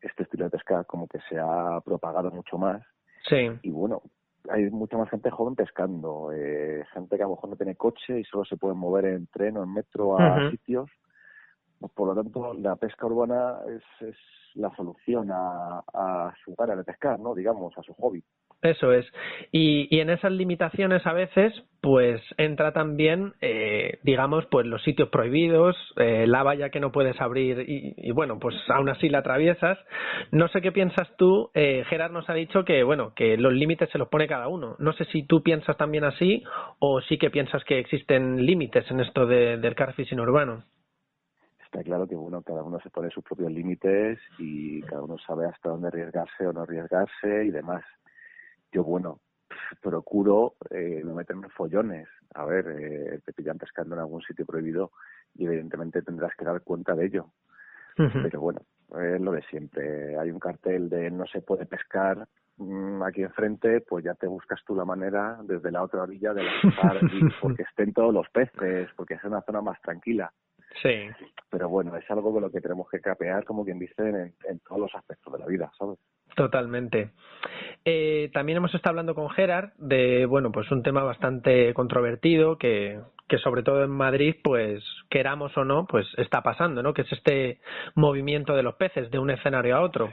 este 0.00 0.24
estilo 0.24 0.44
de 0.44 0.50
pesca 0.50 0.84
como 0.84 1.06
que 1.06 1.18
se 1.28 1.38
ha 1.38 1.80
propagado 1.80 2.30
mucho 2.30 2.58
más 2.58 2.82
Sí, 3.28 3.50
y 3.62 3.70
bueno, 3.70 4.02
hay 4.50 4.68
mucha 4.70 4.98
más 4.98 5.08
gente 5.08 5.30
joven 5.30 5.54
pescando, 5.54 6.30
eh, 6.32 6.84
gente 6.92 7.16
que 7.16 7.22
a 7.22 7.26
lo 7.26 7.34
mejor 7.34 7.50
no 7.50 7.56
tiene 7.56 7.76
coche 7.76 8.20
y 8.20 8.24
solo 8.24 8.44
se 8.44 8.56
puede 8.56 8.74
mover 8.74 9.06
en 9.06 9.26
tren 9.28 9.56
o 9.56 9.62
en 9.62 9.72
metro 9.72 10.18
a 10.18 10.50
sitios. 10.50 10.90
Por 11.94 12.08
lo 12.08 12.22
tanto, 12.22 12.54
la 12.54 12.76
pesca 12.76 13.06
urbana 13.06 13.58
es, 13.68 14.08
es 14.08 14.16
la 14.54 14.74
solución 14.76 15.28
a, 15.32 16.32
su 16.44 16.54
gana 16.54 16.76
de 16.76 16.84
pescar, 16.84 17.18
¿no? 17.18 17.34
Digamos, 17.34 17.76
a 17.76 17.82
su 17.82 17.92
hobby. 17.94 18.22
eso 18.62 18.92
es. 18.92 19.04
Y, 19.52 19.98
en 19.98 20.10
esas 20.10 20.32
limitaciones 20.32 21.06
a 21.06 21.12
veces, 21.12 21.52
pues 21.80 22.20
entra 22.38 22.72
también, 22.72 23.34
eh, 23.40 23.98
digamos, 24.02 24.46
pues 24.46 24.66
los 24.66 24.82
sitios 24.82 25.10
prohibidos, 25.10 25.76
eh, 25.96 26.26
la 26.26 26.42
valla 26.42 26.70
que 26.70 26.80
no 26.80 26.92
puedes 26.92 27.20
abrir 27.20 27.64
y, 27.68 27.94
y, 27.96 28.10
bueno, 28.12 28.38
pues 28.38 28.54
aún 28.68 28.88
así 28.88 29.08
la 29.08 29.18
atraviesas. 29.18 29.78
No 30.30 30.48
sé 30.48 30.62
qué 30.62 30.72
piensas 30.72 31.08
tú. 31.16 31.50
Eh, 31.54 31.84
Gerard 31.88 32.12
nos 32.12 32.28
ha 32.30 32.34
dicho 32.34 32.64
que, 32.64 32.82
bueno, 32.84 33.12
que 33.14 33.36
los 33.36 33.52
límites 33.52 33.90
se 33.90 33.98
los 33.98 34.08
pone 34.08 34.28
cada 34.28 34.48
uno. 34.48 34.76
No 34.78 34.92
sé 34.94 35.04
si 35.06 35.24
tú 35.24 35.42
piensas 35.42 35.76
también 35.76 36.04
así 36.04 36.42
o 36.78 37.00
sí 37.02 37.18
que 37.18 37.30
piensas 37.30 37.64
que 37.64 37.78
existen 37.78 38.46
límites 38.46 38.90
en 38.90 39.00
esto 39.00 39.26
de, 39.26 39.58
del 39.58 39.74
car 39.74 39.94
fishing 39.94 40.20
urbano. 40.20 40.64
Está 41.74 41.82
claro 41.82 42.06
que 42.06 42.14
bueno, 42.14 42.40
cada 42.42 42.62
uno 42.62 42.78
se 42.78 42.88
pone 42.88 43.10
sus 43.10 43.24
propios 43.24 43.50
límites 43.50 44.20
y 44.38 44.80
cada 44.82 45.02
uno 45.02 45.18
sabe 45.18 45.46
hasta 45.46 45.70
dónde 45.70 45.88
arriesgarse 45.88 46.46
o 46.46 46.52
no 46.52 46.60
arriesgarse 46.60 47.46
y 47.46 47.50
demás. 47.50 47.82
Yo, 48.70 48.84
bueno, 48.84 49.18
procuro 49.82 50.54
eh, 50.70 51.02
no 51.04 51.16
meterme 51.16 51.46
en 51.46 51.50
follones. 51.50 52.06
A 52.32 52.44
ver, 52.44 52.68
eh, 52.68 53.20
te 53.24 53.32
pillan 53.32 53.58
pescando 53.58 53.96
en 53.96 54.02
algún 54.02 54.22
sitio 54.22 54.46
prohibido 54.46 54.92
y 55.34 55.46
evidentemente 55.46 56.02
tendrás 56.02 56.36
que 56.36 56.44
dar 56.44 56.60
cuenta 56.60 56.94
de 56.94 57.06
ello. 57.06 57.30
Pero 57.96 58.40
bueno, 58.40 58.60
es 58.96 59.20
lo 59.20 59.32
de 59.32 59.42
siempre. 59.42 60.16
Hay 60.16 60.30
un 60.30 60.38
cartel 60.38 60.88
de 60.88 61.10
no 61.10 61.26
se 61.26 61.42
puede 61.42 61.66
pescar 61.66 62.28
mm, 62.56 63.02
aquí 63.02 63.22
enfrente, 63.24 63.80
pues 63.80 64.04
ya 64.04 64.14
te 64.14 64.28
buscas 64.28 64.60
tú 64.64 64.76
la 64.76 64.84
manera 64.84 65.40
desde 65.42 65.72
la 65.72 65.82
otra 65.82 66.02
orilla 66.02 66.34
de 66.34 66.44
lanzar 66.44 67.00
y 67.12 67.20
porque 67.42 67.64
estén 67.64 67.92
todos 67.92 68.14
los 68.14 68.28
peces, 68.30 68.90
porque 68.94 69.14
es 69.14 69.24
una 69.24 69.42
zona 69.42 69.60
más 69.60 69.80
tranquila. 69.82 70.32
Sí. 70.82 71.08
Pero 71.50 71.68
bueno, 71.68 71.96
es 71.96 72.10
algo 72.10 72.32
con 72.32 72.42
lo 72.42 72.50
que 72.50 72.60
tenemos 72.60 72.88
que 72.90 73.00
capear, 73.00 73.44
como 73.44 73.64
quien 73.64 73.78
dice, 73.78 74.02
en, 74.02 74.34
en 74.44 74.60
todos 74.60 74.80
los 74.80 74.94
aspectos 74.94 75.32
de 75.32 75.38
la 75.38 75.46
vida, 75.46 75.72
¿sabes? 75.78 75.98
Totalmente. 76.34 77.10
Eh, 77.84 78.30
también 78.32 78.56
hemos 78.56 78.74
estado 78.74 78.92
hablando 78.92 79.14
con 79.14 79.28
Gerard 79.30 79.72
de, 79.76 80.26
bueno, 80.26 80.50
pues 80.50 80.70
un 80.70 80.82
tema 80.82 81.02
bastante 81.02 81.74
controvertido 81.74 82.56
que, 82.56 82.98
que 83.28 83.38
sobre 83.38 83.62
todo 83.62 83.84
en 83.84 83.90
Madrid, 83.90 84.36
pues 84.42 84.82
queramos 85.10 85.56
o 85.56 85.64
no, 85.64 85.86
pues 85.86 86.06
está 86.16 86.42
pasando, 86.42 86.82
¿no? 86.82 86.94
Que 86.94 87.02
es 87.02 87.12
este 87.12 87.60
movimiento 87.94 88.54
de 88.54 88.62
los 88.62 88.74
peces 88.76 89.10
de 89.10 89.18
un 89.18 89.30
escenario 89.30 89.76
a 89.76 89.82
otro. 89.82 90.10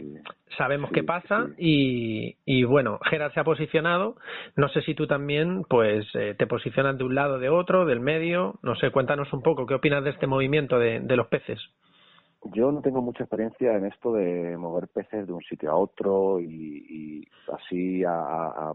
Sabemos 0.57 0.91
qué 0.91 1.03
pasa 1.03 1.47
y, 1.57 2.36
y 2.45 2.65
bueno, 2.65 2.99
Gerard 3.09 3.34
se 3.34 3.39
ha 3.39 3.45
posicionado. 3.45 4.17
No 4.57 4.67
sé 4.69 4.82
si 4.82 4.93
tú 4.93 5.07
también, 5.07 5.63
pues 5.69 6.05
eh, 6.13 6.36
te 6.38 6.47
posicionas 6.47 6.97
de 6.97 7.05
un 7.05 7.15
lado, 7.15 7.39
de 7.39 7.49
otro, 7.49 7.86
del 7.86 8.01
medio. 8.01 8.59
No 8.63 8.76
sé, 8.76 8.91
cuéntanos 8.91 9.32
un 9.32 9.41
poco 9.41 9.65
qué 9.65 9.76
opinas 9.76 10.03
de 10.03 10.11
este 10.11 10.28
movimiento 10.28 10.78
de, 10.78 10.99
de 10.99 11.15
los 11.15 11.28
peces. 11.28 11.59
Yo 12.46 12.72
no 12.72 12.82
tengo 12.82 13.02
mucha 13.02 13.24
experiencia 13.24 13.76
en 13.78 13.86
esto 13.86 14.14
de 14.14 14.58
mover 14.58 14.88
peces 14.88 15.28
de 15.28 15.34
un 15.34 15.42
sitio 15.44 15.72
a 15.72 15.76
otro 15.76 16.39
y, 16.39 16.46
y 16.89 17.28
así 17.54 18.04
a, 18.04 18.12
a, 18.14 18.74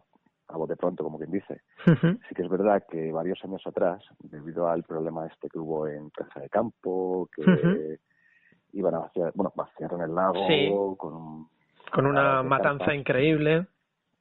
a 0.49 0.57
bote 0.57 0.77
pronto, 0.77 1.03
como 1.03 1.19
quien 1.19 1.33
dice. 1.33 1.62
Sí 1.85 2.35
que 2.35 2.43
es 2.43 2.49
verdad 2.49 2.85
que 2.89 3.11
varios 3.11 3.43
años 3.45 3.62
atrás, 3.67 4.05
debido 4.21 4.69
al 4.69 4.85
problema 4.85 5.27
este 5.27 5.49
que 5.49 5.59
hubo 5.59 5.89
en 5.89 6.11
Casa 6.11 6.41
de 6.41 6.49
Campo, 6.49 7.29
que 7.35 7.99
iban 8.73 8.95
a 8.95 9.01
vaciar, 9.01 9.33
bueno, 9.35 9.53
vaciaron 9.57 10.01
el 10.03 10.14
lago 10.14 10.47
Sí. 10.47 10.69
con, 10.99 11.49
Con 11.93 12.07
una 12.07 12.43
matanza 12.45 12.85
carpas. 12.87 12.95
increíble. 13.01 13.67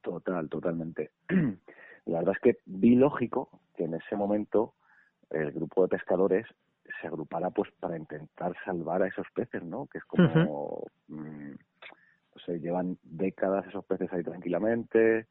Total, 0.01 0.49
totalmente. 0.49 1.11
La 2.05 2.19
verdad 2.19 2.35
es 2.35 2.41
que 2.41 2.59
vi 2.65 2.95
lógico 2.95 3.49
que 3.75 3.83
en 3.85 3.95
ese 3.95 4.15
momento 4.15 4.73
el 5.31 5.51
grupo 5.51 5.83
de 5.83 5.89
pescadores 5.89 6.45
se 7.01 7.07
agrupara 7.07 7.49
pues 7.49 7.71
para 7.79 7.97
intentar 7.97 8.55
salvar 8.63 9.03
a 9.03 9.07
esos 9.07 9.27
peces, 9.33 9.63
¿no? 9.63 9.87
Que 9.87 9.97
es 9.99 10.05
como, 10.05 10.83
mm, 11.07 11.51
no 11.51 12.41
sé, 12.45 12.59
llevan 12.59 12.97
décadas 13.03 13.67
esos 13.67 13.85
peces 13.85 14.11
ahí 14.13 14.23
tranquilamente 14.23 15.27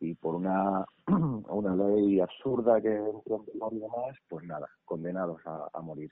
y 0.00 0.14
por 0.14 0.34
una, 0.34 0.84
una 1.06 1.74
ley 1.76 2.20
absurda 2.20 2.80
que 2.80 2.94
entró 2.94 3.36
en 3.36 3.52
vigor 3.52 3.72
y 3.74 3.78
demás, 3.80 4.16
pues 4.28 4.44
nada, 4.44 4.68
condenados 4.84 5.40
a, 5.46 5.68
a 5.72 5.80
morir. 5.80 6.10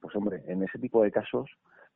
Pues 0.00 0.14
hombre, 0.16 0.42
en 0.46 0.62
ese 0.62 0.78
tipo 0.78 1.02
de 1.02 1.12
casos 1.12 1.48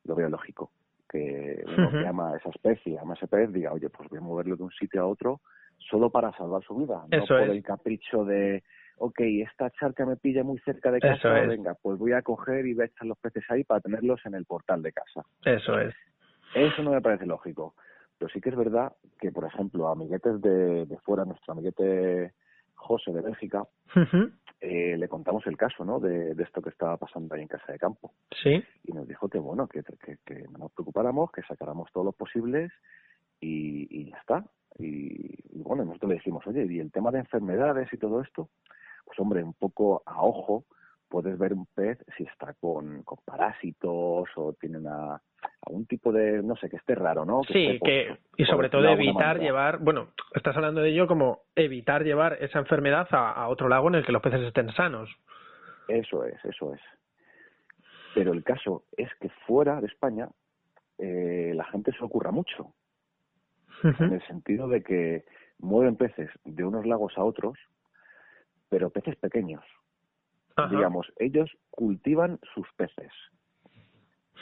lo 0.05 0.14
veo 0.14 0.29
lógico, 0.29 0.71
que 1.09 1.64
uno 1.67 1.91
que 1.91 2.07
ama 2.07 2.33
a 2.33 2.37
esa 2.37 2.51
especie, 2.51 2.99
ama 2.99 3.14
a 3.14 3.17
ese 3.17 3.27
pez, 3.27 3.53
diga, 3.53 3.73
oye, 3.73 3.91
pues 3.91 4.09
voy 4.09 4.19
a 4.19 4.23
moverlo 4.23 4.57
de 4.57 4.62
un 4.62 4.71
sitio 4.71 5.03
a 5.03 5.07
otro 5.07 5.41
solo 5.79 6.11
para 6.11 6.33
salvar 6.37 6.62
su 6.62 6.75
vida, 6.77 7.05
no 7.11 7.19
Eso 7.19 7.35
por 7.35 7.43
es. 7.43 7.51
el 7.51 7.62
capricho 7.62 8.25
de, 8.25 8.62
ok, 8.97 9.20
esta 9.20 9.70
charca 9.70 10.05
me 10.07 10.16
pilla 10.16 10.42
muy 10.42 10.59
cerca 10.61 10.90
de 10.90 11.01
casa, 11.01 11.42
es. 11.42 11.49
venga, 11.49 11.74
pues 11.74 11.99
voy 11.99 12.12
a 12.12 12.22
coger 12.22 12.66
y 12.66 12.74
voy 12.74 12.84
a 12.84 12.86
echar 12.86 13.07
los 13.07 13.18
peces 13.18 13.44
ahí 13.49 13.64
para 13.64 13.80
tenerlos 13.80 14.20
en 14.24 14.34
el 14.34 14.44
portal 14.44 14.82
de 14.82 14.92
casa. 14.92 15.22
Eso 15.44 15.78
es. 15.78 15.94
Eso 16.55 16.82
no 16.82 16.92
me 16.92 17.01
parece 17.01 17.26
lógico. 17.26 17.74
Pero 18.18 18.30
sí 18.30 18.40
que 18.40 18.49
es 18.49 18.57
verdad 18.57 18.92
que, 19.20 19.30
por 19.30 19.44
ejemplo, 19.44 19.88
amiguetes 19.88 20.40
de, 20.40 20.86
de 20.86 20.99
fuera, 20.99 21.24
nuestro 21.24 21.53
amiguete 21.53 22.32
José 22.74 23.12
de 23.12 23.20
Bélgica, 23.20 23.64
eh, 24.61 24.97
le 24.97 25.09
contamos 25.09 25.47
el 25.47 25.57
caso, 25.57 25.84
¿no? 25.84 26.01
De, 26.01 26.34
de 26.34 26.42
esto 26.42 26.62
que 26.62 26.70
estaba 26.70 26.97
pasando 26.97 27.34
ahí 27.34 27.42
en 27.42 27.49
casa 27.49 27.70
de 27.72 27.78
campo. 27.78 28.14
Sí. 28.42 28.62
Y 28.84 28.92
nos 28.92 29.07
dijo 29.07 29.28
que, 29.28 29.38
bueno, 29.38 29.68
que, 29.68 29.82
que, 29.82 30.16
que 30.24 30.44
no 30.51 30.59
nos 30.59 30.72
preocupáramos, 30.72 31.30
que 31.30 31.42
sacáramos 31.42 31.90
todos 31.92 32.07
los 32.07 32.14
posibles 32.14 32.72
y, 33.40 33.86
y 33.90 34.11
ya 34.11 34.16
está. 34.18 34.44
Y, 34.78 35.59
y 35.59 35.62
bueno, 35.62 35.84
nosotros 35.84 36.11
le 36.11 36.16
dijimos, 36.16 36.47
oye, 36.47 36.66
y 36.70 36.80
el 36.80 36.92
tema 36.92 37.11
de 37.11 37.18
enfermedades 37.18 37.92
y 37.92 37.99
todo 37.99 38.22
esto, 38.22 38.49
pues 39.07 39.18
hombre, 39.18 39.42
un 39.42 39.54
poco 39.54 40.02
a 40.04 40.22
ojo 40.22 40.64
puedes 41.09 41.38
ver 41.38 41.52
un 41.52 41.66
pez 41.66 41.98
si 42.16 42.24
está 42.24 42.52
con, 42.54 43.02
con 43.04 43.18
parásitos 43.24 44.28
o 44.34 44.52
tiene 44.61 44.78
una 44.78 45.22
algún 45.62 45.86
tipo 45.86 46.12
de, 46.12 46.42
no 46.42 46.57
sé, 46.57 46.68
que 46.68 46.76
esté 46.76 46.94
raro, 46.94 47.24
¿no? 47.24 47.42
Sí, 47.44 47.66
esté 47.66 47.78
que 47.80 48.18
y 48.36 48.44
sobre 48.44 48.68
todo 48.68 48.88
evitar 48.88 49.38
llevar, 49.38 49.78
bueno, 49.78 50.09
estás 50.34 50.57
hablando 50.57 50.80
de 50.80 50.90
ello 50.90 51.07
como 51.07 51.42
evitar 51.54 52.02
llevar 52.02 52.36
esa 52.40 52.59
enfermedad 52.59 53.07
a, 53.12 53.32
a 53.32 53.48
otro 53.48 53.68
lago 53.68 53.88
en 53.88 53.94
el 53.94 54.04
que 54.04 54.12
los 54.12 54.22
peces 54.22 54.42
estén 54.42 54.72
sanos. 54.72 55.09
Eso 55.88 56.24
es, 56.24 56.44
eso 56.44 56.74
es. 56.74 56.80
Pero 58.14 58.32
el 58.32 58.42
caso 58.42 58.84
es 58.96 59.09
que 59.20 59.28
fuera 59.46 59.80
de 59.80 59.86
España 59.86 60.28
eh, 60.98 61.52
la 61.54 61.64
gente 61.64 61.92
se 61.92 62.04
ocurra 62.04 62.30
mucho, 62.30 62.72
en 63.82 64.14
el 64.14 64.26
sentido 64.26 64.68
de 64.68 64.82
que 64.82 65.24
mueven 65.59 65.96
peces 65.96 66.30
de 66.44 66.64
unos 66.64 66.86
lagos 66.86 67.12
a 67.18 67.24
otros, 67.24 67.59
pero 68.69 68.91
peces 68.91 69.17
pequeños. 69.17 69.62
Ajá. 70.57 70.69
Digamos, 70.75 71.12
ellos 71.19 71.51
cultivan 71.71 72.39
sus 72.55 72.67
peces, 72.77 73.12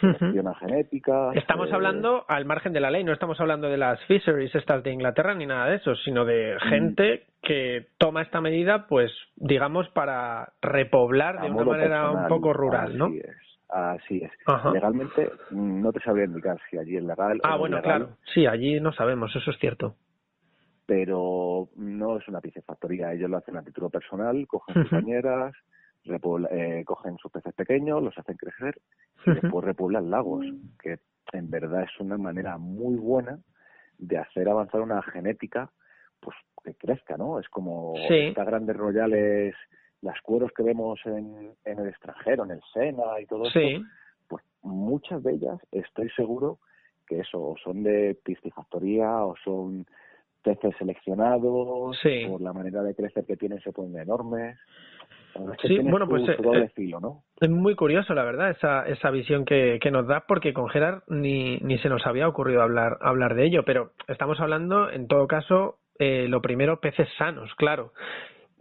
Ujú. 0.02 0.16
seleccionan 0.16 0.54
genéticas. 0.56 1.36
Estamos 1.36 1.70
eh, 1.70 1.74
hablando 1.74 2.24
al 2.28 2.44
margen 2.44 2.72
de 2.72 2.80
la 2.80 2.90
ley, 2.90 3.04
no 3.04 3.12
estamos 3.12 3.40
hablando 3.40 3.68
de 3.68 3.76
las 3.76 4.00
fisheries 4.06 4.54
estas 4.54 4.82
de 4.82 4.92
Inglaterra 4.92 5.34
ni 5.34 5.46
nada 5.46 5.66
de 5.66 5.76
eso, 5.76 5.94
sino 5.96 6.24
de 6.24 6.54
Mm. 6.56 6.68
gente 6.68 7.26
que 7.42 7.88
toma 7.98 8.22
esta 8.22 8.40
medida, 8.40 8.86
pues, 8.86 9.12
digamos, 9.36 9.88
para 9.90 10.52
repoblar 10.62 11.40
de 11.40 11.50
una 11.50 11.64
manera 11.64 12.10
un 12.10 12.28
poco 12.28 12.52
rural, 12.52 12.96
¿no? 12.96 13.06
Así 13.06 13.18
es, 13.18 13.36
así 13.68 14.16
es. 14.24 14.32
Ajá. 14.46 14.70
Legalmente 14.72 15.30
mm, 15.50 15.82
no 15.82 15.92
te 15.92 16.00
sabría 16.00 16.24
indicar 16.26 16.58
si 16.70 16.78
allí 16.78 16.96
es 16.96 17.02
legal 17.04 17.40
Ah, 17.44 17.50
no 17.50 17.58
bueno, 17.58 17.76
legal, 17.76 18.02
claro. 18.06 18.16
Sí, 18.32 18.46
allí 18.46 18.80
no 18.80 18.92
sabemos, 18.92 19.34
eso 19.36 19.50
es 19.50 19.58
cierto. 19.58 19.96
Pero 20.86 21.68
no 21.76 22.18
es 22.18 22.28
una 22.28 22.40
piscifactoría. 22.40 23.12
Ellos 23.12 23.30
lo 23.30 23.38
hacen 23.38 23.56
a 23.56 23.62
título 23.62 23.90
personal, 23.90 24.46
cogen 24.46 24.74
sus 24.74 24.90
bañeras, 24.90 25.54
repobla- 26.04 26.48
eh, 26.50 26.84
cogen 26.84 27.16
sus 27.18 27.30
peces 27.32 27.54
pequeños, 27.54 28.02
los 28.02 28.16
hacen 28.18 28.36
crecer 28.36 28.78
y 29.26 29.30
después 29.32 29.64
repoblan 29.64 30.10
lagos, 30.10 30.44
que 30.82 30.98
en 31.32 31.50
verdad 31.50 31.82
es 31.84 32.00
una 32.00 32.18
manera 32.18 32.58
muy 32.58 32.96
buena 32.96 33.38
de 33.98 34.18
hacer 34.18 34.48
avanzar 34.48 34.82
una 34.82 35.02
genética 35.02 35.70
pues 36.20 36.36
que 36.62 36.74
crezca, 36.74 37.16
¿no? 37.16 37.38
Es 37.38 37.48
como 37.48 37.94
Sí. 38.08 38.28
estas 38.28 38.46
grandes 38.46 38.76
royales, 38.76 39.54
las 40.02 40.20
cueros 40.22 40.52
que 40.52 40.62
vemos 40.62 41.00
en, 41.06 41.52
en 41.64 41.78
el 41.78 41.88
extranjero, 41.88 42.44
en 42.44 42.52
el 42.52 42.60
Sena 42.72 43.20
y 43.20 43.26
todo 43.26 43.48
Sí, 43.50 43.58
esto, 43.76 43.86
pues 44.28 44.44
muchas 44.62 45.22
de 45.22 45.32
ellas 45.32 45.58
estoy 45.72 46.10
seguro 46.10 46.58
que 47.06 47.20
eso 47.20 47.40
o 47.42 47.56
son 47.62 47.82
de 47.82 48.18
piscifactoría 48.24 49.24
o 49.24 49.34
son 49.44 49.86
peces 50.44 50.74
seleccionados 50.78 51.98
Sí. 52.02 52.26
por 52.28 52.40
la 52.40 52.52
manera 52.52 52.82
de 52.82 52.94
crecer 52.94 53.24
que 53.26 53.36
tienen 53.36 53.60
se 53.60 53.72
ponen 53.72 53.98
enormes 54.00 54.56
es 55.34 55.58
que 55.60 55.68
Sí, 55.68 55.78
bueno, 55.78 56.08
pues, 56.08 56.24
su 56.24 56.30
eh, 56.30 56.36
doble 56.40 56.64
eh, 56.66 56.72
filo, 56.76 57.00
¿no? 57.00 57.22
es 57.40 57.50
muy 57.50 57.74
curioso, 57.74 58.14
la 58.14 58.22
verdad, 58.22 58.50
esa, 58.50 58.86
esa 58.86 59.10
visión 59.10 59.44
que, 59.44 59.78
que 59.82 59.90
nos 59.90 60.06
da, 60.06 60.24
porque 60.28 60.52
con 60.52 60.68
Gerard 60.68 61.02
ni, 61.08 61.56
ni 61.58 61.78
se 61.78 61.88
nos 61.88 62.06
había 62.06 62.28
ocurrido 62.28 62.62
hablar, 62.62 62.98
hablar 63.00 63.34
de 63.34 63.44
ello, 63.46 63.64
pero 63.64 63.90
estamos 64.06 64.38
hablando, 64.40 64.90
en 64.90 65.08
todo 65.08 65.26
caso, 65.26 65.78
eh, 65.98 66.26
lo 66.28 66.40
primero, 66.40 66.78
peces 66.80 67.08
sanos, 67.18 67.52
claro. 67.56 67.92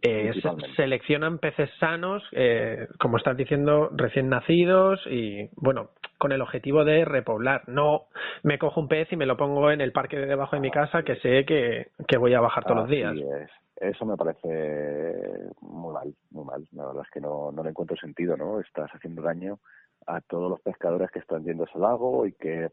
Eh, 0.05 0.33
seleccionan 0.75 1.39
peces 1.39 1.69
sanos, 1.79 2.21
eh, 2.33 2.87
como 2.99 3.17
estás 3.17 3.37
diciendo, 3.37 3.89
recién 3.93 4.27
nacidos 4.27 4.99
y, 5.07 5.49
bueno, 5.55 5.91
con 6.17 6.33
el 6.33 6.41
objetivo 6.41 6.83
de 6.83 7.05
repoblar. 7.05 7.63
No 7.67 8.07
me 8.43 8.59
cojo 8.59 8.81
un 8.81 8.89
pez 8.89 9.11
y 9.13 9.15
me 9.15 9.25
lo 9.25 9.37
pongo 9.37 9.71
en 9.71 9.79
el 9.79 9.93
parque 9.93 10.17
de 10.17 10.25
debajo 10.25 10.57
de 10.57 10.61
mi 10.61 10.71
casa 10.71 11.03
que 11.03 11.15
sé 11.17 11.45
que, 11.45 11.91
que 12.05 12.17
voy 12.17 12.33
a 12.33 12.41
bajar 12.41 12.65
todos 12.65 12.81
los 12.81 12.89
días. 12.89 13.15
Es. 13.15 13.49
Eso 13.77 14.05
me 14.05 14.15
parece 14.15 15.51
muy 15.61 15.93
mal, 15.93 16.13
muy 16.31 16.45
mal. 16.45 16.65
La 16.71 16.85
verdad 16.85 17.03
es 17.05 17.11
que 17.11 17.19
no, 17.19 17.51
no 17.51 17.63
le 17.63 17.71
encuentro 17.71 17.97
sentido, 17.97 18.37
¿no? 18.37 18.59
Estás 18.59 18.89
haciendo 18.91 19.21
daño 19.21 19.59
a 20.05 20.21
todos 20.21 20.49
los 20.49 20.61
pescadores 20.61 21.11
que 21.11 21.19
están 21.19 21.43
yendo 21.43 21.63
a 21.63 21.67
ese 21.67 21.79
lago 21.79 22.25
y 22.25 22.33
que 22.33 22.69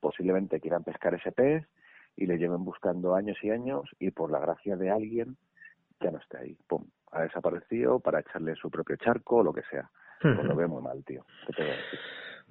posiblemente 0.00 0.60
quieran 0.60 0.84
pescar 0.84 1.14
ese 1.14 1.32
pez 1.32 1.66
y 2.16 2.26
le 2.26 2.38
lleven 2.38 2.64
buscando 2.64 3.14
años 3.14 3.36
y 3.42 3.50
años 3.50 3.90
y 3.98 4.10
por 4.10 4.30
la 4.30 4.38
gracia 4.38 4.76
de 4.76 4.90
alguien 4.90 5.36
ya 6.04 6.10
no 6.10 6.18
esté 6.18 6.38
ahí. 6.38 6.56
Pum, 6.68 6.84
ha 7.12 7.22
desaparecido 7.22 7.98
para 7.98 8.20
echarle 8.20 8.54
su 8.54 8.70
propio 8.70 8.96
charco 8.96 9.36
o 9.36 9.42
lo 9.42 9.52
que 9.52 9.62
sea. 9.62 9.88
Pues 10.20 10.44
lo 10.44 10.56
veo 10.56 10.68
muy 10.68 10.82
mal, 10.82 11.04
tío. 11.04 11.24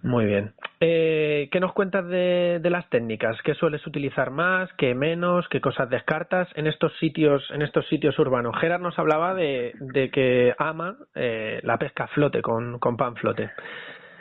Muy 0.03 0.25
bien. 0.25 0.53
Eh, 0.79 1.49
¿Qué 1.51 1.59
nos 1.59 1.73
cuentas 1.73 2.05
de, 2.07 2.59
de 2.61 2.69
las 2.69 2.87
técnicas? 2.89 3.37
¿Qué 3.43 3.55
sueles 3.55 3.85
utilizar 3.87 4.31
más? 4.31 4.69
¿Qué 4.77 4.93
menos? 4.93 5.47
¿Qué 5.49 5.61
cosas 5.61 5.89
descartas 5.89 6.47
en 6.55 6.67
estos 6.67 6.91
sitios, 6.99 7.49
en 7.51 7.61
estos 7.61 7.87
sitios 7.87 8.19
urbanos? 8.19 8.55
Gerard 8.59 8.81
nos 8.81 8.99
hablaba 8.99 9.33
de, 9.33 9.73
de 9.79 10.11
que 10.11 10.53
ama 10.57 10.97
eh, 11.15 11.61
la 11.63 11.77
pesca 11.77 12.07
flote 12.07 12.41
con, 12.41 12.79
con 12.79 12.97
pan 12.97 13.15
flote. 13.15 13.49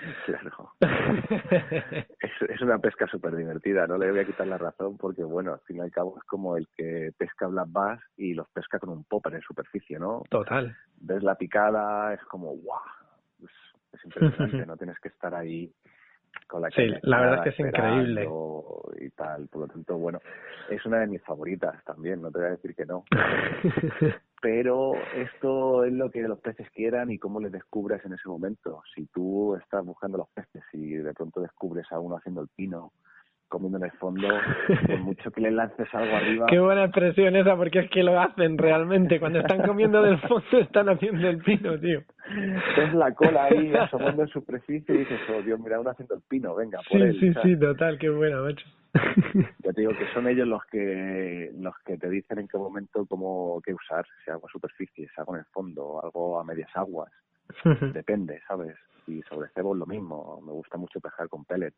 Claro. 0.27 0.73
Es, 2.21 2.51
es 2.51 2.61
una 2.61 2.79
pesca 2.79 3.07
súper 3.07 3.35
divertida, 3.37 3.87
no 3.87 3.99
le 3.99 4.11
voy 4.11 4.21
a 4.21 4.25
quitar 4.25 4.47
la 4.47 4.59
razón 4.59 4.97
porque, 4.97 5.25
bueno, 5.25 5.53
al 5.53 5.61
fin 5.61 5.79
y 5.79 5.81
al 5.81 5.91
cabo 5.91 6.17
es 6.17 6.25
como 6.25 6.57
el 6.57 6.69
que 6.77 7.13
pesca 7.17 7.47
black 7.47 7.69
bass 7.71 8.01
y 8.17 8.35
los 8.35 8.49
pesca 8.51 8.79
con 8.79 8.91
un 8.91 9.05
popper 9.05 9.35
en 9.35 9.43
superficie, 9.43 9.99
¿no? 9.99 10.23
Total. 10.31 10.77
Ves 10.97 11.23
la 11.23 11.35
picada, 11.35 12.15
es 12.15 12.23
como, 12.25 12.57
¡guau! 12.57 12.81
Es, 13.43 13.51
es 13.93 14.05
impresionante, 14.05 14.67
no 14.67 14.77
tienes 14.77 14.99
que 15.01 15.09
estar 15.09 15.35
ahí 15.35 15.73
con 16.47 16.63
la 16.63 16.71
Sí, 16.71 16.91
la 17.03 17.21
verdad 17.21 17.39
es 17.39 17.43
que 17.43 17.63
es 17.63 17.69
increíble. 17.69 18.29
Y 18.99 19.11
tal, 19.11 19.49
por 19.49 19.63
lo 19.63 19.69
tanto, 19.69 19.99
bueno, 19.99 20.21
es 20.69 20.85
una 20.87 21.01
de 21.01 21.07
mis 21.07 21.23
favoritas 21.23 21.83
también, 21.85 22.23
no 22.23 22.31
te 22.31 22.39
voy 22.39 22.49
a 22.49 22.51
decir 22.53 22.75
que 22.75 22.87
no. 22.87 23.05
Pero 24.43 24.95
esto 25.15 25.85
es 25.85 25.93
lo 25.93 26.11
que 26.11 26.23
los 26.23 26.41
peces 26.41 26.69
quieran 26.71 27.11
y 27.11 27.19
cómo 27.19 27.41
les 27.41 27.53
descubres 27.53 28.05
en 28.05 28.15
ese 28.15 28.29
momento. 28.29 28.83
Si 28.95 29.07
tú 29.07 29.55
estás 29.57 29.85
buscando 29.85 30.19
los 30.19 30.29
peces 30.31 30.63
y 30.73 30.95
de 30.95 31.15
pronto 31.15 31.41
descubres 31.41 31.87
a 31.93 32.01
uno 32.01 32.17
haciendo 32.17 32.43
el 32.43 32.49
pino, 32.49 32.93
comiendo 33.53 33.77
en 33.77 33.85
el 33.85 33.91
fondo, 33.93 34.27
por 34.87 34.99
mucho 35.01 35.31
que 35.31 35.43
le 35.43 35.51
lances 35.51 35.87
algo 35.95 36.17
arriba. 36.17 36.47
Qué 36.49 36.59
buena 36.59 36.85
expresión 36.85 37.37
esa, 37.37 37.55
porque 37.55 37.81
es 37.81 37.91
que 37.91 38.03
lo 38.03 38.19
hacen 38.19 38.57
realmente. 38.57 39.21
Cuando 39.21 39.41
están 39.41 39.63
comiendo 39.63 40.03
del 40.03 40.19
fondo, 40.21 40.59
están 40.59 40.89
haciendo 40.89 41.29
el 41.29 41.39
pino, 41.39 41.79
tío. 41.79 42.01
Ves 42.77 42.95
la 42.95 43.15
cola 43.15 43.45
ahí 43.45 43.75
asomando 43.75 44.23
en 44.23 44.29
superficie 44.29 44.95
y 44.95 44.99
dices, 44.99 45.21
oh 45.29 45.43
Dios, 45.43 45.61
mira, 45.61 45.79
uno 45.79 45.91
haciendo 45.91 46.15
el 46.15 46.23
pino, 46.23 46.55
venga, 46.55 46.79
por 46.89 46.99
sí, 46.99 47.05
él. 47.05 47.21
Sí, 47.21 47.35
sí, 47.43 47.61
total, 47.61 47.99
qué 47.99 48.09
buena, 48.09 48.41
macho. 48.41 48.67
Ya 48.95 49.73
te 49.73 49.81
digo 49.83 49.93
que 49.93 50.07
son 50.15 50.29
ellos 50.29 50.47
los 50.47 50.65
que 50.67 51.51
los 51.59 51.75
que 51.85 51.97
te 51.97 52.11
dicen 52.11 52.39
en 52.39 52.49
qué 52.49 52.59
momento 52.59 53.07
cómo 53.07 53.61
qué 53.65 53.73
usar, 53.73 54.05
si 54.25 54.31
hago 54.31 54.49
superficie, 54.49 55.09
si 55.09 55.21
hago 55.21 55.35
en 55.35 55.41
el 55.41 55.47
fondo, 55.47 56.03
algo 56.03 56.41
a 56.41 56.45
medias 56.45 56.71
aguas. 56.75 57.11
Depende, 57.93 58.41
¿sabes? 58.49 58.77
Y 59.07 59.21
sobre 59.23 59.49
cebos 59.51 59.77
lo 59.77 59.87
mismo. 59.87 60.41
Me 60.43 60.53
gusta 60.53 60.79
mucho 60.79 61.01
pescar 61.01 61.29
con 61.29 61.45
pellet 61.45 61.75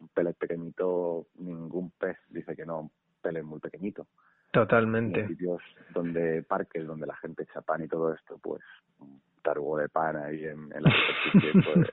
un 0.00 0.08
pellet 0.08 0.34
pequeñito, 0.34 1.26
ningún 1.36 1.90
pez 1.92 2.18
dice 2.28 2.54
que 2.54 2.66
no, 2.66 2.80
un 2.80 2.90
pellet 3.20 3.42
muy 3.42 3.60
pequeñito. 3.60 4.06
Totalmente. 4.52 5.20
En 5.20 5.28
sitios 5.28 5.62
donde, 5.92 6.42
parques 6.42 6.86
donde 6.86 7.06
la 7.06 7.16
gente 7.16 7.42
echa 7.42 7.60
pan 7.60 7.84
y 7.84 7.88
todo 7.88 8.14
esto, 8.14 8.38
pues 8.38 8.62
un 9.00 9.20
tarugo 9.42 9.78
de 9.78 9.88
pan 9.88 10.16
ahí 10.16 10.44
en, 10.44 10.68
la 10.70 10.90
superficie, 10.90 11.62
pues 11.74 11.88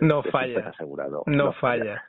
no 0.00 0.22
falla. 0.24 0.68
Asegurado. 0.68 1.22
No, 1.26 1.52
falla. 1.54 2.04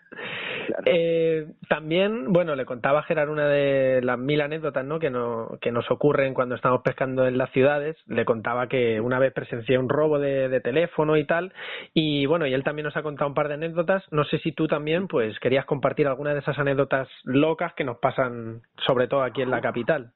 Eh, 0.85 1.47
también, 1.69 2.31
bueno, 2.31 2.55
le 2.55 2.65
contaba 2.65 2.99
a 2.99 3.03
Gerard 3.03 3.29
una 3.29 3.47
de 3.47 4.01
las 4.01 4.17
mil 4.17 4.41
anécdotas 4.41 4.85
¿no? 4.85 4.99
que, 4.99 5.09
no, 5.09 5.57
que 5.61 5.71
nos 5.71 5.89
ocurren 5.91 6.33
cuando 6.33 6.55
estamos 6.55 6.81
pescando 6.81 7.27
en 7.27 7.37
las 7.37 7.51
ciudades. 7.51 7.97
Le 8.07 8.25
contaba 8.25 8.67
que 8.67 8.99
una 9.01 9.19
vez 9.19 9.33
presencié 9.33 9.77
un 9.77 9.89
robo 9.89 10.19
de, 10.19 10.49
de, 10.49 10.59
teléfono 10.61 11.17
y 11.17 11.25
tal. 11.25 11.53
Y 11.93 12.25
bueno, 12.25 12.47
y 12.47 12.53
él 12.53 12.63
también 12.63 12.85
nos 12.85 12.97
ha 12.97 13.03
contado 13.03 13.29
un 13.29 13.35
par 13.35 13.47
de 13.47 13.55
anécdotas. 13.55 14.03
No 14.11 14.23
sé 14.25 14.39
si 14.39 14.51
tú 14.51 14.67
también 14.67 15.07
pues 15.07 15.39
querías 15.39 15.65
compartir 15.65 16.07
alguna 16.07 16.33
de 16.33 16.39
esas 16.39 16.57
anécdotas 16.59 17.07
locas 17.23 17.73
que 17.73 17.83
nos 17.83 17.97
pasan, 17.97 18.61
sobre 18.85 19.07
todo 19.07 19.23
aquí 19.23 19.41
en 19.41 19.51
la 19.51 19.61
capital. 19.61 20.13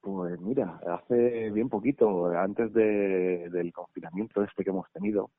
Pues 0.00 0.40
mira, 0.40 0.80
hace 0.86 1.50
bien 1.50 1.68
poquito, 1.68 2.26
antes 2.26 2.72
de, 2.72 3.48
del 3.50 3.72
confinamiento 3.72 4.42
este 4.42 4.64
que 4.64 4.70
hemos 4.70 4.90
tenido, 4.92 5.30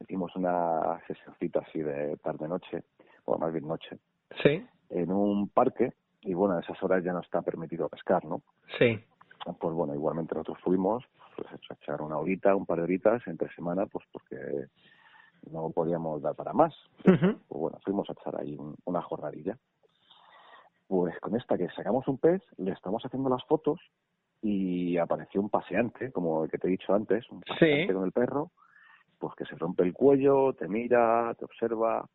hicimos 0.00 0.34
una 0.34 1.00
sesioncita 1.06 1.60
así 1.60 1.80
de 1.80 2.16
tarde-noche, 2.18 2.82
o 3.24 3.38
más 3.38 3.52
bien 3.52 3.66
noche, 3.66 3.98
sí. 4.42 4.66
en 4.90 5.12
un 5.12 5.48
parque, 5.48 5.92
y 6.22 6.34
bueno, 6.34 6.56
a 6.56 6.60
esas 6.60 6.82
horas 6.82 7.02
ya 7.02 7.12
no 7.12 7.20
está 7.20 7.42
permitido 7.42 7.88
pescar, 7.88 8.24
¿no? 8.24 8.42
Sí. 8.78 8.98
Pues 9.58 9.74
bueno, 9.74 9.94
igualmente 9.94 10.34
nosotros 10.34 10.58
fuimos, 10.62 11.04
pues 11.36 11.48
a 11.70 11.74
echar 11.74 12.02
una 12.02 12.18
horita, 12.18 12.54
un 12.54 12.66
par 12.66 12.78
de 12.78 12.84
horitas 12.84 13.26
entre 13.26 13.52
semana, 13.54 13.86
pues 13.86 14.04
porque 14.12 14.36
no 15.50 15.70
podíamos 15.70 16.20
dar 16.20 16.34
para 16.34 16.52
más. 16.52 16.74
Pues 17.02 17.38
bueno, 17.48 17.78
fuimos 17.82 18.08
a 18.10 18.12
echar 18.12 18.38
ahí 18.38 18.58
una 18.84 19.00
jornadilla. 19.02 19.56
Pues 20.86 21.18
con 21.20 21.36
esta 21.36 21.56
que 21.56 21.68
sacamos 21.70 22.06
un 22.08 22.18
pez, 22.18 22.42
le 22.58 22.72
estamos 22.72 23.02
haciendo 23.04 23.30
las 23.30 23.44
fotos 23.44 23.80
y 24.42 24.96
apareció 24.98 25.40
un 25.40 25.48
paseante, 25.48 26.10
como 26.12 26.44
el 26.44 26.50
que 26.50 26.58
te 26.58 26.66
he 26.66 26.70
dicho 26.70 26.92
antes, 26.92 27.30
un 27.30 27.40
paseante 27.40 27.94
con 27.94 28.04
el 28.04 28.12
perro, 28.12 28.50
pues 29.18 29.34
que 29.36 29.44
se 29.44 29.54
rompe 29.54 29.84
el 29.84 29.92
cuello, 29.92 30.52
te 30.54 30.66
mira, 30.66 31.34
te 31.38 31.44
observa, 31.44 32.08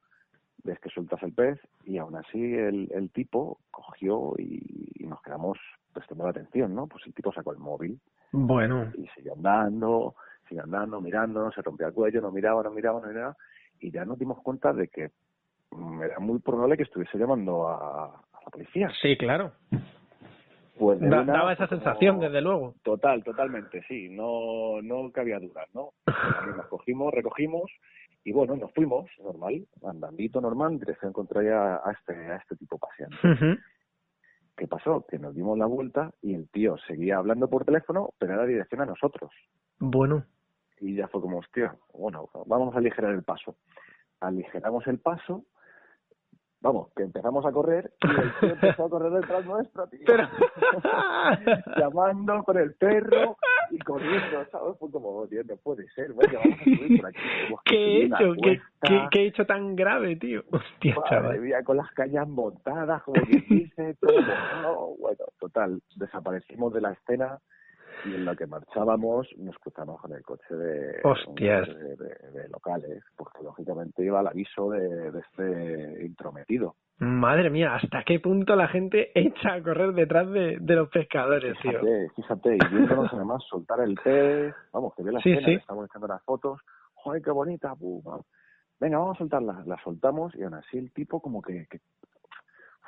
ves 0.63 0.79
que 0.79 0.89
sueltas 0.89 1.21
el 1.23 1.33
pez 1.33 1.59
y 1.83 1.97
aún 1.97 2.15
así 2.15 2.41
el, 2.41 2.89
el 2.91 3.09
tipo 3.11 3.59
cogió 3.71 4.33
y, 4.37 4.61
nos 5.05 5.21
quedamos 5.21 5.59
prestando 5.93 6.23
la 6.23 6.31
atención, 6.31 6.73
¿no? 6.73 6.87
Pues 6.87 7.05
el 7.05 7.13
tipo 7.13 7.31
sacó 7.31 7.51
el 7.51 7.59
móvil. 7.59 7.99
Bueno. 8.31 8.91
Y 8.95 9.07
siguió 9.09 9.33
andando, 9.33 10.15
siguió 10.49 10.63
andando, 10.63 10.99
mirando, 10.99 11.51
se 11.51 11.61
rompía 11.61 11.87
el 11.87 11.93
cuello, 11.93 12.21
no 12.21 12.31
miraba, 12.31 12.63
no 12.63 12.71
miraba, 12.71 12.99
no 13.01 13.07
miraba, 13.07 13.37
y 13.79 13.91
ya 13.91 14.03
nos 14.03 14.17
dimos 14.17 14.41
cuenta 14.41 14.73
de 14.73 14.87
que 14.87 15.11
mm, 15.71 16.01
era 16.01 16.19
muy 16.19 16.39
probable 16.39 16.75
que 16.75 16.83
estuviese 16.83 17.19
llamando 17.19 17.67
a, 17.67 18.19
la 18.43 18.49
policía. 18.49 18.91
Sí, 18.99 19.15
claro. 19.15 19.51
Pues 20.77 20.99
daba 20.99 21.53
esa 21.53 21.67
sensación, 21.67 22.19
desde 22.19 22.41
luego. 22.41 22.73
Total, 22.83 23.23
totalmente, 23.23 23.83
sí. 23.87 24.09
No, 24.09 24.81
no 24.81 25.11
cabía 25.11 25.39
dudas, 25.39 25.67
¿no? 25.73 25.91
Nos 26.57 26.67
cogimos, 26.67 27.13
recogimos 27.13 27.71
y 28.25 28.33
bueno, 28.33 28.55
nos 28.55 28.73
fuimos, 28.73 29.05
normal, 29.23 29.67
andandito 29.83 30.41
normal, 30.41 30.73
en 30.73 30.79
dirección 30.79 31.13
contraria 31.13 31.75
a 31.75 31.91
este, 31.91 32.13
a 32.13 32.37
este 32.37 32.55
tipo 32.55 32.79
paseante. 32.79 33.61
¿Qué 34.57 34.67
pasó? 34.67 35.05
Que 35.07 35.19
nos 35.19 35.35
dimos 35.35 35.57
la 35.59 35.67
vuelta 35.67 36.11
y 36.23 36.33
el 36.33 36.49
tío 36.49 36.75
seguía 36.87 37.17
hablando 37.17 37.47
por 37.47 37.65
teléfono, 37.65 38.13
pero 38.17 38.33
era 38.33 38.45
dirección 38.45 38.81
a 38.81 38.87
nosotros. 38.87 39.31
Bueno. 39.77 40.25
Y 40.79 40.95
ya 40.95 41.07
fue 41.07 41.21
como, 41.21 41.37
hostia, 41.37 41.75
bueno, 41.93 42.27
vamos 42.47 42.73
a 42.73 42.79
aligerar 42.79 43.13
el 43.13 43.23
paso. 43.23 43.57
Aligeramos 44.19 44.87
el 44.87 44.99
paso 44.99 45.45
Vamos, 46.65 46.91
que 46.95 47.03
empezamos 47.03 47.45
a 47.45 47.51
correr 47.51 47.91
y 48.01 48.07
el 48.09 48.39
tío 48.39 48.49
empezó 48.49 48.85
a 48.85 48.89
correr 48.89 49.11
detrás 49.11 49.45
nuestro, 49.45 49.87
tío. 49.87 49.99
Pero... 50.07 50.27
Llamando 51.77 52.43
con 52.43 52.57
el 52.57 52.73
perro 52.73 53.37
y 53.71 53.79
corriendo, 53.79 54.45
¿sabes? 54.51 54.77
Fue 54.79 54.91
como, 54.91 55.27
tío, 55.27 55.43
no 55.43 55.55
puede 55.57 55.87
ser, 55.89 56.13
vaya, 56.13 56.39
vamos 56.39 56.59
a 56.59 56.63
subir 56.63 56.97
por 56.97 57.07
aquí. 57.07 57.19
¿Qué 57.65 57.75
he 57.75 58.05
hecho? 58.05 58.33
¿Qué, 58.41 58.61
¿Qué, 59.11 59.19
he 59.21 59.27
hecho 59.27 59.45
tan 59.45 59.75
grave, 59.75 60.15
tío? 60.15 60.43
Hostia, 60.51 60.95
Madre 60.95 61.09
chaval. 61.09 61.41
Mía, 61.41 61.63
con 61.63 61.77
las 61.77 61.91
calles 61.91 62.27
montadas, 62.27 63.03
como 63.03 63.21
que 63.23 63.43
dice, 63.49 63.95
todo. 63.99 64.21
No, 64.61 64.95
bueno, 64.99 65.25
total, 65.39 65.81
desaparecimos 65.95 66.73
de 66.73 66.81
la 66.81 66.91
escena 66.91 67.39
y 68.05 68.13
en 68.13 68.25
lo 68.25 68.35
que 68.35 68.45
marchábamos 68.45 69.27
nos 69.37 69.57
cruzamos 69.59 69.99
con 70.01 70.13
el 70.13 70.21
coche 70.21 70.53
de, 70.53 70.99
Hostias. 71.03 71.67
de, 71.67 71.95
de, 71.95 72.49
locales, 72.49 73.03
porque 73.15 73.41
lógicamente 73.43 74.03
iba 74.03 74.19
al 74.19 74.27
aviso 74.27 74.69
de, 74.69 75.11
de 75.11 75.19
este 75.19 76.05
intrometido. 76.05 76.75
Madre 76.97 77.49
mía, 77.49 77.75
¿hasta 77.75 78.03
qué 78.03 78.19
punto 78.21 78.55
la 78.55 78.69
gente 78.69 79.11
echa 79.13 79.53
a 79.53 79.61
correr 79.61 79.91
detrás 79.93 80.29
de, 80.31 80.57
de 80.61 80.75
los 80.75 80.89
pescadores, 80.89 81.57
fíjate, 81.59 81.85
tío? 81.85 82.09
Fíjate, 82.15 82.55
y 82.55 82.73
viéndonos 82.73 83.11
además 83.13 83.43
soltar 83.49 83.81
el 83.81 83.95
pez, 83.95 84.55
vamos, 84.71 84.93
que 84.95 85.03
ve 85.03 85.11
la 85.11 85.19
sí, 85.19 85.31
escena, 85.31 85.47
sí. 85.47 85.53
estamos 85.55 85.85
echando 85.89 86.07
las 86.07 86.23
fotos, 86.23 86.61
¡joder, 86.93 87.21
qué 87.21 87.31
bonita! 87.31 87.73
Venga, 88.79 88.97
vamos 88.97 89.15
a 89.15 89.19
soltarla. 89.19 89.63
La 89.65 89.77
soltamos 89.83 90.33
y 90.35 90.43
aún 90.43 90.53
así 90.53 90.77
el 90.77 90.91
tipo 90.91 91.21
como 91.21 91.41
que, 91.41 91.67
que 91.69 91.79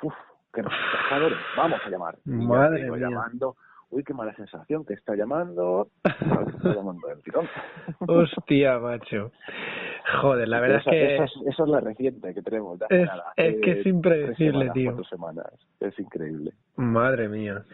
uf, 0.02 0.14
que 0.52 0.62
nos 0.62 0.72
pescadores, 0.92 1.38
vamos 1.56 1.80
a 1.84 1.90
llamar. 1.90 2.18
Y 2.24 2.30
Madre 2.30 2.90
mía. 2.90 3.08
llamando, 3.08 3.56
uy, 3.90 4.04
qué 4.04 4.14
mala 4.14 4.34
sensación, 4.34 4.84
que 4.84 4.94
está 4.94 5.14
llamando, 5.16 5.88
está 6.04 6.74
llamando 6.74 7.08
el 7.10 7.22
tirón. 7.22 7.46
Hostia, 8.06 8.78
macho. 8.78 9.32
Joder, 10.22 10.48
la 10.48 10.60
verdad 10.60 10.78
esa, 10.80 10.90
es 10.90 10.96
que... 10.96 11.14
Esa 11.16 11.24
es, 11.24 11.32
esa 11.48 11.62
es 11.64 11.68
la 11.68 11.80
reciente 11.80 12.32
que 12.32 12.40
tenemos 12.42 12.78
Es, 12.88 13.06
nada. 13.06 13.32
es 13.36 13.60
que 13.60 13.72
es 13.72 13.86
impredecible, 13.86 14.66
semanas, 14.68 14.74
tío. 14.74 15.04
semanas. 15.04 15.46
Es 15.80 15.98
increíble. 15.98 16.52
Madre 16.76 17.28
mía. 17.28 17.64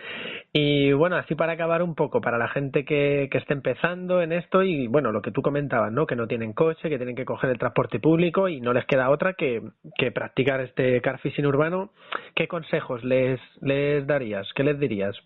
Y 0.52 0.92
bueno, 0.92 1.14
así 1.16 1.36
para 1.36 1.52
acabar 1.52 1.82
un 1.82 1.94
poco, 1.94 2.20
para 2.20 2.36
la 2.38 2.48
gente 2.48 2.84
que, 2.84 3.28
que 3.30 3.38
esté 3.38 3.52
empezando 3.52 4.20
en 4.20 4.32
esto 4.32 4.64
y 4.64 4.88
bueno, 4.88 5.12
lo 5.12 5.22
que 5.22 5.30
tú 5.30 5.42
comentabas, 5.42 5.92
¿no? 5.92 6.06
Que 6.06 6.16
no 6.16 6.26
tienen 6.26 6.52
coche, 6.54 6.88
que 6.88 6.96
tienen 6.96 7.14
que 7.14 7.24
coger 7.24 7.50
el 7.50 7.58
transporte 7.58 8.00
público 8.00 8.48
y 8.48 8.60
no 8.60 8.72
les 8.72 8.84
queda 8.86 9.10
otra 9.10 9.34
que, 9.34 9.62
que 9.96 10.10
practicar 10.10 10.60
este 10.60 11.00
car 11.02 11.18
fishing 11.20 11.46
urbano. 11.46 11.90
¿Qué 12.34 12.48
consejos 12.48 13.04
les, 13.04 13.38
les 13.60 14.06
darías? 14.08 14.48
¿Qué 14.56 14.64
les 14.64 14.78
dirías? 14.80 15.16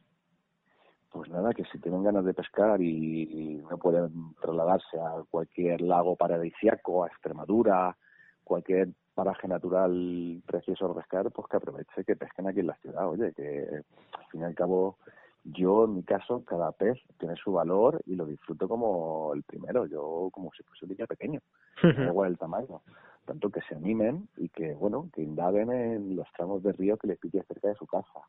Pues 1.11 1.31
nada, 1.31 1.55
que 1.55 1.65
si 1.65 1.79
tienen 1.79 2.05
ganas 2.05 2.25
de 2.25 2.35
pescar 2.35 2.81
y, 2.83 3.23
y 3.23 3.55
no 3.57 3.79
pueden 3.79 4.35
trasladarse 4.41 4.99
a 4.99 5.23
cualquier 5.31 5.81
lago 5.81 6.17
paradisiaco, 6.17 7.05
a 7.05 7.09
Extremadura, 7.09 7.97
cualquier 8.45 8.89
paraje 9.15 9.49
natural 9.49 10.43
precioso 10.47 10.89
de 10.89 10.95
pescar, 10.95 11.31
pues 11.33 11.49
que 11.49 11.57
aproveche 11.57 12.05
que 12.05 12.15
pesquen 12.15 12.47
aquí 12.47 12.61
en 12.61 12.69
la 12.69 12.77
ciudad. 12.77 13.09
Oye, 13.09 13.33
que 13.33 13.69
al 14.17 14.27
fin 14.31 14.43
y 14.43 14.45
al 14.45 14.55
cabo, 14.55 14.97
yo 15.45 15.85
en 15.85 15.95
mi 15.95 16.03
caso, 16.03 16.45
cada 16.45 16.73
pez 16.73 16.99
tiene 17.19 17.37
su 17.37 17.53
valor 17.53 18.01
y 18.07 18.15
lo 18.15 18.27
disfruto 18.27 18.69
como 18.69 19.33
el 19.35 19.43
primero, 19.43 19.87
yo 19.87 20.29
como 20.33 20.51
si 20.53 20.63
fuese 20.63 20.85
un 20.85 20.93
niño 20.93 21.07
pequeño, 21.07 21.41
da 21.83 22.05
igual 22.07 22.31
el 22.31 22.39
tamaño. 22.39 22.81
Tanto 23.25 23.51
que 23.51 23.61
se 23.63 23.75
animen 23.75 24.29
y 24.37 24.49
que, 24.49 24.73
bueno, 24.75 25.11
que 25.13 25.23
indaguen 25.23 25.71
en 25.73 26.17
los 26.17 26.27
tramos 26.33 26.63
de 26.63 26.73
río 26.73 26.97
que 26.97 27.09
les 27.09 27.19
pille 27.19 27.43
cerca 27.43 27.69
de 27.69 27.75
su 27.75 27.87
casa 27.87 28.21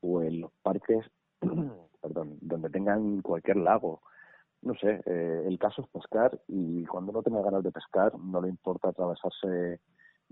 o 0.00 0.22
en 0.22 0.40
los 0.40 0.52
parques 0.62 1.04
perdón, 2.04 2.36
donde 2.42 2.68
tengan 2.68 3.22
cualquier 3.22 3.56
lago. 3.56 4.02
No 4.60 4.74
sé, 4.74 5.00
eh, 5.06 5.44
el 5.46 5.58
caso 5.58 5.82
es 5.82 5.88
pescar 5.88 6.38
y 6.48 6.84
cuando 6.84 7.12
no 7.12 7.22
tenga 7.22 7.42
ganas 7.42 7.62
de 7.62 7.72
pescar 7.72 8.18
no 8.18 8.42
le 8.42 8.48
importa 8.48 8.90
atravesarse 8.90 9.80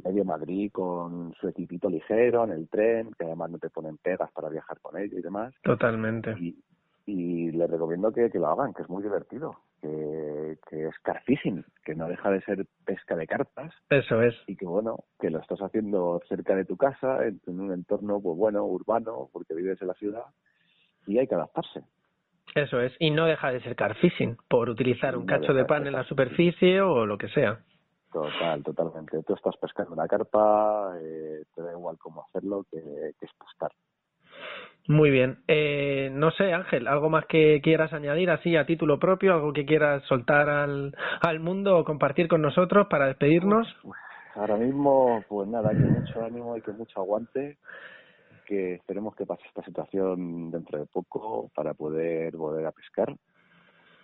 medio 0.05 0.25
Madrid 0.25 0.71
con 0.71 1.33
su 1.41 1.49
equipito 1.49 1.89
ligero 1.89 2.45
en 2.45 2.51
el 2.51 2.69
tren, 2.69 3.13
que 3.19 3.25
además 3.25 3.51
no 3.51 3.59
te 3.59 3.71
ponen 3.71 3.97
pegas 3.99 4.31
para 4.33 4.49
viajar 4.51 4.81
con 4.81 4.99
ello 4.99 5.19
y 5.19 5.23
demás. 5.23 5.55
Totalmente. 5.63 6.35
Y, 6.39 6.63
y 7.07 7.51
les 7.53 7.71
recomiendo 7.71 8.13
que, 8.13 8.31
que 8.31 8.39
lo 8.39 8.49
hagan, 8.49 8.75
que 8.75 8.83
es 8.83 8.89
muy 8.89 9.03
divertido, 9.03 9.57
que, 9.81 10.59
que 10.69 10.87
es 10.87 10.99
carfishing, 11.03 11.65
que 11.85 11.95
no 11.95 12.09
deja 12.09 12.31
de 12.31 12.43
ser 12.43 12.67
pesca 12.85 13.17
de 13.17 13.27
cartas. 13.27 13.73
Eso 13.91 14.23
es. 14.23 14.35
Y 14.47 14.57
que 14.57 14.67
bueno, 14.67 15.05
que 15.19 15.31
lo 15.31 15.41
estás 15.41 15.61
haciendo 15.61 16.21
cerca 16.29 16.55
de 16.55 16.65
tu 16.65 16.77
casa, 16.77 17.27
en, 17.27 17.41
un 17.47 17.73
entorno, 17.73 18.21
pues 18.21 18.37
bueno, 18.37 18.65
urbano, 18.65 19.29
porque 19.33 19.55
vives 19.55 19.81
en 19.83 19.89
la 19.89 19.95
ciudad, 19.95 20.25
y 21.07 21.19
hay 21.19 21.27
que 21.27 21.35
adaptarse. 21.35 21.83
Eso 22.55 22.81
es, 22.81 22.93
y 22.99 23.11
no 23.11 23.27
deja 23.27 23.51
de 23.51 23.61
ser 23.61 23.77
carfishing, 23.77 24.37
por 24.49 24.69
utilizar 24.69 25.17
un 25.17 25.27
cacho 25.27 25.55
de 25.55 25.65
pan 25.65 25.87
en 25.87 25.95
la 25.95 26.05
superficie 26.05 26.81
o 26.81 27.07
lo 27.07 27.17
que 27.17 27.29
sea. 27.29 27.61
Total, 28.13 28.63
totalmente. 28.63 29.23
Tú 29.23 29.35
estás 29.35 29.57
pescando 29.57 29.95
una 29.95 30.07
carpa, 30.07 30.93
eh, 31.01 31.45
te 31.55 31.63
da 31.63 31.73
igual 31.73 31.97
cómo 31.99 32.27
hacerlo 32.29 32.67
que, 32.71 32.79
que 33.19 33.27
es 33.27 33.33
pescar. 33.39 33.71
Muy 34.89 35.11
bien. 35.11 35.39
Eh, 35.47 36.11
no 36.13 36.31
sé, 36.33 36.53
Ángel, 36.53 36.89
¿algo 36.89 37.09
más 37.09 37.25
que 37.27 37.61
quieras 37.63 37.93
añadir 37.93 38.31
así 38.31 38.57
a 38.57 38.67
título 38.67 38.99
propio? 38.99 39.33
¿Algo 39.33 39.53
que 39.53 39.65
quieras 39.65 40.03
soltar 40.05 40.51
al, 40.51 40.95
al 41.21 41.41
mundo 41.41 41.79
o 41.79 41.85
compartir 41.85 42.29
con 42.29 42.43
nosotros 42.43 42.89
para 42.91 43.07
despedirnos? 43.07 43.67
Ahora 44.35 44.57
mismo, 44.57 45.25
pues 45.29 45.49
nada, 45.49 45.71
hay 45.71 45.77
que 45.77 45.85
mucho 45.85 46.25
ánimo, 46.25 46.55
hay 46.55 46.63
que 46.63 46.73
mucho 46.73 47.01
aguante, 47.01 47.59
que 48.53 48.75
esperemos 48.75 49.17
que 49.17 49.25
pase 49.25 49.45
esta 49.47 49.65
situación 49.65 50.51
dentro 50.51 50.79
de 50.79 50.85
poco 50.85 51.51
para 51.55 51.73
poder 51.73 52.37
volver 52.37 52.67
a 52.67 52.73
pescar. 52.73 53.17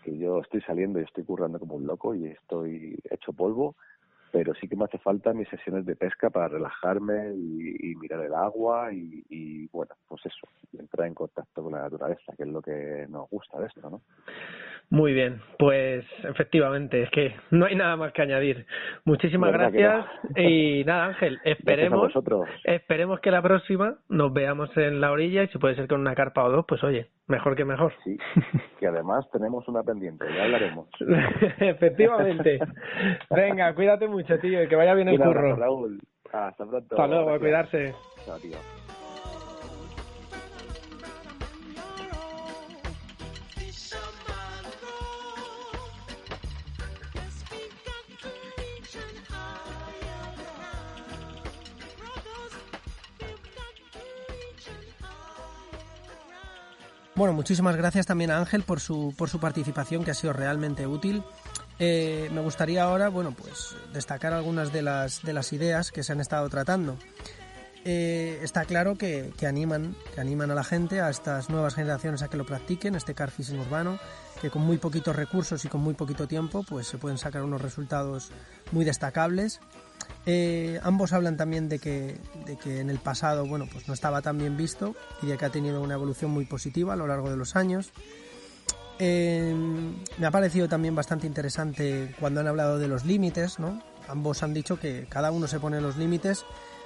Que 0.02 0.16
yo 0.16 0.40
estoy 0.40 0.62
saliendo 0.62 0.98
y 0.98 1.04
estoy 1.04 1.24
currando 1.24 1.58
como 1.58 1.74
un 1.74 1.86
loco 1.86 2.14
y 2.14 2.26
estoy 2.26 2.98
hecho 3.10 3.34
polvo 3.34 3.76
pero 4.30 4.54
sí 4.54 4.68
que 4.68 4.76
me 4.76 4.84
hace 4.84 4.98
falta 4.98 5.32
mis 5.32 5.48
sesiones 5.48 5.86
de 5.86 5.96
pesca 5.96 6.28
para 6.30 6.48
relajarme 6.48 7.34
y, 7.34 7.94
mirar 7.96 8.24
el 8.24 8.34
agua 8.34 8.92
y, 8.92 9.66
bueno, 9.68 9.94
pues 10.06 10.26
eso, 10.26 10.46
entrar 10.78 11.08
en 11.08 11.14
contacto 11.14 11.62
con 11.62 11.72
la 11.72 11.80
naturaleza, 11.80 12.34
que 12.36 12.42
es 12.42 12.48
lo 12.48 12.60
que 12.60 13.06
nos 13.08 13.28
gusta 13.30 13.58
de 13.58 13.66
esto, 13.66 13.88
¿no? 13.88 14.02
Muy 14.90 15.12
bien, 15.12 15.42
pues 15.58 16.04
efectivamente, 16.24 17.02
es 17.02 17.10
que 17.10 17.34
no 17.50 17.66
hay 17.66 17.74
nada 17.74 17.96
más 17.96 18.12
que 18.12 18.22
añadir. 18.22 18.64
Muchísimas 19.04 19.52
gracias 19.52 20.06
y 20.34 20.82
nada, 20.84 21.06
Ángel, 21.06 21.38
esperemos, 21.44 22.10
esperemos 22.64 23.20
que 23.20 23.30
la 23.30 23.42
próxima 23.42 23.96
nos 24.08 24.32
veamos 24.32 24.74
en 24.78 25.00
la 25.00 25.12
orilla 25.12 25.42
y 25.42 25.48
si 25.48 25.58
puede 25.58 25.74
ser 25.74 25.88
con 25.88 26.00
una 26.00 26.14
carpa 26.14 26.42
o 26.44 26.50
dos, 26.50 26.64
pues 26.66 26.82
oye, 26.84 27.08
mejor 27.26 27.54
que 27.54 27.66
mejor. 27.66 27.92
Sí, 28.02 28.16
que 28.80 28.86
además 28.86 29.28
tenemos 29.30 29.68
una 29.68 29.82
pendiente, 29.82 30.24
ya 30.34 30.44
hablaremos. 30.44 30.88
efectivamente. 31.58 32.58
Venga, 33.30 33.74
cuídate 33.74 34.08
mucho, 34.08 34.38
tío, 34.38 34.62
y 34.62 34.68
que 34.68 34.76
vaya 34.76 34.94
bien 34.94 35.08
el 35.08 35.18
curro. 35.18 35.54
Raúl. 35.56 36.00
Hasta 36.32 36.64
pronto. 36.66 36.94
Hasta 36.94 37.06
luego, 37.06 37.30
a 37.30 37.38
cuidarse. 37.38 37.94
Chao, 38.24 38.38
tío. 38.38 38.56
Bueno, 57.18 57.32
muchísimas 57.32 57.74
gracias 57.74 58.06
también 58.06 58.30
a 58.30 58.38
Ángel 58.38 58.62
por 58.62 58.78
su, 58.78 59.12
por 59.18 59.28
su 59.28 59.40
participación, 59.40 60.04
que 60.04 60.12
ha 60.12 60.14
sido 60.14 60.32
realmente 60.32 60.86
útil. 60.86 61.24
Eh, 61.80 62.30
me 62.32 62.40
gustaría 62.40 62.84
ahora, 62.84 63.08
bueno, 63.08 63.32
pues 63.32 63.74
destacar 63.92 64.32
algunas 64.32 64.72
de 64.72 64.82
las, 64.82 65.22
de 65.24 65.32
las 65.32 65.52
ideas 65.52 65.90
que 65.90 66.04
se 66.04 66.12
han 66.12 66.20
estado 66.20 66.48
tratando. 66.48 66.96
Eh, 67.84 68.38
está 68.44 68.66
claro 68.66 68.96
que, 68.96 69.32
que, 69.36 69.48
animan, 69.48 69.96
que 70.14 70.20
animan 70.20 70.52
a 70.52 70.54
la 70.54 70.62
gente, 70.62 71.00
a 71.00 71.10
estas 71.10 71.50
nuevas 71.50 71.74
generaciones 71.74 72.22
a 72.22 72.28
que 72.28 72.36
lo 72.36 72.46
practiquen, 72.46 72.94
este 72.94 73.14
car 73.14 73.32
fishing 73.32 73.58
urbano, 73.58 73.98
que 74.40 74.48
con 74.48 74.62
muy 74.62 74.78
poquitos 74.78 75.16
recursos 75.16 75.64
y 75.64 75.68
con 75.68 75.80
muy 75.80 75.94
poquito 75.94 76.28
tiempo, 76.28 76.62
pues 76.62 76.86
se 76.86 76.98
pueden 76.98 77.18
sacar 77.18 77.42
unos 77.42 77.60
resultados 77.60 78.30
muy 78.70 78.84
destacables. 78.84 79.58
Eh, 80.26 80.78
ambos 80.82 81.12
hablan 81.12 81.36
también 81.36 81.68
de 81.68 81.78
que, 81.78 82.16
de 82.44 82.56
que 82.56 82.80
en 82.80 82.90
el 82.90 82.98
pasado 82.98 83.46
bueno, 83.46 83.66
pues 83.72 83.88
no 83.88 83.94
estaba 83.94 84.20
tan 84.20 84.36
bien 84.36 84.56
visto 84.56 84.94
y 85.22 85.26
de 85.26 85.38
que 85.38 85.44
ha 85.46 85.50
tenido 85.50 85.80
una 85.80 85.94
evolución 85.94 86.30
muy 86.30 86.44
positiva 86.44 86.92
a 86.92 86.96
lo 86.96 87.06
largo 87.06 87.30
de 87.30 87.36
los 87.36 87.56
años. 87.56 87.92
Eh, 88.98 89.54
me 90.18 90.26
ha 90.26 90.30
parecido 90.30 90.68
también 90.68 90.94
bastante 90.94 91.26
interesante 91.26 92.14
cuando 92.18 92.40
han 92.40 92.48
hablado 92.48 92.78
de 92.78 92.88
los 92.88 93.04
límites, 93.04 93.58
¿no? 93.58 93.82
Ambos 94.08 94.42
han 94.42 94.52
dicho 94.52 94.78
que 94.78 95.06
cada 95.08 95.30
uno 95.30 95.46
se 95.46 95.60
pone 95.60 95.80
los 95.80 95.96
límites, 95.96 96.44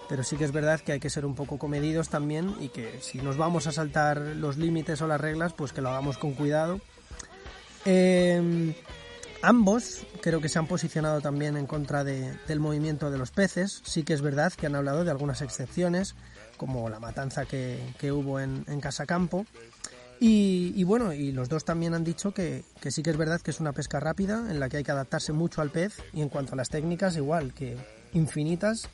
pero 0.09 0.23
sí 0.23 0.37
que 0.37 0.45
es 0.45 0.53
verdad 0.53 0.81
que 0.81 0.93
hay 0.93 1.01
que 1.01 1.11
ser 1.11 1.25
un 1.25 1.35
poco 1.35 1.59
comedidos 1.59 2.11
también 2.11 2.55
y 2.61 2.69
que 2.69 3.01
si 3.01 3.19
nos 3.19 3.37
vamos 3.37 3.67
a 3.67 3.73
saltar 3.73 4.19
los 4.19 4.57
límites 4.57 5.01
o 5.03 5.07
las 5.07 5.21
reglas, 5.21 5.53
pues 5.53 5.73
que 5.73 5.81
lo 5.81 5.89
hagamos 5.89 6.19
con 6.19 6.35
cuidado. 6.35 6.81
Eh, 7.87 8.75
Ambos 9.43 10.07
creo 10.21 10.41
que 10.41 10.49
se 10.49 10.61
han 10.61 10.69
posicionado 10.69 11.21
también 11.21 11.57
en 11.57 11.67
contra 11.67 12.05
del 12.05 12.61
movimiento 12.61 13.11
de 13.11 13.19
los 13.19 13.33
peces. 13.33 13.83
Sí 13.85 14.05
que 14.05 14.15
es 14.15 14.23
verdad 14.23 14.53
que 14.53 14.67
han 14.67 14.77
hablado 14.77 15.05
de 15.05 15.11
algunas 15.11 15.43
excepciones, 15.43 16.15
como 16.57 16.89
la 16.89 17.01
matanza 17.01 17.45
que, 17.45 18.13
hubo 18.13 18.39
en, 18.39 18.65
en 18.69 18.81
Casacampo. 18.81 19.45
Y, 20.21 20.73
y, 20.77 20.85
bueno, 20.85 21.13
y 21.13 21.33
los 21.33 21.49
dos 21.49 21.65
también 21.65 21.95
han 21.95 22.05
dicho 22.05 22.33
que, 22.33 22.63
sí 22.89 23.03
que 23.03 23.11
es 23.11 23.17
verdad 23.17 23.41
que 23.41 23.51
es 23.51 23.59
una 23.59 23.73
pesca 23.73 23.99
rápida, 23.99 24.49
en 24.49 24.61
la 24.61 24.69
que 24.69 24.77
hay 24.77 24.85
que 24.85 24.93
adaptarse 24.93 25.33
mucho 25.33 25.61
al 25.61 25.71
pez, 25.71 25.97
y 26.13 26.23
en 26.23 26.29
cuanto 26.29 26.53
a 26.53 26.57
las 26.57 26.69
técnicas, 26.69 27.17
igual 27.17 27.53
que 27.53 27.77
infinitas. 28.13 28.89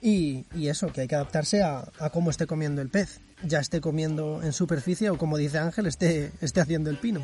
Y, 0.00 0.44
eso, 0.66 0.88
que 0.88 1.02
hay 1.02 1.06
que 1.06 1.14
adaptarse 1.14 1.62
a, 1.62 1.84
a, 2.00 2.10
cómo 2.10 2.30
esté 2.30 2.48
comiendo 2.48 2.82
el 2.82 2.88
pez, 2.88 3.20
ya 3.44 3.60
esté 3.60 3.80
comiendo 3.80 4.42
en 4.42 4.52
superficie 4.52 5.10
o 5.10 5.16
como 5.16 5.38
dice 5.38 5.58
Ángel, 5.58 5.86
esté, 5.86 6.32
esté 6.40 6.60
haciendo 6.60 6.90
el 6.90 6.98
pino. 6.98 7.20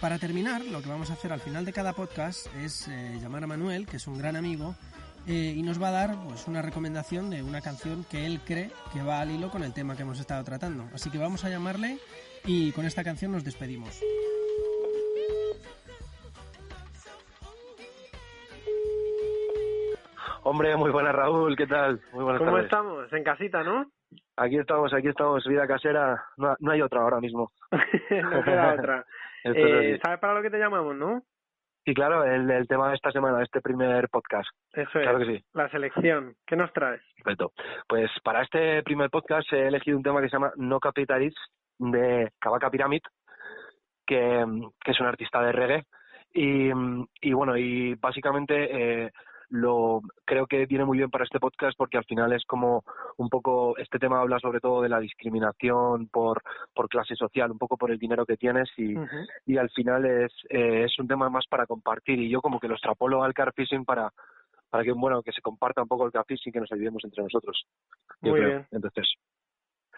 Para 0.00 0.18
terminar, 0.18 0.64
lo 0.64 0.80
que 0.80 0.88
vamos 0.88 1.10
a 1.10 1.14
hacer 1.14 1.32
al 1.32 1.40
final 1.40 1.64
de 1.64 1.72
cada 1.72 1.92
podcast 1.92 2.46
es 2.54 2.86
eh, 2.86 3.18
llamar 3.20 3.42
a 3.42 3.48
Manuel, 3.48 3.84
que 3.84 3.96
es 3.96 4.06
un 4.06 4.16
gran 4.16 4.36
amigo, 4.36 4.76
eh, 5.26 5.52
y 5.56 5.62
nos 5.62 5.82
va 5.82 5.88
a 5.88 5.90
dar 5.90 6.10
pues, 6.28 6.46
una 6.46 6.62
recomendación 6.62 7.30
de 7.30 7.42
una 7.42 7.60
canción 7.60 8.04
que 8.08 8.24
él 8.24 8.40
cree 8.46 8.70
que 8.92 9.02
va 9.02 9.20
al 9.20 9.32
hilo 9.32 9.50
con 9.50 9.64
el 9.64 9.74
tema 9.74 9.96
que 9.96 10.02
hemos 10.02 10.20
estado 10.20 10.44
tratando. 10.44 10.84
Así 10.94 11.10
que 11.10 11.18
vamos 11.18 11.44
a 11.44 11.50
llamarle 11.50 11.98
y 12.44 12.70
con 12.72 12.86
esta 12.86 13.02
canción 13.02 13.32
nos 13.32 13.42
despedimos. 13.42 14.00
Hombre, 20.44 20.76
muy 20.76 20.92
buena 20.92 21.10
Raúl, 21.10 21.56
¿qué 21.56 21.66
tal? 21.66 22.00
Muy 22.12 22.22
buenas 22.22 22.40
¿Cómo 22.40 22.58
estamos? 22.58 23.12
En 23.12 23.24
casita, 23.24 23.64
¿no? 23.64 23.90
Aquí 24.36 24.56
estamos, 24.56 24.94
aquí 24.94 25.08
estamos, 25.08 25.44
vida 25.44 25.66
casera, 25.66 26.24
no, 26.36 26.54
no 26.60 26.70
hay 26.70 26.82
otra 26.82 27.02
ahora 27.02 27.20
mismo. 27.20 27.50
no 27.72 28.44
queda 28.44 28.74
otra. 28.74 29.04
Eh, 29.56 29.98
¿Sabes 30.02 30.20
para 30.20 30.34
lo 30.34 30.42
que 30.42 30.50
te 30.50 30.58
llamamos, 30.58 30.96
no? 30.96 31.22
Sí, 31.84 31.94
claro, 31.94 32.24
el, 32.24 32.50
el 32.50 32.68
tema 32.68 32.90
de 32.90 32.96
esta 32.96 33.10
semana, 33.12 33.42
este 33.42 33.62
primer 33.62 34.08
podcast. 34.10 34.48
Eso 34.72 35.00
claro 35.00 35.18
es, 35.20 35.26
que 35.26 35.36
sí. 35.38 35.44
la 35.54 35.70
selección. 35.70 36.34
¿Qué 36.46 36.54
nos 36.54 36.72
traes? 36.72 37.00
Perfecto. 37.16 37.52
Pues 37.88 38.10
para 38.22 38.42
este 38.42 38.82
primer 38.82 39.08
podcast 39.08 39.50
he 39.52 39.68
elegido 39.68 39.96
un 39.96 40.02
tema 40.02 40.20
que 40.20 40.28
se 40.28 40.36
llama 40.36 40.52
No 40.56 40.80
Capitalist 40.80 41.38
de 41.78 42.30
Kabaka 42.38 42.70
Pyramid, 42.70 43.00
que, 44.06 44.44
que 44.84 44.90
es 44.90 45.00
un 45.00 45.06
artista 45.06 45.40
de 45.40 45.52
reggae. 45.52 45.84
Y, 46.34 46.70
y 47.22 47.32
bueno, 47.32 47.56
y 47.56 47.94
básicamente 47.94 49.04
eh, 49.04 49.10
lo 49.50 50.02
creo 50.24 50.46
que 50.46 50.66
viene 50.66 50.84
muy 50.84 50.98
bien 50.98 51.10
para 51.10 51.24
este 51.24 51.40
podcast 51.40 51.76
porque 51.76 51.96
al 51.96 52.04
final 52.04 52.32
es 52.32 52.44
como 52.44 52.84
un 53.16 53.28
poco 53.28 53.76
este 53.78 53.98
tema 53.98 54.20
habla 54.20 54.38
sobre 54.40 54.60
todo 54.60 54.82
de 54.82 54.88
la 54.88 55.00
discriminación 55.00 56.08
por 56.08 56.42
por 56.74 56.88
clase 56.88 57.14
social 57.14 57.50
un 57.50 57.58
poco 57.58 57.76
por 57.76 57.90
el 57.90 57.98
dinero 57.98 58.26
que 58.26 58.36
tienes 58.36 58.68
y, 58.76 58.94
y 59.46 59.56
al 59.56 59.70
final 59.70 60.04
es 60.04 60.32
eh, 60.50 60.84
es 60.84 60.98
un 60.98 61.08
tema 61.08 61.30
más 61.30 61.46
para 61.48 61.66
compartir. 61.66 62.18
Y 62.18 62.28
yo 62.28 62.40
como 62.40 62.60
que 62.60 62.68
lo 62.68 62.74
extrapolo 62.74 63.22
al 63.22 63.34
car 63.34 63.52
fishing 63.54 63.84
para 63.84 64.12
para 64.70 64.84
que 64.84 64.92
bueno 64.92 65.22
que 65.22 65.32
se 65.32 65.40
comparta 65.40 65.82
un 65.82 65.88
poco 65.88 66.04
el 66.04 66.12
car 66.12 66.24
fishing 66.26 66.52
que 66.52 66.60
nos 66.60 66.72
ayudemos 66.72 67.02
entre 67.04 67.22
nosotros 67.22 67.64
muy 68.20 68.40
bien. 68.40 68.66
Entonces 68.70 69.06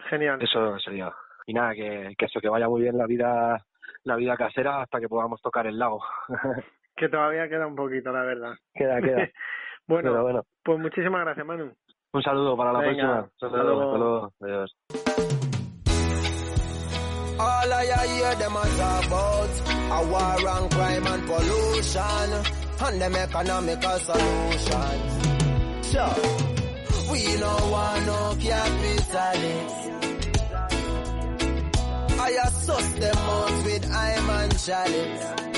genial. 0.09 0.41
eso 0.41 0.79
sería. 0.79 1.11
Y 1.45 1.53
nada 1.53 1.73
que, 1.73 2.13
que 2.17 2.25
eso 2.25 2.39
que 2.39 2.49
vaya 2.49 2.69
muy 2.69 2.81
bien 2.81 2.97
la 2.97 3.05
vida 3.05 3.65
la 4.03 4.15
vida 4.15 4.37
casera 4.37 4.81
hasta 4.81 4.99
que 4.99 5.09
podamos 5.09 5.41
tocar 5.41 5.67
el 5.67 5.77
lago 5.77 6.01
Que 6.95 7.09
todavía 7.09 7.47
queda 7.49 7.67
un 7.67 7.75
poquito, 7.75 8.11
la 8.11 8.23
verdad. 8.23 8.53
Queda, 8.73 9.01
queda. 9.01 9.29
bueno, 9.87 10.21
bueno, 10.21 10.43
pues 10.63 10.79
muchísimas 10.79 11.21
gracias, 11.21 11.45
Manu. 11.45 11.73
Un 12.13 12.23
saludo 12.23 12.57
para 12.57 12.73
la 12.73 12.79
Venga, 12.79 13.29
próxima. 13.39 13.51
Saludos, 13.51 13.91
saludos. 13.93 14.33
Adiós. 14.41 14.75
All 17.39 17.73
I 17.73 17.85
hear 18.07 18.35
them 18.35 18.55
a 18.55 18.61
talk 18.77 19.05
about 19.07 19.49
a 19.89 19.99
war 20.11 20.47
and 20.47 20.71
crime 20.71 21.07
and 21.07 21.25
pollution 21.25 22.29
and 22.85 23.01
them 23.01 23.15
economical 23.15 23.97
solution. 23.99 24.97
Sure, 25.89 26.15
we 27.11 27.21
no 27.39 27.53
want 27.71 28.05
no 28.05 28.35
capitalist. 28.39 29.91
I 32.19 32.29
assess 32.45 32.93
them 32.99 33.17
out 33.17 33.65
with 33.65 33.91
I'm 33.91 34.29
and 34.29 34.59
chalice. 34.59 35.50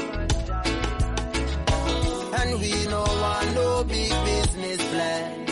And 2.43 2.59
we 2.59 2.73
no 2.87 3.03
want 3.03 3.55
no 3.55 3.83
big 3.85 4.09
business 4.25 4.81
plan. 4.91 5.45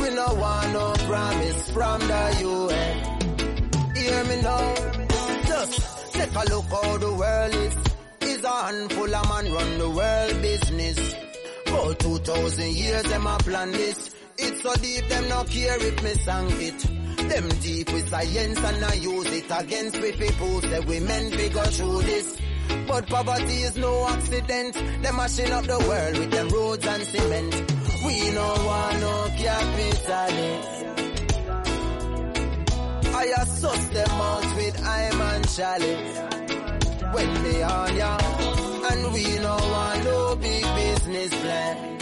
We 0.00 0.10
no 0.10 0.26
want 0.42 0.72
no 0.72 0.92
promise 1.06 1.70
from 1.70 2.00
the 2.00 2.22
UN. 2.50 2.96
Hear 3.94 4.24
me 4.24 4.42
now. 4.42 4.74
Just 5.46 6.12
take 6.14 6.34
a 6.34 6.44
look 6.52 6.64
how 6.64 6.96
the 6.98 7.14
world 7.14 7.54
is. 7.54 7.76
Is 8.28 8.42
a 8.42 8.48
handful 8.48 9.14
of 9.14 9.28
man 9.28 9.52
run 9.52 9.78
the 9.78 9.90
world 9.90 10.42
business. 10.42 11.14
For 11.66 11.94
2000 11.94 12.72
years 12.74 13.04
them 13.04 13.26
a 13.28 13.38
plan 13.38 13.70
this. 13.70 14.10
It's 14.36 14.62
so 14.62 14.74
deep 14.74 15.08
them 15.08 15.28
no 15.28 15.44
care 15.44 15.78
if 15.80 16.02
me 16.02 16.14
sang 16.14 16.50
it. 16.60 16.80
Them 17.28 17.48
deep 17.60 17.92
with 17.92 18.08
science 18.08 18.58
and 18.58 18.84
I 18.84 18.94
use 18.94 19.32
it 19.32 19.46
against 19.60 20.02
we 20.02 20.10
people 20.10 20.60
say 20.62 20.80
we 20.80 20.98
we 20.98 21.48
go 21.50 21.62
through 21.62 22.02
this. 22.02 22.36
But 22.88 23.06
poverty 23.06 23.58
is 23.68 23.76
no 23.76 24.08
accident. 24.08 24.74
Them 25.02 25.16
mashing 25.16 25.52
up 25.52 25.64
the 25.64 25.78
world 25.78 26.18
with 26.18 26.30
them 26.30 26.48
roads 26.48 26.86
and 26.86 27.02
cement. 27.04 27.54
We 28.04 28.30
no 28.32 28.46
want 28.66 29.00
no 29.00 29.28
capitalist. 29.38 30.68
I 33.14 33.24
assess 33.42 33.88
them 33.88 34.10
out 34.10 34.56
with 34.56 34.82
I'm 34.84 35.20
and 35.20 35.48
chalice. 35.48 36.18
When 37.14 37.42
they 37.44 37.62
on 37.62 37.96
ya, 37.96 38.16
and 38.90 39.12
we 39.12 39.24
no 39.38 39.56
want 39.74 40.04
no 40.04 40.36
big 40.36 40.64
business 40.74 41.30
plan. 41.42 41.98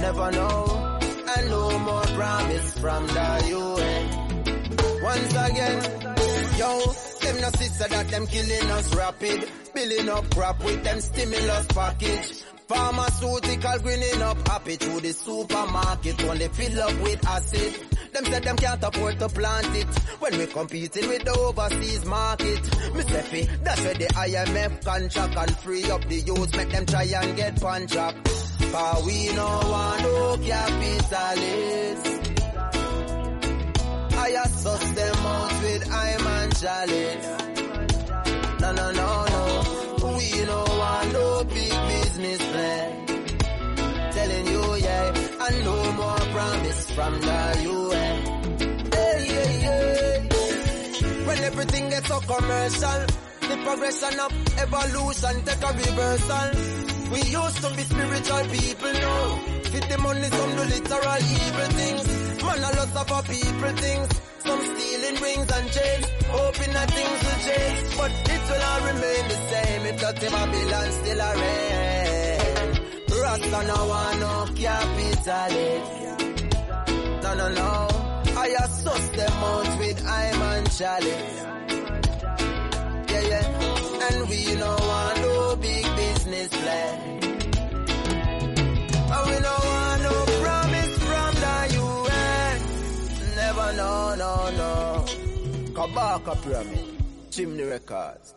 Never 0.00 0.30
know, 0.30 0.98
and 1.36 1.50
no 1.50 1.78
more 1.80 2.06
promise 2.20 2.72
from 2.78 3.06
the 3.08 3.28
UN. 3.50 5.02
Once 5.02 5.32
again, 5.32 5.78
yo, 6.56 6.70
them 7.26 7.40
no 7.40 7.50
sister 7.50 7.88
that 7.88 8.08
them 8.08 8.26
killing 8.26 8.70
us 8.70 8.94
rapid. 8.94 9.48
Billing 9.74 10.08
up 10.08 10.30
crap 10.34 10.62
with 10.64 10.82
them 10.84 11.00
stimulus 11.00 11.66
package. 11.68 12.42
Pharmaceutical 12.68 13.78
greening 13.80 14.22
up 14.22 14.48
happy 14.48 14.76
through 14.76 15.00
the 15.00 15.12
supermarket 15.12 16.22
when 16.24 16.38
they 16.38 16.48
fill 16.48 16.82
up 16.82 17.00
with 17.02 17.26
acid. 17.26 17.74
Them 18.12 18.24
said 18.24 18.42
them 18.44 18.56
can't 18.56 18.82
afford 18.82 19.18
to 19.20 19.28
plant 19.28 19.76
it 19.76 19.86
when 20.20 20.38
we 20.38 20.46
competing 20.46 21.08
with 21.08 21.24
the 21.24 21.38
overseas 21.38 22.04
market. 22.06 22.94
Me 22.94 23.02
say 23.02 23.48
that's 23.62 23.80
where 23.82 23.94
the 23.94 24.06
IMF 24.06 24.84
contract 24.84 25.36
and 25.36 25.56
free 25.58 25.90
up 25.90 26.04
the 26.08 26.16
youth, 26.16 26.56
make 26.56 26.70
them 26.70 26.86
try 26.86 27.04
and 27.04 27.36
get 27.36 27.60
punch 27.60 27.96
up. 27.96 28.14
Cause 28.24 29.06
we 29.06 29.32
no 29.34 29.44
want 29.44 30.02
no 30.02 30.38
capitalist. 30.44 32.25
I 34.26 34.30
assess 34.30 34.90
them 34.90 35.26
out 35.26 35.62
with 35.62 35.88
I'm 35.88 36.26
and 36.26 36.56
chalice. 36.58 37.26
No, 38.60 38.72
no, 38.72 38.90
no, 38.90 39.08
no. 39.34 40.16
We 40.18 40.44
no 40.44 40.64
want 40.80 41.12
no 41.12 41.44
big 41.44 41.74
business 41.90 42.42
plan. 42.50 43.06
Telling 44.16 44.46
you, 44.48 44.64
yeah, 44.82 45.46
and 45.46 45.64
no 45.64 45.92
more 45.92 46.24
promise 46.34 46.90
from 46.90 47.20
the 47.20 47.40
UN. 47.70 48.16
Hey, 48.96 49.26
hey, 49.36 49.54
hey. 49.68 50.28
When 51.26 51.38
everything 51.44 51.88
gets 51.90 52.08
so 52.08 52.18
commercial, 52.18 53.00
the 53.48 53.56
progression 53.62 54.18
of 54.26 54.32
evolution 54.58 55.34
take 55.44 55.62
a 55.62 55.72
reversal. 55.72 56.50
We 57.12 57.20
used 57.30 57.62
to 57.62 57.70
be 57.76 57.82
spiritual 57.82 58.44
people 58.58 58.92
now. 58.92 59.36
Fit 59.70 59.88
the 59.88 59.98
money, 59.98 60.28
some 60.36 60.50
do 60.56 60.64
literal 60.64 61.18
evil 61.22 61.70
things. 61.78 62.25
Man, 62.46 62.58
a 62.58 62.70
lot 62.78 62.96
of 62.96 63.28
people 63.28 63.74
things. 63.84 64.08
Some 64.46 64.62
stealing 64.70 65.18
rings 65.22 65.50
and 65.56 65.66
chains, 65.74 66.06
hoping 66.28 66.72
that 66.72 66.90
things 66.96 67.20
will 67.26 67.40
change. 67.46 67.78
But 67.98 68.12
it 68.34 68.42
will 68.48 68.64
all 68.70 68.80
remain 68.90 69.24
the 69.32 69.38
same 69.50 69.82
if 69.90 69.96
dirty 70.00 70.28
Babylon 70.28 70.88
still 70.98 71.20
a 71.20 71.30
reign. 71.42 72.70
Rasta 73.22 73.60
no 73.66 73.78
want 73.90 74.18
no 74.20 74.32
capitalist. 74.54 75.92
No, 77.22 77.30
no, 77.34 77.48
no. 77.48 77.72
I 78.38 78.46
assess 78.62 79.08
them 79.16 79.32
out 79.32 79.78
with 79.78 80.06
I'm 80.06 80.42
and 80.42 80.70
chalice. 80.70 81.36
Yeah, 83.10 83.24
yeah. 83.30 84.08
And 84.08 84.28
we 84.28 84.54
no 84.54 84.70
want 84.70 85.18
no 85.22 85.56
big 85.56 85.84
business 85.96 86.48
plan. 86.48 87.05
No, 94.16 94.50
no. 94.50 95.04
Kabaka 95.72 96.34
Pyramid. 96.42 96.84
Chimney 97.30 97.64
Records. 97.64 98.34